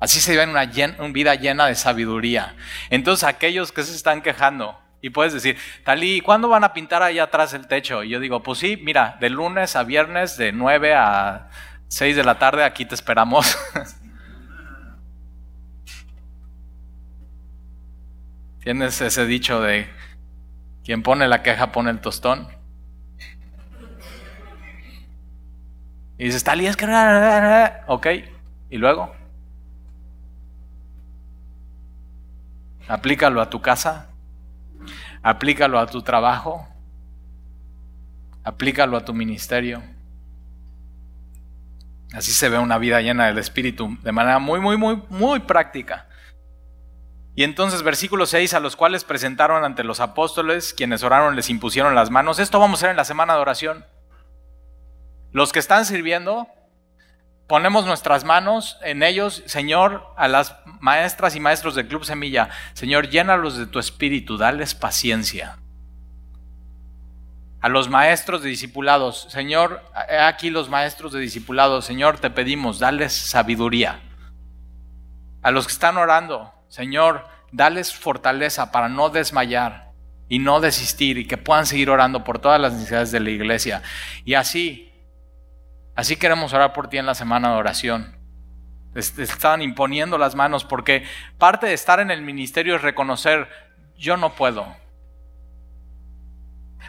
Así 0.01 0.21
se 0.21 0.37
ve 0.37 0.45
una, 0.45 0.67
vida 0.67 1.35
llena 1.35 1.67
de 1.67 1.75
sabiduría. 1.75 2.57
Entonces 2.91 3.25
aquellos 3.25 3.73
que 3.73 3.83
se 3.83 3.95
están 3.95 4.23
quejando, 4.23 4.79
y 5.01 5.11
puedes 5.11 5.33
decir, 5.33 5.59
Talí, 5.85 6.21
¿cuándo 6.21 6.49
van 6.49 6.65
a 6.65 6.73
pintar 6.73 7.03
ahí 7.03 7.19
atrás 7.19 7.55
el 7.55 7.67
techo? 7.67 8.03
Y 8.03 8.11
yo 8.11 8.21
digo, 8.21 8.43
pues 8.43 8.59
sí, 8.59 8.79
mira, 8.83 9.17
de 9.21 9.31
lunes 9.31 9.77
a 9.77 9.85
viernes, 9.85 10.37
de 10.37 10.53
9 10.53 10.95
a 10.95 11.49
6 11.89 12.17
de 12.17 12.25
la 12.25 12.39
tarde, 12.39 12.65
aquí 12.65 12.85
te 12.85 12.95
esperamos. 12.95 13.57
Tienes 18.63 19.01
ese 19.03 19.27
dicho 19.27 19.61
de 19.61 19.91
quien 20.85 21.03
pone 21.03 21.29
la 21.29 21.43
queja 21.43 21.71
pone 21.73 21.91
el 21.91 22.01
tostón. 22.01 22.49
Y 26.19 26.25
dices, 26.25 26.45
Talí, 26.45 26.67
es 26.67 26.77
que... 26.77 26.87
Ok, 27.87 28.07
¿y 28.71 28.79
luego? 28.79 29.15
Aplícalo 32.87 33.41
a 33.41 33.49
tu 33.49 33.63
casa, 33.63 34.09
aplícalo 35.23 35.79
a 35.79 35.87
tu 35.87 36.03
trabajo, 36.03 36.69
aplícalo 38.43 38.97
a 38.97 39.05
tu 39.05 39.15
ministerio. 39.15 39.83
Así 42.13 42.31
se 42.33 42.49
ve 42.49 42.59
una 42.59 42.79
vida 42.79 43.01
llena 43.01 43.27
del 43.27 43.39
Espíritu 43.39 43.97
de 44.03 44.13
manera 44.13 44.39
muy, 44.39 44.61
muy, 44.61 44.77
muy, 44.77 45.03
muy 45.09 45.41
práctica. 45.41 46.09
Y 47.35 47.43
entonces 47.43 47.83
versículo 47.83 48.27
6, 48.27 48.55
a 48.55 48.61
los 48.61 48.77
cuales 48.77 49.03
presentaron 49.03 49.65
ante 49.65 49.83
los 49.83 49.99
apóstoles, 49.99 50.73
quienes 50.73 51.03
oraron 51.03 51.35
les 51.35 51.51
impusieron 51.51 51.95
las 51.97 52.11
manos. 52.11 52.39
Esto 52.39 52.61
vamos 52.61 52.79
a 52.79 52.81
hacer 52.81 52.91
en 52.91 52.97
la 52.97 53.05
semana 53.05 53.35
de 53.35 53.41
oración. 53.41 53.85
Los 55.35 55.53
que 55.53 55.59
están 55.59 55.85
sirviendo, 55.85 56.47
ponemos 57.49 57.87
nuestras 57.87 58.23
manos 58.23 58.79
en 58.83 59.03
ellos, 59.03 59.43
Señor, 59.47 60.07
a 60.17 60.29
las 60.29 60.55
maestras 60.79 61.35
y 61.35 61.41
maestros 61.41 61.75
del 61.75 61.89
Club 61.89 62.05
Semilla. 62.05 62.51
Señor, 62.73 63.11
llénalos 63.11 63.59
de 63.59 63.67
tu 63.67 63.81
espíritu, 63.81 64.37
dales 64.37 64.77
paciencia. 64.77 65.59
A 67.61 67.69
los 67.69 67.89
maestros 67.89 68.45
de 68.45 68.49
discipulados, 68.49 69.27
Señor, 69.29 69.83
aquí 70.21 70.51
los 70.51 70.69
maestros 70.69 71.13
de 71.13 71.19
discipulados, 71.19 71.85
Señor, 71.85 72.21
te 72.21 72.31
pedimos, 72.31 72.79
dales 72.79 73.13
sabiduría. 73.13 74.03
A 75.43 75.51
los 75.51 75.67
que 75.67 75.73
están 75.73 75.97
orando, 75.97 76.55
Señor, 76.69 77.27
dales 77.51 77.93
fortaleza 77.93 78.71
para 78.71 78.89
no 78.89 79.11
desmayar 79.11 79.91
y 80.29 80.39
no 80.39 80.61
desistir 80.61 81.19
y 81.19 81.27
que 81.27 81.39
puedan 81.39 81.67
seguir 81.67 81.91
orando 81.91 82.23
por 82.23 82.39
todas 82.39 82.61
las 82.61 82.75
necesidades 82.75 83.11
de 83.11 83.19
la 83.19 83.31
iglesia. 83.31 83.83
Y 84.25 84.35
así, 84.35 84.94
así 85.95 86.17
queremos 86.17 86.53
orar 86.53 86.73
por 86.73 86.89
ti 86.89 86.99
en 86.99 87.07
la 87.07 87.15
semana 87.15 87.51
de 87.51 87.57
oración. 87.57 88.17
Están 88.95 89.63
imponiendo 89.63 90.19
las 90.19 90.35
manos 90.35 90.65
porque 90.65 91.05
parte 91.39 91.67
de 91.67 91.75
estar 91.75 92.01
en 92.01 92.11
el 92.11 92.23
ministerio 92.23 92.77
es 92.77 92.83
reconocer, 92.83 93.49
yo 93.97 94.17
no 94.17 94.35
puedo. 94.35 94.67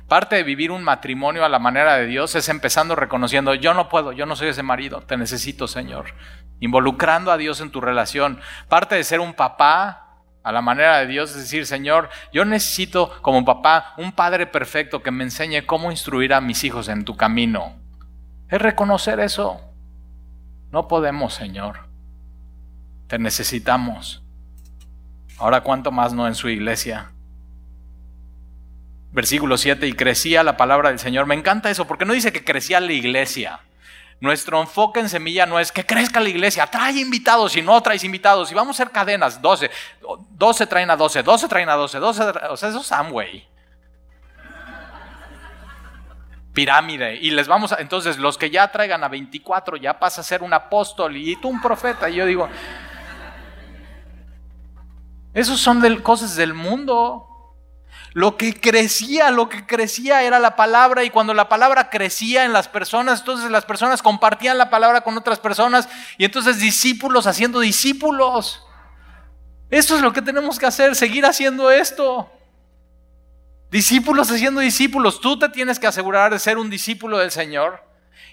Parte 0.07 0.35
de 0.35 0.43
vivir 0.43 0.71
un 0.71 0.83
matrimonio 0.83 1.43
a 1.45 1.49
la 1.49 1.57
manera 1.57 1.95
de 1.95 2.05
Dios 2.05 2.35
es 2.35 2.47
empezando 2.49 2.95
reconociendo, 2.95 3.55
yo 3.55 3.73
no 3.73 3.89
puedo, 3.89 4.11
yo 4.11 4.25
no 4.25 4.35
soy 4.35 4.49
ese 4.49 4.61
marido, 4.61 5.01
te 5.01 5.17
necesito 5.17 5.67
Señor 5.67 6.13
involucrando 6.59 7.31
a 7.31 7.37
Dios 7.37 7.61
en 7.61 7.71
tu 7.71 7.81
relación. 7.81 8.39
Parte 8.67 8.95
de 8.95 9.03
ser 9.03 9.19
un 9.19 9.33
papá 9.33 10.01
a 10.43 10.51
la 10.51 10.61
manera 10.61 10.99
de 10.99 11.07
Dios 11.07 11.31
es 11.31 11.37
decir, 11.37 11.65
Señor, 11.65 12.09
yo 12.31 12.45
necesito 12.45 13.21
como 13.21 13.43
papá 13.45 13.93
un 13.97 14.11
padre 14.11 14.45
perfecto 14.45 15.01
que 15.01 15.11
me 15.11 15.23
enseñe 15.23 15.65
cómo 15.65 15.91
instruir 15.91 16.33
a 16.33 16.41
mis 16.41 16.63
hijos 16.63 16.87
en 16.87 17.03
tu 17.03 17.17
camino. 17.17 17.84
Es 18.49 18.61
reconocer 18.61 19.19
eso. 19.19 19.61
No 20.71 20.87
podemos, 20.87 21.33
Señor. 21.33 21.87
Te 23.07 23.19
necesitamos. 23.19 24.23
Ahora, 25.37 25.61
¿cuánto 25.61 25.91
más 25.91 26.13
no 26.13 26.27
en 26.27 26.35
su 26.35 26.49
iglesia? 26.49 27.11
Versículo 29.11 29.57
7, 29.57 29.87
y 29.87 29.93
crecía 29.93 30.43
la 30.43 30.57
palabra 30.57 30.89
del 30.89 30.99
Señor. 30.99 31.25
Me 31.25 31.35
encanta 31.35 31.69
eso, 31.69 31.87
porque 31.87 32.05
no 32.05 32.13
dice 32.13 32.33
que 32.33 32.43
crecía 32.43 32.79
la 32.79 32.91
iglesia. 32.91 33.61
Nuestro 34.21 34.61
enfoque 34.61 35.01
en 35.01 35.09
semilla 35.09 35.45
no 35.45 35.59
es 35.59 35.71
que 35.71 35.85
crezca 35.85 36.19
la 36.19 36.29
iglesia, 36.29 36.67
trae 36.67 36.99
invitados 36.99 37.55
y 37.57 37.61
no 37.61 37.81
traes 37.81 38.03
invitados 38.03 38.49
y 38.49 38.55
vamos 38.55 38.79
a 38.79 38.83
hacer 38.83 38.93
cadenas, 38.93 39.41
12, 39.41 39.69
12 40.31 40.67
traen 40.67 40.89
a 40.89 40.95
12, 40.95 41.21
12 41.21 41.47
traen 41.49 41.67
a 41.67 41.75
12, 41.75 41.99
12, 41.99 42.23
o 42.49 42.57
sea, 42.57 42.69
eso 42.69 42.79
es 42.79 42.91
Amway. 42.93 43.45
Pirámide. 46.55 47.17
Y 47.17 47.29
les 47.29 47.47
vamos 47.47 47.71
a, 47.71 47.75
entonces 47.75 48.17
los 48.17 48.39
que 48.39 48.49
ya 48.49 48.71
traigan 48.71 49.03
a 49.03 49.09
24 49.09 49.77
ya 49.77 49.99
pasa 49.99 50.21
a 50.21 50.23
ser 50.23 50.41
un 50.41 50.53
apóstol 50.53 51.15
y 51.15 51.35
tú 51.35 51.49
un 51.49 51.61
profeta. 51.61 52.09
Y 52.09 52.15
yo 52.15 52.25
digo, 52.25 52.49
esos 55.35 55.59
son 55.59 55.83
cosas 55.97 56.35
del 56.35 56.55
mundo. 56.55 57.27
Lo 58.13 58.37
que 58.37 58.59
crecía, 58.59 59.29
lo 59.29 59.49
que 59.49 59.67
crecía 59.67 60.23
era 60.23 60.39
la 60.39 60.55
palabra 60.55 61.03
y 61.03 61.09
cuando 61.09 61.33
la 61.33 61.49
palabra 61.49 61.89
crecía 61.89 62.45
en 62.45 62.53
las 62.53 62.69
personas, 62.69 63.19
entonces 63.19 63.51
las 63.51 63.65
personas 63.65 64.01
compartían 64.01 64.57
la 64.57 64.69
palabra 64.69 65.01
con 65.01 65.17
otras 65.17 65.37
personas 65.37 65.89
y 66.17 66.23
entonces 66.23 66.59
discípulos 66.59 67.27
haciendo 67.27 67.59
discípulos. 67.59 68.65
Esto 69.69 69.97
es 69.97 70.01
lo 70.01 70.13
que 70.13 70.21
tenemos 70.21 70.57
que 70.57 70.65
hacer, 70.65 70.95
seguir 70.95 71.25
haciendo 71.25 71.69
esto. 71.69 72.31
Discípulos 73.71 74.31
haciendo 74.31 74.61
discípulos. 74.61 75.19
Tú 75.19 75.37
te 75.37 75.49
tienes 75.49 75.79
que 75.79 75.87
asegurar 75.87 76.31
de 76.31 76.39
ser 76.39 76.57
un 76.57 76.69
discípulo 76.69 77.17
del 77.17 77.31
Señor. 77.31 77.83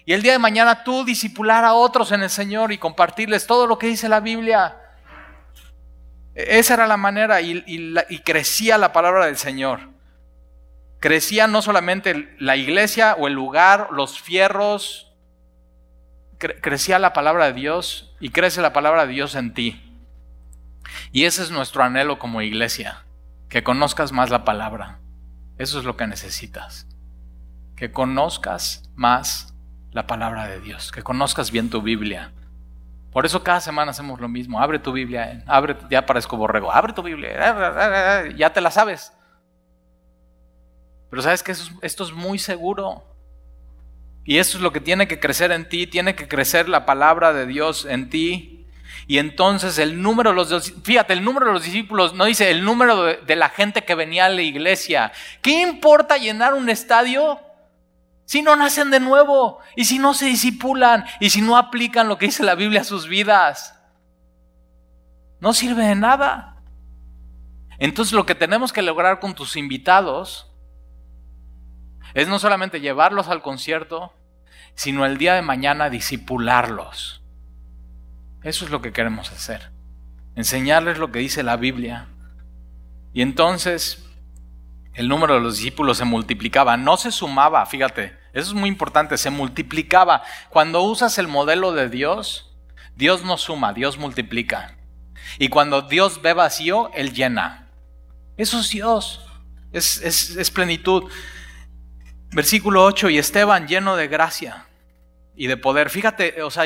Y 0.04 0.12
el 0.12 0.22
día 0.22 0.32
de 0.32 0.38
mañana 0.38 0.84
tú 0.84 1.04
discipular 1.04 1.64
a 1.64 1.74
otros 1.74 2.12
en 2.12 2.22
el 2.22 2.30
Señor 2.30 2.72
y 2.72 2.78
compartirles 2.78 3.46
todo 3.46 3.66
lo 3.66 3.78
que 3.78 3.86
dice 3.86 4.08
la 4.08 4.20
Biblia. 4.20 4.76
Esa 6.34 6.74
era 6.74 6.86
la 6.86 6.96
manera 6.96 7.40
y, 7.40 8.20
crecía 8.24 8.78
la 8.78 8.92
palabra 8.92 9.26
del 9.26 9.36
Señor. 9.36 9.90
Crecía 10.98 11.46
no 11.46 11.62
solamente 11.62 12.36
la 12.38 12.56
iglesia 12.56 13.14
o 13.18 13.26
el 13.26 13.34
lugar, 13.34 13.88
los 13.92 14.20
fierros, 14.20 15.12
crecía 16.38 16.98
la 16.98 17.12
palabra 17.12 17.46
de 17.46 17.52
Dios 17.52 18.14
y 18.20 18.30
crece 18.30 18.62
la 18.62 18.72
palabra 18.72 19.06
de 19.06 19.12
Dios 19.12 19.34
en 19.34 19.52
ti. 19.52 20.00
Y 21.12 21.24
ese 21.24 21.42
es 21.42 21.50
nuestro 21.50 21.82
anhelo 21.82 22.18
como 22.18 22.42
iglesia, 22.42 23.04
que 23.48 23.62
conozcas 23.62 24.12
más 24.12 24.30
la 24.30 24.44
palabra. 24.44 25.01
Eso 25.62 25.78
es 25.78 25.84
lo 25.84 25.96
que 25.96 26.06
necesitas. 26.06 26.86
Que 27.76 27.92
conozcas 27.92 28.90
más 28.94 29.54
la 29.90 30.06
palabra 30.06 30.46
de 30.46 30.60
Dios, 30.60 30.92
que 30.92 31.02
conozcas 31.02 31.50
bien 31.50 31.70
tu 31.70 31.82
Biblia 31.82 32.32
por 33.12 33.26
eso 33.26 33.44
cada 33.44 33.60
semana 33.60 33.90
hacemos 33.90 34.20
lo 34.20 34.28
mismo. 34.28 34.58
Abre 34.58 34.78
tu 34.78 34.90
Biblia, 34.90 35.44
abre, 35.46 35.76
ya 35.90 36.06
parezco 36.06 36.36
borrego, 36.38 36.72
abre 36.72 36.94
tu 36.94 37.02
Biblia, 37.02 38.32
ya 38.34 38.52
te 38.52 38.60
la 38.62 38.70
sabes. 38.70 39.12
Pero 41.10 41.20
sabes 41.20 41.42
que 41.42 41.52
esto 41.52 42.04
es 42.04 42.12
muy 42.12 42.38
seguro. 42.38 43.04
Y 44.24 44.38
eso 44.38 44.56
es 44.56 44.62
lo 44.62 44.72
que 44.72 44.80
tiene 44.80 45.08
que 45.08 45.20
crecer 45.20 45.52
en 45.52 45.68
ti, 45.68 45.86
tiene 45.86 46.14
que 46.14 46.26
crecer 46.26 46.70
la 46.70 46.86
palabra 46.86 47.34
de 47.34 47.44
Dios 47.44 47.84
en 47.84 48.08
ti. 48.08 48.61
Y 49.06 49.18
entonces 49.18 49.78
el 49.78 50.00
número 50.00 50.30
de 50.30 50.36
los, 50.36 50.72
fíjate, 50.82 51.12
el 51.12 51.24
número 51.24 51.46
de 51.46 51.52
los 51.52 51.64
discípulos 51.64 52.14
no 52.14 52.24
dice 52.24 52.50
el 52.50 52.64
número 52.64 53.02
de, 53.02 53.16
de 53.16 53.36
la 53.36 53.48
gente 53.48 53.84
que 53.84 53.94
venía 53.94 54.26
a 54.26 54.30
la 54.30 54.42
iglesia. 54.42 55.12
¿Qué 55.40 55.60
importa 55.60 56.16
llenar 56.16 56.54
un 56.54 56.68
estadio 56.68 57.40
si 58.24 58.42
no 58.42 58.56
nacen 58.56 58.90
de 58.90 59.00
nuevo 59.00 59.58
y 59.76 59.84
si 59.84 59.98
no 59.98 60.14
se 60.14 60.26
disipulan 60.26 61.04
y 61.20 61.30
si 61.30 61.42
no 61.42 61.56
aplican 61.56 62.08
lo 62.08 62.18
que 62.18 62.26
dice 62.26 62.44
la 62.44 62.54
Biblia 62.54 62.80
a 62.80 62.84
sus 62.84 63.08
vidas, 63.08 63.78
no 65.40 65.52
sirve 65.52 65.84
de 65.84 65.96
nada. 65.96 66.56
Entonces 67.78 68.14
lo 68.14 68.24
que 68.24 68.34
tenemos 68.34 68.72
que 68.72 68.82
lograr 68.82 69.18
con 69.18 69.34
tus 69.34 69.56
invitados 69.56 70.50
es 72.14 72.28
no 72.28 72.38
solamente 72.38 72.80
llevarlos 72.80 73.28
al 73.28 73.42
concierto, 73.42 74.12
sino 74.74 75.04
el 75.04 75.18
día 75.18 75.34
de 75.34 75.42
mañana 75.42 75.90
disipularlos. 75.90 77.21
Eso 78.42 78.64
es 78.64 78.70
lo 78.70 78.82
que 78.82 78.92
queremos 78.92 79.30
hacer. 79.30 79.70
Enseñarles 80.34 80.98
lo 80.98 81.12
que 81.12 81.20
dice 81.20 81.42
la 81.42 81.56
Biblia. 81.56 82.08
Y 83.12 83.22
entonces 83.22 84.04
el 84.94 85.08
número 85.08 85.34
de 85.34 85.40
los 85.40 85.56
discípulos 85.56 85.98
se 85.98 86.04
multiplicaba, 86.04 86.76
no 86.76 86.96
se 86.96 87.12
sumaba, 87.12 87.64
fíjate, 87.66 88.18
Eso 88.32 88.48
es 88.48 88.54
muy 88.54 88.68
importante, 88.68 89.18
se 89.18 89.30
multiplicaba. 89.30 90.22
Cuando 90.48 90.82
usas 90.82 91.18
el 91.18 91.28
modelo 91.28 91.72
de 91.72 91.88
Dios, 91.88 92.56
Dios 92.96 93.24
no 93.24 93.36
suma, 93.36 93.72
Dios 93.74 93.98
multiplica. 93.98 94.76
Y 95.38 95.48
cuando 95.48 95.82
Dios 95.82 96.22
ve 96.22 96.32
vacío, 96.32 96.90
Él 96.94 97.12
llena. 97.12 97.68
Eso 98.38 98.60
es 98.60 98.70
Dios, 98.70 99.26
es, 99.72 100.00
es 100.02 100.50
plenitud. 100.50 101.10
Versículo 102.30 102.84
8, 102.84 103.10
y 103.10 103.18
Esteban 103.18 103.68
lleno 103.68 103.96
de 103.96 104.08
gracia 104.08 104.66
y 105.36 105.46
de 105.46 105.58
poder. 105.58 105.90
Fíjate, 105.90 106.42
o 106.42 106.50
sea, 106.50 106.64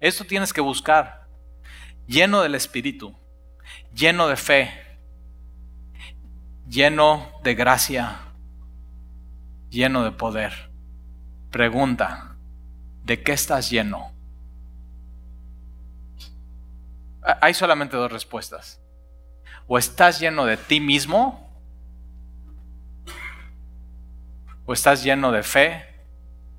esto 0.00 0.24
tienes 0.24 0.52
que 0.52 0.60
buscar. 0.60 1.17
Lleno 2.08 2.40
del 2.40 2.54
Espíritu, 2.54 3.14
lleno 3.94 4.28
de 4.28 4.36
fe, 4.36 4.72
lleno 6.66 7.30
de 7.44 7.54
gracia, 7.54 8.32
lleno 9.68 10.02
de 10.04 10.12
poder. 10.12 10.70
Pregunta, 11.50 12.34
¿de 13.04 13.22
qué 13.22 13.32
estás 13.32 13.68
lleno? 13.68 14.10
Hay 17.42 17.52
solamente 17.52 17.98
dos 17.98 18.10
respuestas. 18.10 18.80
O 19.66 19.76
estás 19.76 20.18
lleno 20.18 20.46
de 20.46 20.56
ti 20.56 20.80
mismo, 20.80 21.52
o 24.64 24.72
estás 24.72 25.04
lleno 25.04 25.30
de 25.30 25.42
fe, 25.42 25.84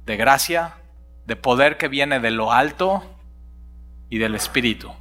de 0.05 0.15
gracia, 0.15 0.75
de 1.25 1.35
poder 1.35 1.77
que 1.77 1.87
viene 1.87 2.19
de 2.19 2.29
lo 2.29 2.51
alto 2.51 3.19
y 4.11 4.19
del 4.19 4.35
Espíritu. 4.35 4.93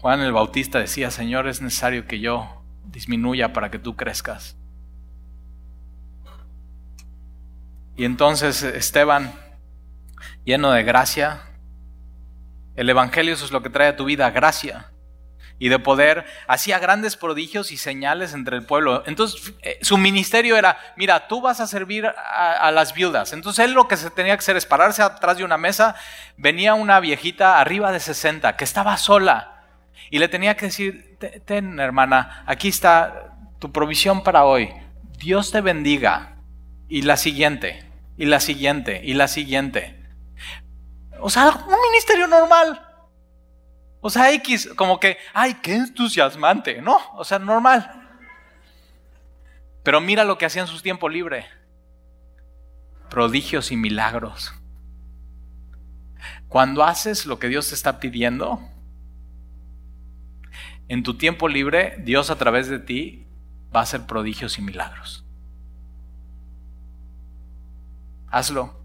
Juan 0.00 0.20
el 0.20 0.32
Bautista 0.32 0.78
decía, 0.78 1.10
Señor, 1.10 1.48
es 1.48 1.60
necesario 1.60 2.06
que 2.06 2.20
yo 2.20 2.62
disminuya 2.84 3.52
para 3.52 3.70
que 3.70 3.78
tú 3.78 3.96
crezcas. 3.96 4.56
Y 7.96 8.04
entonces 8.04 8.62
Esteban, 8.62 9.32
lleno 10.44 10.70
de 10.70 10.84
gracia, 10.84 11.42
el 12.76 12.88
Evangelio 12.88 13.34
eso 13.34 13.44
es 13.44 13.50
lo 13.50 13.62
que 13.62 13.70
trae 13.70 13.88
a 13.88 13.96
tu 13.96 14.04
vida, 14.04 14.30
gracia 14.30 14.92
y 15.58 15.68
de 15.68 15.78
poder, 15.80 16.24
hacía 16.46 16.78
grandes 16.78 17.16
prodigios 17.16 17.72
y 17.72 17.76
señales 17.76 18.32
entre 18.32 18.56
el 18.56 18.64
pueblo. 18.64 19.02
Entonces 19.06 19.52
eh, 19.62 19.78
su 19.82 19.98
ministerio 19.98 20.56
era, 20.56 20.78
mira, 20.96 21.26
tú 21.26 21.40
vas 21.40 21.58
a 21.58 21.66
servir 21.66 22.06
a, 22.06 22.70
las 22.70 22.94
viudas. 22.94 23.32
Entonces 23.32 23.64
él 23.64 23.72
lo 23.72 23.88
que 23.88 23.96
se 23.96 24.10
tenía 24.10 24.36
que 24.36 24.40
hacer 24.40 24.56
es 24.56 24.66
pararse 24.66 25.02
atrás 25.02 25.36
de 25.38 25.44
una 25.44 25.58
mesa, 25.58 25.96
venía 26.36 26.74
una 26.74 27.00
viejita 27.00 27.60
arriba 27.60 27.90
de 27.90 27.98
60 27.98 28.56
que 28.56 28.64
estaba 28.64 28.96
sola 28.96 29.57
y 30.10 30.18
le 30.18 30.28
tenía 30.28 30.56
que 30.56 30.66
decir, 30.66 31.18
ten 31.44 31.78
hermana, 31.80 32.42
aquí 32.46 32.68
está 32.68 33.36
tu 33.58 33.72
provisión 33.72 34.22
para 34.22 34.44
hoy, 34.44 34.72
Dios 35.18 35.50
te 35.50 35.60
bendiga. 35.60 36.36
Y 36.88 37.02
la 37.02 37.18
siguiente, 37.18 37.84
y 38.16 38.24
la 38.24 38.40
siguiente, 38.40 39.02
y 39.04 39.12
la 39.12 39.28
siguiente. 39.28 40.02
O 41.20 41.28
sea, 41.28 41.50
un 41.50 41.82
ministerio 41.90 42.26
normal. 42.26 42.82
O 44.00 44.08
sea, 44.08 44.32
X, 44.32 44.70
como 44.76 44.98
que, 44.98 45.18
ay, 45.34 45.54
qué 45.62 45.74
entusiasmante, 45.74 46.80
¿no? 46.80 46.98
O 47.16 47.24
sea, 47.24 47.38
normal. 47.38 48.08
Pero 49.82 50.00
mira 50.00 50.24
lo 50.24 50.38
que 50.38 50.46
hacía 50.46 50.62
en 50.62 50.68
su 50.68 50.80
tiempo 50.80 51.08
libre. 51.08 51.46
Prodigios 53.10 53.72
y 53.72 53.76
milagros. 53.76 54.54
Cuando 56.48 56.84
haces 56.84 57.26
lo 57.26 57.38
que 57.38 57.48
Dios 57.48 57.68
te 57.68 57.74
está 57.74 58.00
pidiendo, 58.00 58.60
en 60.88 61.02
tu 61.02 61.14
tiempo 61.14 61.48
libre, 61.48 61.96
Dios 62.04 62.30
a 62.30 62.36
través 62.36 62.68
de 62.68 62.78
ti 62.78 63.26
va 63.74 63.80
a 63.80 63.82
hacer 63.82 64.06
prodigios 64.06 64.58
y 64.58 64.62
milagros. 64.62 65.24
Hazlo. 68.30 68.78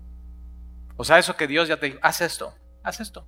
O 0.96 1.04
sea, 1.04 1.18
eso 1.20 1.36
que 1.36 1.48
Dios 1.48 1.68
ya 1.68 1.78
te 1.78 1.88
dijo, 1.88 2.00
haz 2.02 2.22
esto, 2.22 2.54
haz 2.84 3.00
esto. 3.00 3.28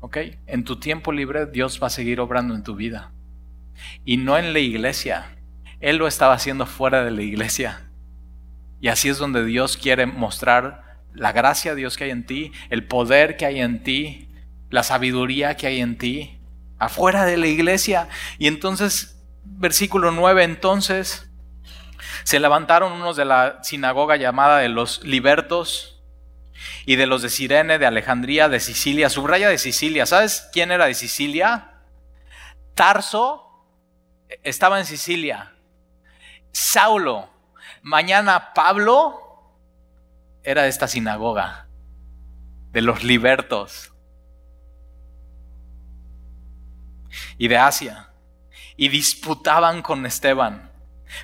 ¿Ok? 0.00 0.16
En 0.46 0.64
tu 0.64 0.76
tiempo 0.76 1.12
libre 1.12 1.46
Dios 1.46 1.80
va 1.82 1.88
a 1.88 1.90
seguir 1.90 2.20
obrando 2.20 2.54
en 2.54 2.62
tu 2.62 2.74
vida. 2.74 3.12
Y 4.04 4.16
no 4.16 4.38
en 4.38 4.52
la 4.52 4.60
iglesia. 4.60 5.36
Él 5.80 5.96
lo 5.96 6.06
estaba 6.06 6.34
haciendo 6.34 6.66
fuera 6.66 7.04
de 7.04 7.10
la 7.10 7.22
iglesia. 7.22 7.90
Y 8.80 8.88
así 8.88 9.08
es 9.08 9.18
donde 9.18 9.44
Dios 9.44 9.76
quiere 9.76 10.06
mostrar 10.06 11.00
la 11.12 11.32
gracia 11.32 11.72
de 11.72 11.78
Dios 11.78 11.96
que 11.96 12.04
hay 12.04 12.10
en 12.10 12.24
ti, 12.24 12.52
el 12.70 12.86
poder 12.86 13.36
que 13.36 13.46
hay 13.46 13.60
en 13.60 13.82
ti, 13.82 14.28
la 14.70 14.82
sabiduría 14.82 15.56
que 15.56 15.66
hay 15.66 15.80
en 15.80 15.98
ti, 15.98 16.39
afuera 16.80 17.24
de 17.24 17.36
la 17.36 17.46
iglesia. 17.46 18.08
Y 18.38 18.48
entonces, 18.48 19.16
versículo 19.44 20.10
9, 20.10 20.42
entonces 20.42 21.30
se 22.24 22.40
levantaron 22.40 22.92
unos 22.92 23.16
de 23.16 23.24
la 23.24 23.62
sinagoga 23.62 24.16
llamada 24.16 24.58
de 24.58 24.68
los 24.68 25.04
libertos 25.04 26.02
y 26.84 26.96
de 26.96 27.06
los 27.06 27.22
de 27.22 27.30
Sirene, 27.30 27.78
de 27.78 27.86
Alejandría, 27.86 28.48
de 28.48 28.58
Sicilia. 28.58 29.08
Subraya 29.08 29.48
de 29.48 29.58
Sicilia. 29.58 30.06
¿Sabes 30.06 30.48
quién 30.52 30.72
era 30.72 30.86
de 30.86 30.94
Sicilia? 30.94 31.74
Tarso 32.74 33.46
estaba 34.42 34.78
en 34.78 34.86
Sicilia. 34.86 35.54
Saulo, 36.52 37.28
mañana 37.82 38.52
Pablo 38.54 39.20
era 40.42 40.62
de 40.62 40.68
esta 40.68 40.88
sinagoga, 40.88 41.68
de 42.72 42.80
los 42.80 43.04
libertos 43.04 43.92
y 47.38 47.48
de 47.48 47.58
Asia. 47.58 48.10
Y 48.76 48.88
disputaban 48.88 49.82
con 49.82 50.06
Esteban 50.06 50.70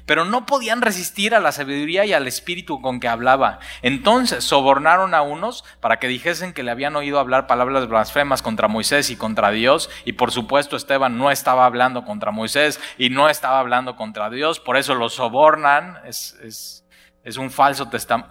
pero 0.05 0.25
no 0.25 0.47
podían 0.47 0.83
resistir 0.83 1.35
a 1.35 1.41
la 1.41 1.53
sabiduría 1.53 2.05
y 2.05 2.13
al 2.13 2.27
espíritu 2.27 2.81
con 2.81 3.01
que 3.01 3.09
hablaba. 3.09 3.59
Entonces 3.83 4.45
sobornaron 4.45 5.15
a 5.15 5.23
unos 5.23 5.65
para 5.81 5.99
que 5.99 6.09
dijesen 6.09 6.53
que 6.53 6.63
le 6.63 6.71
habían 6.71 6.97
oído 6.97 7.19
hablar 7.19 7.47
palabras 7.47 7.89
blasfemas 7.89 8.43
contra 8.43 8.69
Moisés 8.69 9.11
y 9.11 9.17
contra 9.17 9.51
Dios. 9.51 9.91
Y 10.05 10.15
por 10.15 10.33
supuesto 10.33 10.77
Esteban 10.77 11.19
no 11.19 11.31
estaba 11.31 11.67
hablando 11.67 12.05
contra 12.05 12.31
Moisés 12.31 12.81
y 12.99 13.11
no 13.11 13.29
estaba 13.29 13.61
hablando 13.61 13.97
contra 13.97 14.31
Dios. 14.31 14.61
Por 14.61 14.77
eso 14.77 14.95
lo 14.95 15.09
sobornan. 15.09 15.99
Es, 16.05 16.83
un 17.39 17.51
falso 17.51 17.91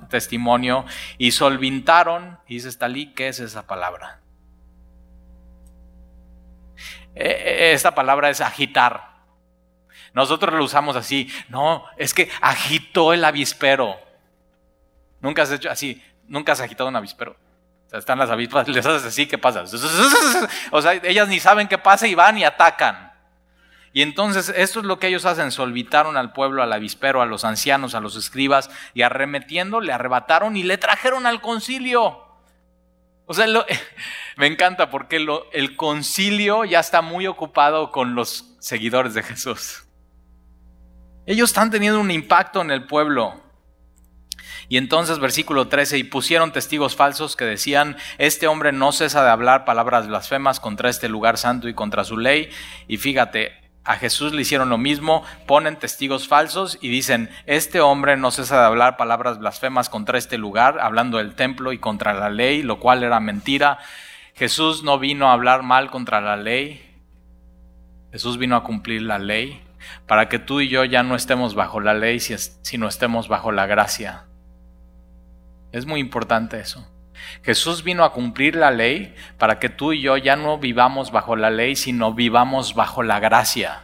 testimonio. 0.10 0.86
Y 1.18 1.32
solvintaron, 1.32 2.40
y 2.48 2.56
dice 2.56 2.72
Stalí, 2.72 3.14
¿qué 3.14 3.28
es 3.28 3.42
esa 3.42 3.68
palabra? 3.68 4.22
E, 7.16 7.28
e, 7.28 7.74
esta 7.74 7.96
palabra 7.96 8.30
es 8.30 8.42
agitar. 8.42 9.16
Nosotros 10.14 10.54
lo 10.54 10.64
usamos 10.64 10.96
así. 10.96 11.32
No, 11.50 11.86
es 11.98 12.14
que 12.14 12.30
agitó 12.42 13.14
el 13.14 13.24
avispero. 13.24 13.98
Nunca 15.22 15.44
has 15.44 15.52
hecho 15.52 15.70
así. 15.70 16.04
Nunca 16.28 16.52
has 16.52 16.62
agitado 16.62 16.90
un 16.90 16.96
avispero. 16.96 17.36
O 17.88 17.90
sea, 17.90 18.00
están 18.00 18.18
las 18.18 18.30
avispas, 18.30 18.68
les 18.68 18.86
haces 18.86 19.06
así, 19.06 19.28
¿qué 19.28 19.38
pasa? 19.38 19.64
O 20.72 20.82
sea, 20.82 20.94
ellas 20.94 21.28
ni 21.28 21.40
saben 21.40 21.68
qué 21.68 21.78
pasa 21.78 22.08
y 22.08 22.16
van 22.16 22.38
y 22.38 22.44
atacan. 22.44 23.14
Y 23.94 24.02
entonces 24.02 24.52
esto 24.54 24.80
es 24.82 24.86
lo 24.86 25.00
que 25.00 25.08
ellos 25.08 25.26
hacen, 25.26 25.52
solvitaron 25.52 26.18
al 26.18 26.34
pueblo, 26.34 26.62
al 26.62 26.74
avispero, 26.74 27.22
a 27.22 27.26
los 27.26 27.46
ancianos, 27.46 27.96
a 27.96 28.02
los 28.02 28.18
escribas, 28.18 28.70
y 28.94 29.04
arremetiendo 29.04 29.80
le 29.80 29.94
arrebataron 29.94 30.58
y 30.58 30.64
le 30.64 30.78
trajeron 30.78 31.26
al 31.26 31.40
concilio. 31.40 32.25
O 33.26 33.34
sea, 33.34 33.48
me 34.38 34.48
encanta 34.48 34.90
porque 34.90 35.26
el 35.52 35.76
concilio 35.76 36.66
ya 36.66 36.80
está 36.80 37.02
muy 37.02 37.28
ocupado 37.28 37.92
con 37.92 38.16
los 38.16 38.56
seguidores 38.60 39.14
de 39.14 39.24
Jesús. 39.24 39.86
Ellos 41.26 41.50
están 41.50 41.72
teniendo 41.72 42.00
un 42.00 42.12
impacto 42.12 42.62
en 42.62 42.70
el 42.70 42.86
pueblo. 42.86 43.42
Y 44.68 44.78
entonces 44.78 45.20
versículo 45.20 45.68
13, 45.68 45.98
y 45.98 46.04
pusieron 46.04 46.52
testigos 46.52 46.96
falsos 46.96 47.36
que 47.36 47.46
decían, 47.46 47.98
este 48.18 48.48
hombre 48.48 48.72
no 48.72 48.92
cesa 48.92 49.24
de 49.24 49.30
hablar 49.30 49.66
palabras 49.66 50.08
blasfemas 50.08 50.60
contra 50.60 50.90
este 50.90 51.10
lugar 51.10 51.38
santo 51.38 51.68
y 51.68 51.74
contra 51.74 52.04
su 52.04 52.18
ley. 52.18 52.50
Y 52.88 52.98
fíjate, 52.98 53.65
a 53.86 53.96
Jesús 53.98 54.34
le 54.34 54.42
hicieron 54.42 54.70
lo 54.70 54.78
mismo, 54.78 55.24
ponen 55.46 55.78
testigos 55.78 56.28
falsos 56.28 56.78
y 56.82 56.90
dicen, 56.90 57.30
este 57.46 57.82
hombre 57.82 58.18
no 58.18 58.32
cesa 58.32 58.60
de 58.60 58.66
hablar 58.66 58.98
palabras 58.98 59.38
blasfemas 59.38 59.90
contra 59.90 60.18
este 60.18 60.38
lugar, 60.38 60.80
hablando 60.82 61.20
del 61.20 61.36
templo 61.36 61.72
y 61.72 61.78
contra 61.78 62.14
la 62.14 62.30
ley, 62.30 62.64
lo 62.64 62.80
cual 62.80 63.04
era 63.04 63.20
mentira. 63.20 63.78
Jesús 64.34 64.84
no 64.84 64.98
vino 64.98 65.30
a 65.30 65.34
hablar 65.34 65.62
mal 65.62 65.92
contra 65.92 66.20
la 66.20 66.36
ley, 66.36 66.82
Jesús 68.12 68.38
vino 68.38 68.56
a 68.56 68.64
cumplir 68.64 69.02
la 69.02 69.20
ley 69.20 69.62
para 70.08 70.30
que 70.30 70.40
tú 70.40 70.62
y 70.62 70.70
yo 70.70 70.84
ya 70.84 71.04
no 71.04 71.16
estemos 71.16 71.54
bajo 71.54 71.80
la 71.80 71.94
ley, 71.94 72.20
sino 72.20 72.88
estemos 72.88 73.28
bajo 73.28 73.52
la 73.52 73.66
gracia. 73.66 74.26
Es 75.72 75.86
muy 75.86 76.00
importante 76.00 76.60
eso. 76.60 76.88
Jesús 77.44 77.84
vino 77.84 78.04
a 78.04 78.12
cumplir 78.12 78.56
la 78.56 78.72
ley 78.72 79.16
para 79.38 79.60
que 79.60 79.70
tú 79.70 79.94
y 79.94 80.02
yo 80.02 80.18
ya 80.18 80.36
no 80.36 80.58
vivamos 80.58 81.12
bajo 81.12 81.36
la 81.36 81.50
ley, 81.50 81.76
sino 81.76 82.14
vivamos 82.14 82.76
bajo 82.76 83.04
la 83.04 83.20
gracia. 83.20 83.84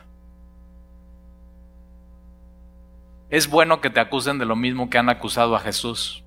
Es 3.30 3.48
bueno 3.48 3.80
que 3.80 3.90
te 3.90 4.00
acusen 4.00 4.40
de 4.40 4.46
lo 4.46 4.56
mismo 4.56 4.90
que 4.90 4.98
han 4.98 5.10
acusado 5.10 5.56
a 5.56 5.60
Jesús. 5.60 6.24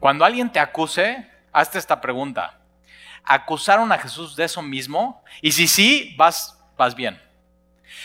Cuando 0.00 0.24
alguien 0.24 0.50
te 0.50 0.58
acuse, 0.58 1.30
hazte 1.52 1.78
esta 1.78 2.00
pregunta. 2.00 2.58
¿Acusaron 3.22 3.90
a 3.92 3.98
Jesús 3.98 4.36
de 4.36 4.44
eso 4.44 4.60
mismo? 4.62 5.22
Y 5.40 5.52
si 5.52 5.68
sí, 5.68 6.14
vas, 6.18 6.60
vas 6.76 6.94
bien. 6.94 7.22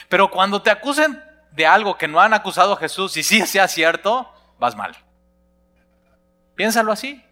Pero 0.07 0.29
cuando 0.29 0.61
te 0.61 0.69
acusen 0.69 1.21
de 1.51 1.65
algo 1.65 1.97
que 1.97 2.07
no 2.07 2.19
han 2.19 2.33
acusado 2.33 2.73
a 2.73 2.77
Jesús 2.77 3.17
y 3.17 3.23
sí 3.23 3.45
sea 3.45 3.67
cierto, 3.67 4.31
vas 4.59 4.75
mal. 4.75 4.95
Piénsalo 6.55 6.91
así. 6.91 7.23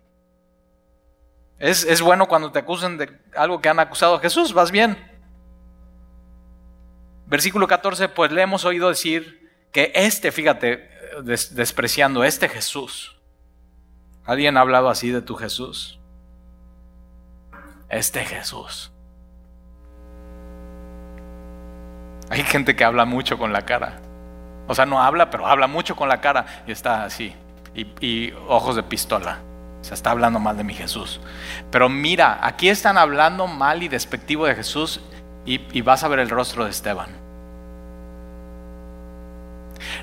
Es, 1.60 1.84
es, 1.84 2.01
bueno 2.01 2.28
cuando 2.28 2.51
te 2.51 2.60
acusen 2.60 2.97
de 2.97 3.20
algo 3.36 3.62
que 3.62 3.70
han 3.70 3.80
acusado 3.80 4.16
a 4.16 4.20
Jesús, 4.20 4.53
vas 4.53 4.72
bien. 4.72 4.97
Versículo 7.26 7.68
14, 7.68 8.10
pues 8.10 8.32
le 8.32 8.41
hemos 8.41 8.64
oído 8.64 8.89
decir 8.89 9.68
que 9.72 9.91
este, 9.95 10.32
fíjate, 10.32 10.89
despreciando 11.24 12.24
este 12.24 12.47
Jesús. 12.47 13.18
¿Alguien 14.26 14.58
ha 14.58 14.62
hablado 14.62 14.89
así 14.89 15.10
de 15.10 15.22
tu 15.22 15.36
Jesús? 15.36 15.99
Este 17.89 18.24
Jesús. 18.24 18.91
Hay 22.30 22.43
gente 22.43 22.76
que 22.76 22.84
habla 22.84 23.05
mucho 23.05 23.38
con 23.38 23.53
la 23.53 23.66
cara. 23.66 24.01
O 24.68 24.76
sea, 24.76 24.86
no 24.86 25.01
habla, 25.01 25.30
pero 25.30 25.47
habla 25.47 25.68
mucho 25.68 25.95
con 25.95 26.10
la 26.10 26.20
cara 26.20 26.64
y 26.68 26.72
está 26.72 27.05
así. 27.05 27.34
Y, 27.74 28.34
ojos 28.47 28.76
de 28.76 28.84
pistola. 28.84 29.39
O 29.82 29.84
sea, 29.84 29.93
está 29.93 30.11
hablando 30.11 30.39
mal 30.39 30.57
de 30.57 30.63
mi 30.63 30.73
Jesús. 30.73 31.19
Pero 31.71 31.89
mira, 31.89 32.39
aquí 32.41 32.69
están 32.69 32.97
hablando 32.97 33.47
mal 33.47 33.84
y 33.84 33.88
despectivo 33.88 34.45
de 34.45 34.55
Jesús 34.55 35.01
y 35.45 35.82
vas 35.82 36.03
a 36.03 36.07
ver 36.09 36.19
el 36.19 36.30
rostro 36.30 36.65
de 36.65 36.71
Esteban. 36.71 37.09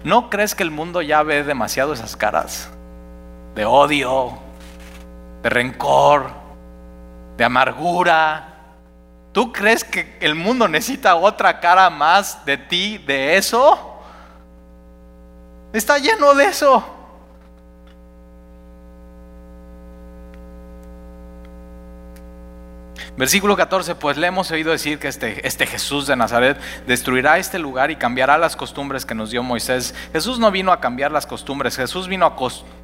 ¿No 0.04 0.30
crees 0.30 0.54
que 0.54 0.62
el 0.62 0.70
mundo 0.70 1.02
ya 1.02 1.22
ve 1.22 1.42
demasiado 1.44 1.92
esas 1.92 2.16
caras? 2.16 2.70
De 3.54 3.64
odio, 3.64 4.38
de 5.42 5.50
rencor, 5.50 6.30
de 7.36 7.44
amargura, 7.44 8.54
¿Tú 9.34 9.52
crees 9.52 9.82
que 9.82 10.16
el 10.20 10.36
mundo 10.36 10.68
necesita 10.68 11.16
otra 11.16 11.58
cara 11.58 11.90
más 11.90 12.44
de 12.46 12.56
ti, 12.56 12.98
de 12.98 13.36
eso? 13.36 13.98
Está 15.72 15.98
lleno 15.98 16.36
de 16.36 16.44
eso. 16.44 16.93
Versículo 23.16 23.56
14, 23.56 23.94
pues 23.94 24.16
le 24.16 24.26
hemos 24.26 24.50
oído 24.50 24.72
decir 24.72 24.98
que 24.98 25.06
este, 25.06 25.46
este, 25.46 25.66
Jesús 25.66 26.08
de 26.08 26.16
Nazaret 26.16 26.58
destruirá 26.84 27.38
este 27.38 27.60
lugar 27.60 27.92
y 27.92 27.96
cambiará 27.96 28.38
las 28.38 28.56
costumbres 28.56 29.06
que 29.06 29.14
nos 29.14 29.30
dio 29.30 29.44
Moisés. 29.44 29.94
Jesús 30.12 30.40
no 30.40 30.50
vino 30.50 30.72
a 30.72 30.80
cambiar 30.80 31.12
las 31.12 31.24
costumbres, 31.24 31.76
Jesús 31.76 32.08
vino 32.08 32.26
a 32.26 32.34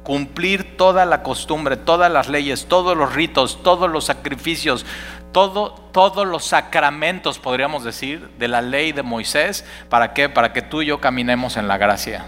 cumplir 0.03 0.77
toda 0.77 1.05
la 1.05 1.21
costumbre, 1.21 1.75
todas 1.75 2.09
las 2.09 2.29
leyes, 2.29 2.67
todos 2.67 2.95
los 2.95 3.13
ritos, 3.13 3.61
todos 3.61 3.91
los 3.91 4.05
sacrificios, 4.05 4.85
todo, 5.33 5.73
todos 5.91 6.25
los 6.25 6.45
sacramentos, 6.45 7.37
podríamos 7.37 7.83
decir, 7.83 8.29
de 8.39 8.47
la 8.47 8.61
ley 8.61 8.93
de 8.93 9.03
Moisés. 9.03 9.65
¿Para 9.89 10.13
qué? 10.13 10.29
Para 10.29 10.53
que 10.53 10.61
tú 10.61 10.81
y 10.81 10.85
yo 10.85 11.01
caminemos 11.01 11.57
en 11.57 11.67
la 11.67 11.77
gracia, 11.77 12.27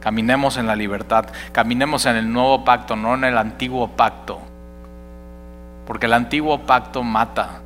caminemos 0.00 0.56
en 0.56 0.66
la 0.66 0.74
libertad, 0.74 1.26
caminemos 1.52 2.06
en 2.06 2.16
el 2.16 2.32
nuevo 2.32 2.64
pacto, 2.64 2.96
no 2.96 3.14
en 3.14 3.22
el 3.22 3.38
antiguo 3.38 3.86
pacto. 3.92 4.49
Porque 5.90 6.06
el 6.06 6.12
antiguo 6.12 6.56
pacto 6.66 7.02
mata. 7.02 7.62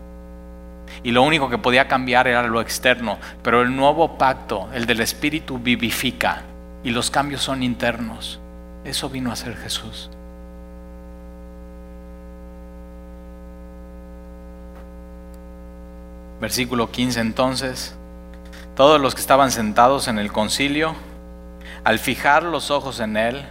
Y 1.03 1.11
lo 1.11 1.23
único 1.23 1.51
que 1.51 1.59
podía 1.59 1.89
cambiar 1.89 2.27
era 2.27 2.43
lo 2.45 2.63
externo. 2.63 3.19
Pero 3.43 3.61
el 3.61 3.77
nuevo 3.77 4.17
pacto, 4.17 4.71
el 4.73 4.87
del 4.87 5.01
Espíritu, 5.01 5.59
vivifica. 5.59 6.41
Y 6.83 6.89
los 6.89 7.11
cambios 7.11 7.43
son 7.43 7.63
internos. 7.63 8.41
Eso 8.83 9.11
vino 9.11 9.31
a 9.31 9.37
ser 9.37 9.55
Jesús. 9.59 10.09
Versículo 16.41 16.91
15 16.91 17.21
entonces, 17.21 17.95
todos 18.75 18.99
los 19.03 19.15
que 19.15 19.21
estaban 19.21 19.51
sentados 19.51 20.09
en 20.09 20.19
el 20.19 20.33
concilio, 20.33 20.95
al 21.85 21.99
fijar 21.99 22.43
los 22.43 22.71
ojos 22.71 23.01
en 23.01 23.19
él, 23.19 23.45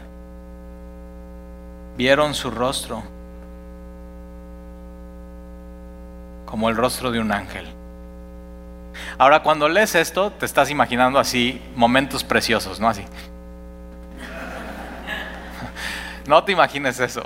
vieron 1.95 2.33
su 2.33 2.49
rostro 2.49 3.12
como 6.53 6.69
el 6.69 6.75
rostro 6.75 7.09
de 7.09 7.19
un 7.19 7.31
ángel. 7.31 7.65
Ahora, 9.17 9.41
cuando 9.41 9.67
lees 9.67 9.95
esto, 9.95 10.29
te 10.29 10.45
estás 10.45 10.69
imaginando 10.69 11.17
así 11.17 11.59
momentos 11.75 12.23
preciosos, 12.23 12.79
¿no? 12.79 12.89
Así. 12.89 13.01
No 16.27 16.43
te 16.43 16.51
imagines 16.51 16.99
eso. 16.99 17.23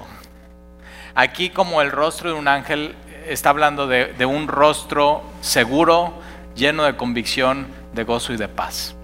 Aquí 1.13 1.49
como 1.49 1.81
el 1.81 1.91
rostro 1.91 2.29
de 2.29 2.39
un 2.39 2.47
ángel 2.47 2.95
está 3.27 3.49
hablando 3.49 3.85
de, 3.85 4.25
un 4.25 4.47
rostro 4.47 5.23
seguro, 5.41 6.13
lleno 6.55 6.85
de 6.85 6.95
convicción, 6.95 7.67
de 7.91 8.05
gozo 8.05 8.31
y 8.31 8.37
de 8.37 8.47
paz. 8.47 8.95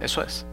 Eso 0.00 0.22
es. 0.22 0.44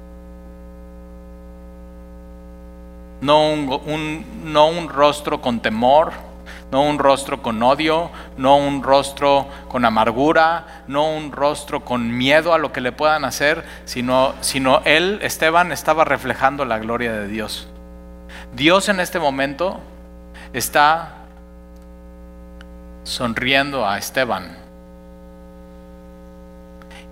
No 3.21 3.49
un, 3.49 4.43
no 4.43 4.67
un 4.67 4.87
rostro 4.87 5.41
con 5.41 5.61
temor, 5.61 6.28
no 6.71 6.81
un 6.83 6.99
rostro 6.99 7.41
con 7.41 7.61
odio, 7.63 8.11
no 8.37 8.57
un 8.57 8.83
rostro 8.83 9.47
con 9.67 9.85
amargura, 9.85 10.83
no 10.87 11.09
un 11.09 11.31
rostro 11.31 11.83
con 11.83 12.15
miedo 12.15 12.53
a 12.53 12.57
lo 12.57 12.71
que 12.71 12.81
le 12.81 12.91
puedan 12.91 13.25
hacer, 13.25 13.65
sino, 13.85 14.33
sino 14.41 14.81
él, 14.85 15.19
Esteban, 15.21 15.71
estaba 15.71 16.05
reflejando 16.05 16.65
la 16.65 16.79
gloria 16.79 17.13
de 17.13 17.27
Dios. 17.27 17.67
Dios 18.53 18.89
en 18.89 18.99
este 18.99 19.19
momento 19.19 19.79
está 20.53 21.15
sonriendo 23.03 23.87
a 23.87 23.97
Esteban. 23.97 24.57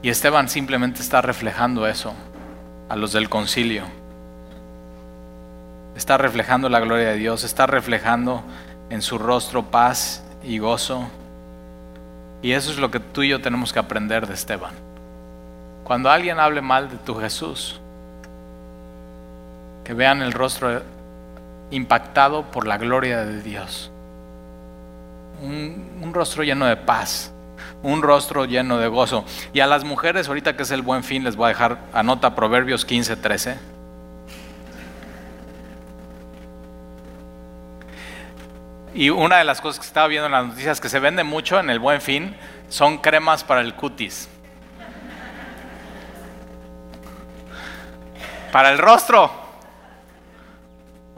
Y 0.01 0.09
Esteban 0.09 0.47
simplemente 0.47 1.01
está 1.01 1.21
reflejando 1.21 1.87
eso 1.87 2.13
a 2.89 2.95
los 2.95 3.11
del 3.11 3.29
concilio. 3.29 3.83
Está 5.95 6.17
reflejando 6.17 6.69
la 6.69 6.79
gloria 6.79 7.07
de 7.09 7.17
Dios, 7.17 7.43
está 7.43 7.65
reflejando 7.65 8.43
en 8.89 9.01
su 9.01 9.17
rostro 9.17 9.63
paz 9.63 10.23
y 10.43 10.59
gozo. 10.59 11.07
Y 12.41 12.51
eso 12.51 12.71
es 12.71 12.77
lo 12.77 12.91
que 12.91 12.99
tú 12.99 13.23
y 13.23 13.29
yo 13.29 13.41
tenemos 13.41 13.73
que 13.73 13.79
aprender 13.79 14.27
de 14.27 14.33
Esteban. 14.33 14.73
Cuando 15.83 16.09
alguien 16.09 16.39
hable 16.39 16.61
mal 16.61 16.89
de 16.89 16.97
tu 16.97 17.15
Jesús, 17.15 17.79
que 19.83 19.93
vean 19.93 20.21
el 20.21 20.33
rostro 20.33 20.81
impactado 21.71 22.43
por 22.51 22.67
la 22.67 22.77
gloria 22.77 23.25
de 23.25 23.41
Dios 23.41 23.91
un, 25.41 26.11
rostro 26.13 26.43
lleno 26.43 26.65
de 26.65 26.75
paz, 26.75 27.31
un 27.83 28.01
rostro 28.01 28.45
lleno 28.45 28.77
de 28.77 28.87
gozo. 28.87 29.25
Y 29.53 29.59
a 29.59 29.67
las 29.67 29.83
mujeres, 29.83 30.27
ahorita 30.27 30.55
que 30.55 30.63
es 30.63 30.71
el 30.71 30.81
buen 30.81 31.03
fin, 31.03 31.23
les 31.23 31.35
voy 31.35 31.45
a 31.45 31.49
dejar, 31.49 31.79
anota 31.93 32.35
Proverbios 32.35 32.85
15, 32.85 33.17
13. 33.17 33.76
Y 38.93 39.09
una 39.09 39.37
de 39.37 39.43
las 39.43 39.61
cosas 39.61 39.79
que 39.79 39.85
estaba 39.85 40.07
viendo 40.07 40.25
en 40.25 40.31
las 40.31 40.45
noticias 40.47 40.81
que 40.81 40.89
se 40.89 40.99
vende 40.99 41.23
mucho 41.23 41.59
en 41.59 41.69
el 41.69 41.79
buen 41.79 42.01
fin 42.01 42.35
son 42.69 42.97
cremas 42.97 43.43
para 43.43 43.61
el 43.61 43.75
cutis. 43.75 44.29
Para 48.51 48.71
el 48.71 48.77
rostro. 48.77 49.47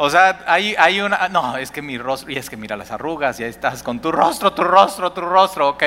O 0.01 0.09
sea, 0.09 0.43
hay, 0.47 0.75
hay 0.77 1.01
una, 1.01 1.27
no, 1.27 1.57
es 1.57 1.71
que 1.71 1.81
mi 1.81 1.97
rostro, 1.97 2.31
y 2.31 2.37
es 2.37 2.49
que 2.49 2.55
mira 2.55 2.77
las 2.77 2.89
arrugas, 2.89 3.37
y 3.39 3.43
ahí 3.43 3.49
estás 3.49 3.83
con 3.83 3.99
tu 3.99 4.13
rostro, 4.13 4.53
tu 4.53 4.63
rostro, 4.63 5.11
tu 5.11 5.19
rostro, 5.19 5.67
ok. 5.67 5.83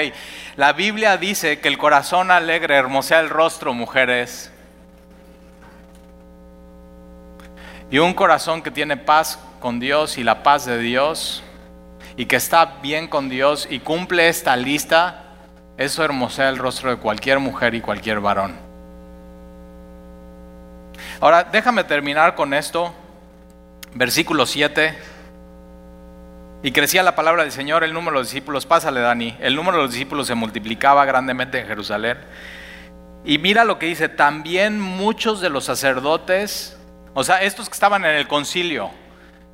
La 0.57 0.75
Biblia 0.75 1.17
dice 1.17 1.61
que 1.61 1.69
el 1.69 1.79
corazón 1.79 2.31
alegre 2.31 2.77
hermosea 2.77 3.21
el 3.21 3.31
rostro, 3.31 3.73
mujeres. 3.73 4.53
Y 7.91 7.99
un 7.99 8.13
corazón 8.13 8.61
que 8.61 8.71
tiene 8.71 8.99
paz 8.99 9.39
con 9.61 9.81
Dios 9.81 10.19
y 10.19 10.25
la 10.25 10.43
paz 10.43 10.67
de 10.67 10.79
Dios, 10.79 11.43
y 12.23 12.27
que 12.27 12.37
está 12.37 12.77
bien 12.81 13.09
con 13.09 13.29
Dios 13.29 13.67
y 13.69 13.81
cumple 13.81 14.29
esta 14.29 14.57
lista, 14.57 15.25
eso 15.77 16.05
hermosea 16.05 16.51
el 16.51 16.57
rostro 16.57 16.91
de 16.91 16.97
cualquier 16.99 17.41
mujer 17.41 17.75
y 17.75 17.81
cualquier 17.81 18.21
varón. 18.21 18.55
Ahora, 21.21 21.43
déjame 21.43 21.83
terminar 21.83 22.37
con 22.37 22.55
esto 22.55 22.95
versículo 23.95 24.47
7. 24.47 24.97
Y 26.63 26.71
crecía 26.71 27.03
la 27.03 27.17
palabra 27.17 27.43
del 27.43 27.51
Señor, 27.51 27.83
el 27.83 27.93
número 27.93 28.13
de 28.13 28.19
los 28.21 28.29
discípulos, 28.29 28.67
pásale 28.67 29.01
Dani, 29.01 29.37
el 29.41 29.57
número 29.57 29.79
de 29.79 29.83
los 29.83 29.91
discípulos 29.91 30.29
se 30.29 30.37
multiplicaba 30.37 31.05
grandemente 31.05 31.59
en 31.59 31.67
Jerusalén. 31.67 32.19
Y 33.25 33.39
mira 33.39 33.65
lo 33.65 33.81
que 33.81 33.87
dice, 33.87 34.09
también 34.09 34.81
muchos 34.81 35.41
de 35.41 35.51
los 35.51 35.65
sacerdotes, 35.65 36.79
o 37.15 37.25
sea, 37.25 37.43
estos 37.43 37.69
que 37.69 37.75
estaban 37.75 38.05
en 38.05 38.15
el 38.15 38.29
concilio 38.29 38.93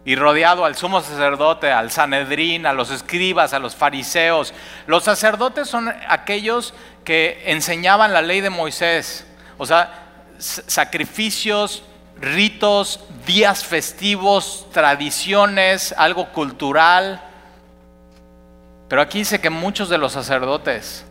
y 0.04 0.16
rodeado 0.16 0.64
al 0.64 0.74
sumo 0.74 1.00
sacerdote, 1.00 1.70
al 1.70 1.90
Sanedrín, 1.90 2.66
a 2.66 2.72
los 2.72 2.90
escribas, 2.90 3.52
a 3.52 3.58
los 3.58 3.76
fariseos, 3.76 4.54
los 4.86 5.04
sacerdotes 5.04 5.68
son 5.68 5.92
aquellos 6.08 6.72
que 7.04 7.42
enseñaban 7.46 8.12
la 8.12 8.22
ley 8.22 8.40
de 8.40 8.50
Moisés, 8.50 9.26
o 9.58 9.66
sea, 9.66 10.06
sacrificios, 10.38 11.82
ritos, 12.20 13.00
días 13.26 13.64
festivos, 13.64 14.66
tradiciones, 14.72 15.94
algo 15.96 16.32
cultural. 16.32 17.22
Pero 18.88 19.02
aquí 19.02 19.18
dice 19.18 19.40
que 19.40 19.50
muchos 19.50 19.88
de 19.88 19.98
los 19.98 20.12
sacerdotes 20.12 21.04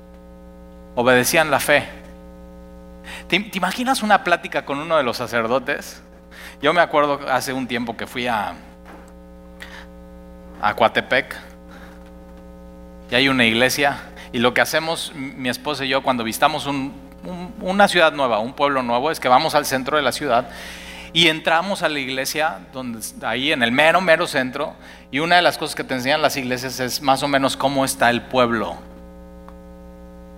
obedecían 0.95 1.51
la 1.51 1.59
fe. 1.59 1.87
¿Te, 3.27 3.39
te 3.39 3.57
imaginas 3.57 4.01
una 4.01 4.23
plática 4.23 4.65
con 4.65 4.79
uno 4.79 4.97
de 4.97 5.03
los 5.03 5.17
sacerdotes? 5.17 6.01
Yo 6.61 6.73
me 6.73 6.81
acuerdo 6.81 7.19
hace 7.29 7.53
un 7.53 7.67
tiempo 7.67 7.95
que 7.95 8.07
fui 8.07 8.27
a, 8.27 8.55
a 10.61 10.73
Coatepec 10.75 11.35
y 13.11 13.15
hay 13.15 13.29
una 13.29 13.45
iglesia 13.45 13.97
y 14.33 14.39
lo 14.39 14.53
que 14.53 14.61
hacemos 14.61 15.11
mi 15.15 15.49
esposa 15.49 15.85
y 15.85 15.89
yo 15.89 16.03
cuando 16.03 16.23
visitamos 16.23 16.65
un- 16.65 16.93
un- 17.25 17.53
una 17.61 17.87
ciudad 17.87 18.11
nueva, 18.13 18.39
un 18.39 18.53
pueblo 18.53 18.83
nuevo, 18.83 19.11
es 19.11 19.19
que 19.19 19.27
vamos 19.29 19.55
al 19.55 19.65
centro 19.65 19.97
de 19.97 20.03
la 20.03 20.11
ciudad 20.11 20.49
y 21.13 21.27
entramos 21.29 21.83
a 21.83 21.89
la 21.89 21.99
iglesia, 21.99 22.59
donde, 22.73 22.99
ahí 23.25 23.51
en 23.51 23.63
el 23.63 23.71
mero, 23.71 24.01
mero 24.01 24.27
centro, 24.27 24.75
y 25.09 25.19
una 25.19 25.37
de 25.37 25.41
las 25.41 25.57
cosas 25.57 25.73
que 25.75 25.83
te 25.83 25.93
enseñan 25.93 26.21
las 26.21 26.35
iglesias 26.37 26.79
es 26.79 27.01
más 27.01 27.23
o 27.23 27.27
menos 27.27 27.55
cómo 27.55 27.85
está 27.85 28.09
el 28.09 28.21
pueblo. 28.23 28.75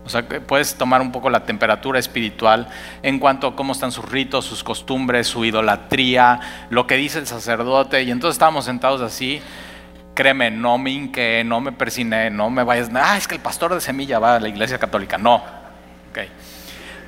O 0.05 0.09
sea, 0.09 0.27
puedes 0.27 0.75
tomar 0.75 1.01
un 1.01 1.11
poco 1.11 1.29
la 1.29 1.43
temperatura 1.43 1.99
espiritual 1.99 2.67
en 3.03 3.19
cuanto 3.19 3.47
a 3.47 3.55
cómo 3.55 3.73
están 3.73 3.91
sus 3.91 4.09
ritos, 4.09 4.45
sus 4.45 4.63
costumbres, 4.63 5.27
su 5.27 5.43
idolatría, 5.45 6.39
lo 6.69 6.87
que 6.87 6.95
dice 6.95 7.19
el 7.19 7.27
sacerdote. 7.27 8.01
Y 8.03 8.09
entonces 8.11 8.35
estábamos 8.35 8.65
sentados 8.65 9.01
así. 9.01 9.41
Créeme, 10.19 10.51
no 10.51 10.77
me 10.77 10.91
hinqué, 10.91 11.45
no 11.45 11.61
me 11.61 11.71
persiné, 11.71 12.29
no 12.29 12.49
me 12.49 12.61
vayas. 12.65 12.89
Ah, 12.93 13.15
es 13.15 13.25
que 13.25 13.35
el 13.35 13.41
pastor 13.41 13.73
de 13.73 13.79
semilla 13.79 14.19
va 14.19 14.35
a 14.35 14.39
la 14.41 14.49
iglesia 14.49 14.77
católica. 14.77 15.17
No. 15.17 15.35
Ok. 15.35 16.19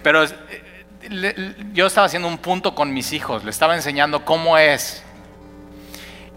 Pero 0.02 0.24
eh, 0.24 1.56
yo 1.74 1.88
estaba 1.88 2.08
haciendo 2.08 2.30
un 2.30 2.38
punto 2.38 2.74
con 2.74 2.94
mis 2.94 3.12
hijos, 3.12 3.44
le 3.44 3.50
estaba 3.50 3.76
enseñando 3.76 4.24
cómo 4.24 4.58
es. 4.58 5.04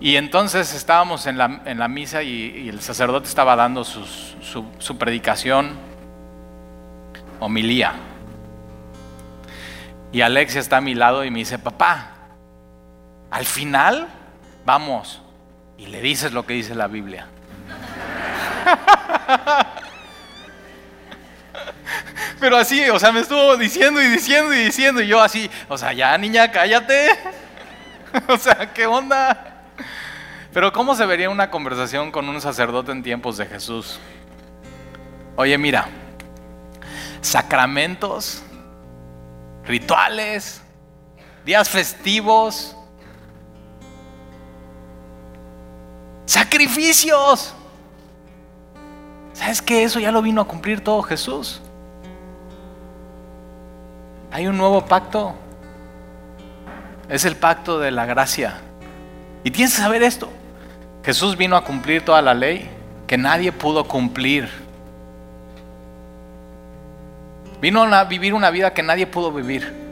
Y 0.00 0.16
entonces 0.16 0.74
estábamos 0.74 1.28
en 1.28 1.38
la, 1.38 1.62
en 1.64 1.78
la 1.78 1.86
misa 1.86 2.24
y, 2.24 2.68
el 2.68 2.80
sacerdote 2.80 3.28
estaba 3.28 3.54
dando 3.54 3.84
su, 3.84 4.04
su 4.80 4.98
predicación, 4.98 5.78
homilía. 7.38 7.92
Y 10.10 10.22
Alexia 10.22 10.60
está 10.60 10.78
a 10.78 10.80
mi 10.80 10.96
lado 10.96 11.24
y 11.24 11.30
me 11.30 11.38
dice, 11.38 11.56
papá, 11.56 12.16
al 13.30 13.44
final 13.44 14.08
vamos 14.66 15.20
y 15.78 15.86
le 15.86 16.00
dices 16.00 16.32
lo 16.32 16.46
que 16.46 16.54
dice 16.54 16.74
la 16.74 16.86
Biblia. 16.86 17.26
Pero 22.40 22.56
así, 22.56 22.88
o 22.90 22.98
sea, 22.98 23.12
me 23.12 23.20
estuvo 23.20 23.56
diciendo 23.56 24.02
y 24.02 24.06
diciendo 24.06 24.52
y 24.54 24.58
diciendo 24.58 25.00
y 25.00 25.06
yo 25.06 25.20
así, 25.22 25.50
o 25.68 25.78
sea, 25.78 25.92
ya 25.92 26.16
niña, 26.18 26.50
cállate. 26.50 27.08
o 28.28 28.36
sea, 28.36 28.72
¿qué 28.72 28.86
onda? 28.86 29.62
Pero 30.52 30.72
¿cómo 30.72 30.94
se 30.94 31.04
vería 31.06 31.30
una 31.30 31.50
conversación 31.50 32.10
con 32.12 32.28
un 32.28 32.40
sacerdote 32.40 32.92
en 32.92 33.02
tiempos 33.02 33.36
de 33.36 33.46
Jesús? 33.46 33.98
Oye, 35.36 35.58
mira, 35.58 35.88
sacramentos, 37.20 38.42
rituales, 39.64 40.62
días 41.44 41.68
festivos, 41.68 42.76
sacrificios. 46.34 47.54
¿Sabes 49.34 49.62
qué? 49.62 49.84
Eso 49.84 50.00
ya 50.00 50.10
lo 50.10 50.20
vino 50.20 50.40
a 50.40 50.48
cumplir 50.48 50.82
todo 50.82 51.00
Jesús. 51.02 51.62
Hay 54.32 54.48
un 54.48 54.58
nuevo 54.58 54.84
pacto. 54.84 55.32
Es 57.08 57.24
el 57.24 57.36
pacto 57.36 57.78
de 57.78 57.92
la 57.92 58.04
gracia. 58.04 58.56
Y 59.44 59.52
tienes 59.52 59.76
que 59.76 59.82
saber 59.82 60.02
esto. 60.02 60.28
Jesús 61.04 61.36
vino 61.36 61.54
a 61.54 61.62
cumplir 61.62 62.04
toda 62.04 62.20
la 62.20 62.34
ley 62.34 62.68
que 63.06 63.16
nadie 63.16 63.52
pudo 63.52 63.86
cumplir. 63.86 64.48
Vino 67.60 67.82
a 67.84 68.04
vivir 68.04 68.34
una 68.34 68.50
vida 68.50 68.74
que 68.74 68.82
nadie 68.82 69.06
pudo 69.06 69.30
vivir. 69.30 69.83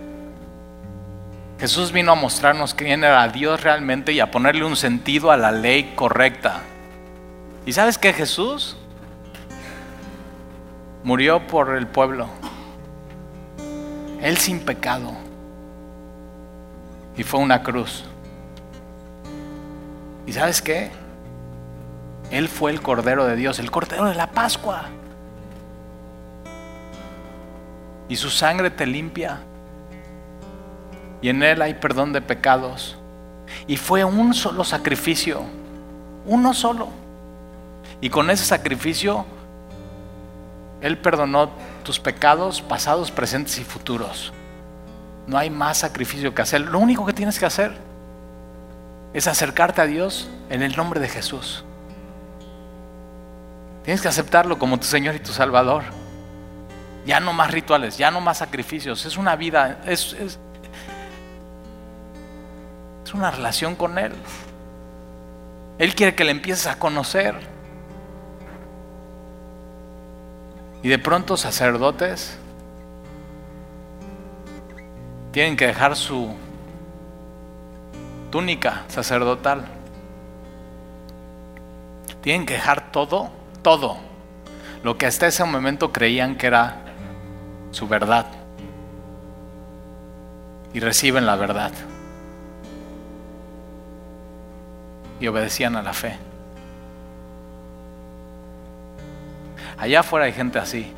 Jesús 1.63 1.93
vino 1.93 2.11
a 2.11 2.17
mostrarnos 2.17 2.75
quién 2.75 3.05
era 3.05 3.29
Dios 3.29 3.63
realmente 3.63 4.11
y 4.13 4.19
a 4.19 4.33
ponerle 4.33 4.65
un 4.65 4.75
sentido 4.75 5.31
a 5.31 5.37
la 5.37 5.53
ley 5.53 5.93
correcta. 5.95 6.63
¿Y 7.65 7.73
sabes 7.73 7.99
qué 7.99 8.13
Jesús? 8.13 8.77
Murió 11.05 11.47
por 11.47 11.77
el 11.77 11.87
pueblo. 11.87 12.27
Él 14.21 14.39
sin 14.39 14.59
pecado. 14.59 15.13
Y 17.17 17.23
fue 17.23 17.39
una 17.39 17.63
cruz. 17.63 18.07
¿Y 20.27 20.33
sabes 20.33 20.61
qué? 20.61 20.91
Él 22.33 22.49
fue 22.49 22.73
el 22.73 22.83
Cordero 22.83 23.25
de 23.25 23.37
Dios, 23.37 23.61
el 23.61 23.71
Cordero 23.71 24.07
de 24.07 24.17
la 24.17 24.33
Pascua. 24.33 24.87
Y 28.09 28.17
su 28.17 28.31
sangre 28.31 28.69
te 28.73 28.85
limpia. 28.85 29.43
Y 31.23 31.29
en 31.29 31.43
Él 31.43 31.63
hay 31.63 31.75
perdón 31.75 32.13
de 32.13 32.21
pecados. 32.21 32.99
Y 33.67 33.77
fue 33.77 34.05
un 34.05 34.35
solo 34.35 34.65
sacrificio. 34.65 35.43
Uno 36.27 36.53
solo. 36.53 36.89
Y 38.01 38.11
con 38.11 38.29
ese 38.29 38.45
sacrificio, 38.45 39.25
Él 40.81 40.99
perdonó 40.99 41.51
tus 41.85 42.01
pecados 42.01 42.61
pasados, 42.61 43.11
presentes 43.11 43.59
y 43.59 43.65
futuros. 43.65 44.33
No 45.27 45.39
hay 45.39 45.51
más 45.51 45.79
sacrificio 45.79 46.35
que 46.35 46.43
hacer. 46.43 46.61
Lo 46.63 46.81
único 46.81 47.07
que 47.07 47.13
tienes 47.13 47.39
que 47.39 47.47
hacer 47.47 47.73
es 49.15 49.29
acercarte 49.29 49.81
a 49.81 49.87
Dios 49.87 50.29
en 50.51 50.63
el 50.63 50.77
nombre 50.77 50.99
de 50.99 51.09
Jesús. 51.09 51.65
Tienes 53.85 54.01
que 54.01 54.09
aceptarlo 54.09 54.59
como 54.59 54.79
tu 54.79 54.87
Señor 54.87 55.15
y 55.15 55.21
tu 55.21 55.33
Salvador. 55.33 55.85
Ya 57.05 57.21
no 57.21 57.33
más 57.33 57.51
rituales, 57.51 57.99
ya 57.99 58.11
no 58.11 58.21
más 58.21 58.39
sacrificios. 58.39 59.05
Es 59.05 59.17
una 59.17 59.35
vida, 59.37 59.81
es, 59.87 60.13
es, 60.15 60.39
es 63.05 63.15
una 63.15 63.31
relación 63.31 63.75
con 63.75 63.99
Él. 63.99 64.13
Él 65.79 65.95
quiere 65.95 66.15
que 66.15 66.25
le 66.25 66.31
empieces 66.31 66.67
a 66.67 66.79
conocer. 66.79 67.35
Y 70.83 70.89
de 70.89 70.99
pronto 70.99 71.37
sacerdotes 71.37 72.39
tienen 75.33 75.57
que 75.57 75.67
dejar 75.67 75.97
su 75.97 76.35
túnica 78.31 78.85
sacerdotal. 78.89 79.65
Tienen 82.21 82.47
que 82.47 82.55
dejar 82.55 82.93
todo, 82.93 83.31
todo, 83.63 83.97
lo 84.83 84.97
que 84.97 85.07
hasta 85.07 85.27
ese 85.27 85.45
momento 85.45 85.93
creían 85.93 86.37
que 86.37 86.47
era 86.47 86.83
su 87.71 87.89
verdad. 87.89 88.27
Y 90.73 90.81
reciben 90.81 91.27
la 91.27 91.37
verdad. 91.37 91.73
Y 95.23 95.29
obedecían 95.29 95.77
a 95.77 95.83
la 95.83 95.93
fe. 95.93 96.19
Allá 99.79 100.01
afuera 100.01 100.27
hay 100.27 100.33
gente 100.33 100.59
así, 100.59 100.93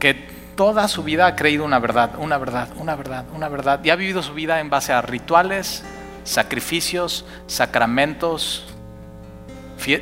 que 0.00 0.14
toda 0.56 0.88
su 0.88 1.04
vida 1.04 1.26
ha 1.26 1.36
creído 1.36 1.64
una 1.64 1.78
verdad, 1.78 2.16
una 2.18 2.36
verdad, 2.36 2.68
una 2.76 2.96
verdad, 2.96 3.24
una 3.32 3.48
verdad, 3.48 3.80
y 3.84 3.90
ha 3.90 3.96
vivido 3.96 4.22
su 4.24 4.34
vida 4.34 4.58
en 4.58 4.70
base 4.70 4.92
a 4.92 5.02
rituales, 5.02 5.84
sacrificios, 6.24 7.24
sacramentos, 7.46 8.64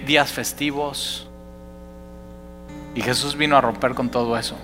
días 0.06 0.32
festivos. 0.32 1.28
Y 2.94 3.02
Jesús 3.02 3.36
vino 3.36 3.54
a 3.54 3.60
romper 3.60 3.94
con 3.94 4.10
todo 4.10 4.38
eso. 4.38 4.56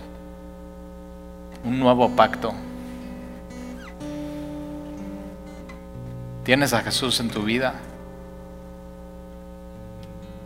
Un 1.63 1.79
nuevo 1.79 2.09
pacto. 2.17 2.55
¿Tienes 6.43 6.73
a 6.73 6.81
Jesús 6.81 7.21
en 7.21 7.29
tu 7.29 7.43
vida? 7.43 7.75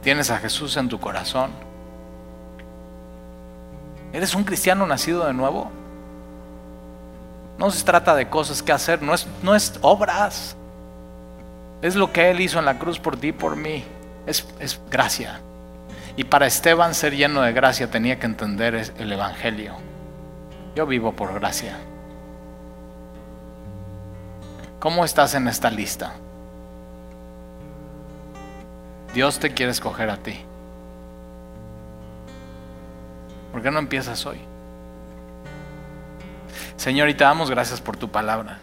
¿Tienes 0.03 0.31
a 0.31 0.39
Jesús 0.39 0.77
en 0.77 0.89
tu 0.89 0.99
corazón? 0.99 1.51
¿Eres 4.13 4.35
un 4.35 4.45
cristiano 4.45 4.87
nacido 4.87 5.27
de 5.27 5.35
nuevo? 5.35 5.71
No 7.59 7.71
se 7.71 7.85
trata 7.85 8.15
de 8.15 8.29
cosas 8.29 8.63
que 8.63 8.73
hacer, 8.73 9.03
no 9.03 9.15
es, 9.15 9.27
no 9.43 9.55
es 9.55 9.79
obras. 9.83 10.57
Es 11.83 11.95
lo 11.95 12.13
que 12.13 12.31
Él 12.31 12.41
hizo 12.41 12.59
en 12.59 12.65
la 12.65 12.79
cruz 12.79 12.99
por 12.99 13.17
ti 13.17 13.29
y 13.29 13.33
por 13.33 13.57
mí. 13.57 13.85
Es, 14.27 14.47
es 14.59 14.81
gracia. 14.91 15.41
Y 16.17 16.25
para 16.25 16.47
Esteban 16.47 16.95
ser 16.95 17.15
lleno 17.15 17.43
de 17.43 17.53
gracia 17.53 17.91
tenía 17.91 18.19
que 18.19 18.27
entender 18.27 18.93
el 18.99 19.13
Evangelio. 19.13 19.75
Yo 20.75 20.87
vivo 20.87 21.13
por 21.13 21.35
gracia. 21.35 21.77
¿Cómo 24.79 25.05
estás 25.05 25.35
en 25.35 25.47
esta 25.47 25.71
lista? 25.71 26.15
Dios 29.15 29.39
te 29.39 29.53
quiere 29.53 29.73
escoger 29.73 30.11
a 30.11 30.17
ti. 30.17 30.45
¿Por 33.53 33.63
qué 33.63 33.71
no 33.71 33.79
empiezas 33.79 34.25
hoy? 34.27 34.39
Señor, 36.77 37.09
y 37.09 37.15
te 37.15 37.25
damos 37.25 37.51
gracias 37.51 37.81
por 37.81 37.97
tu 37.97 38.09
palabra. 38.09 38.61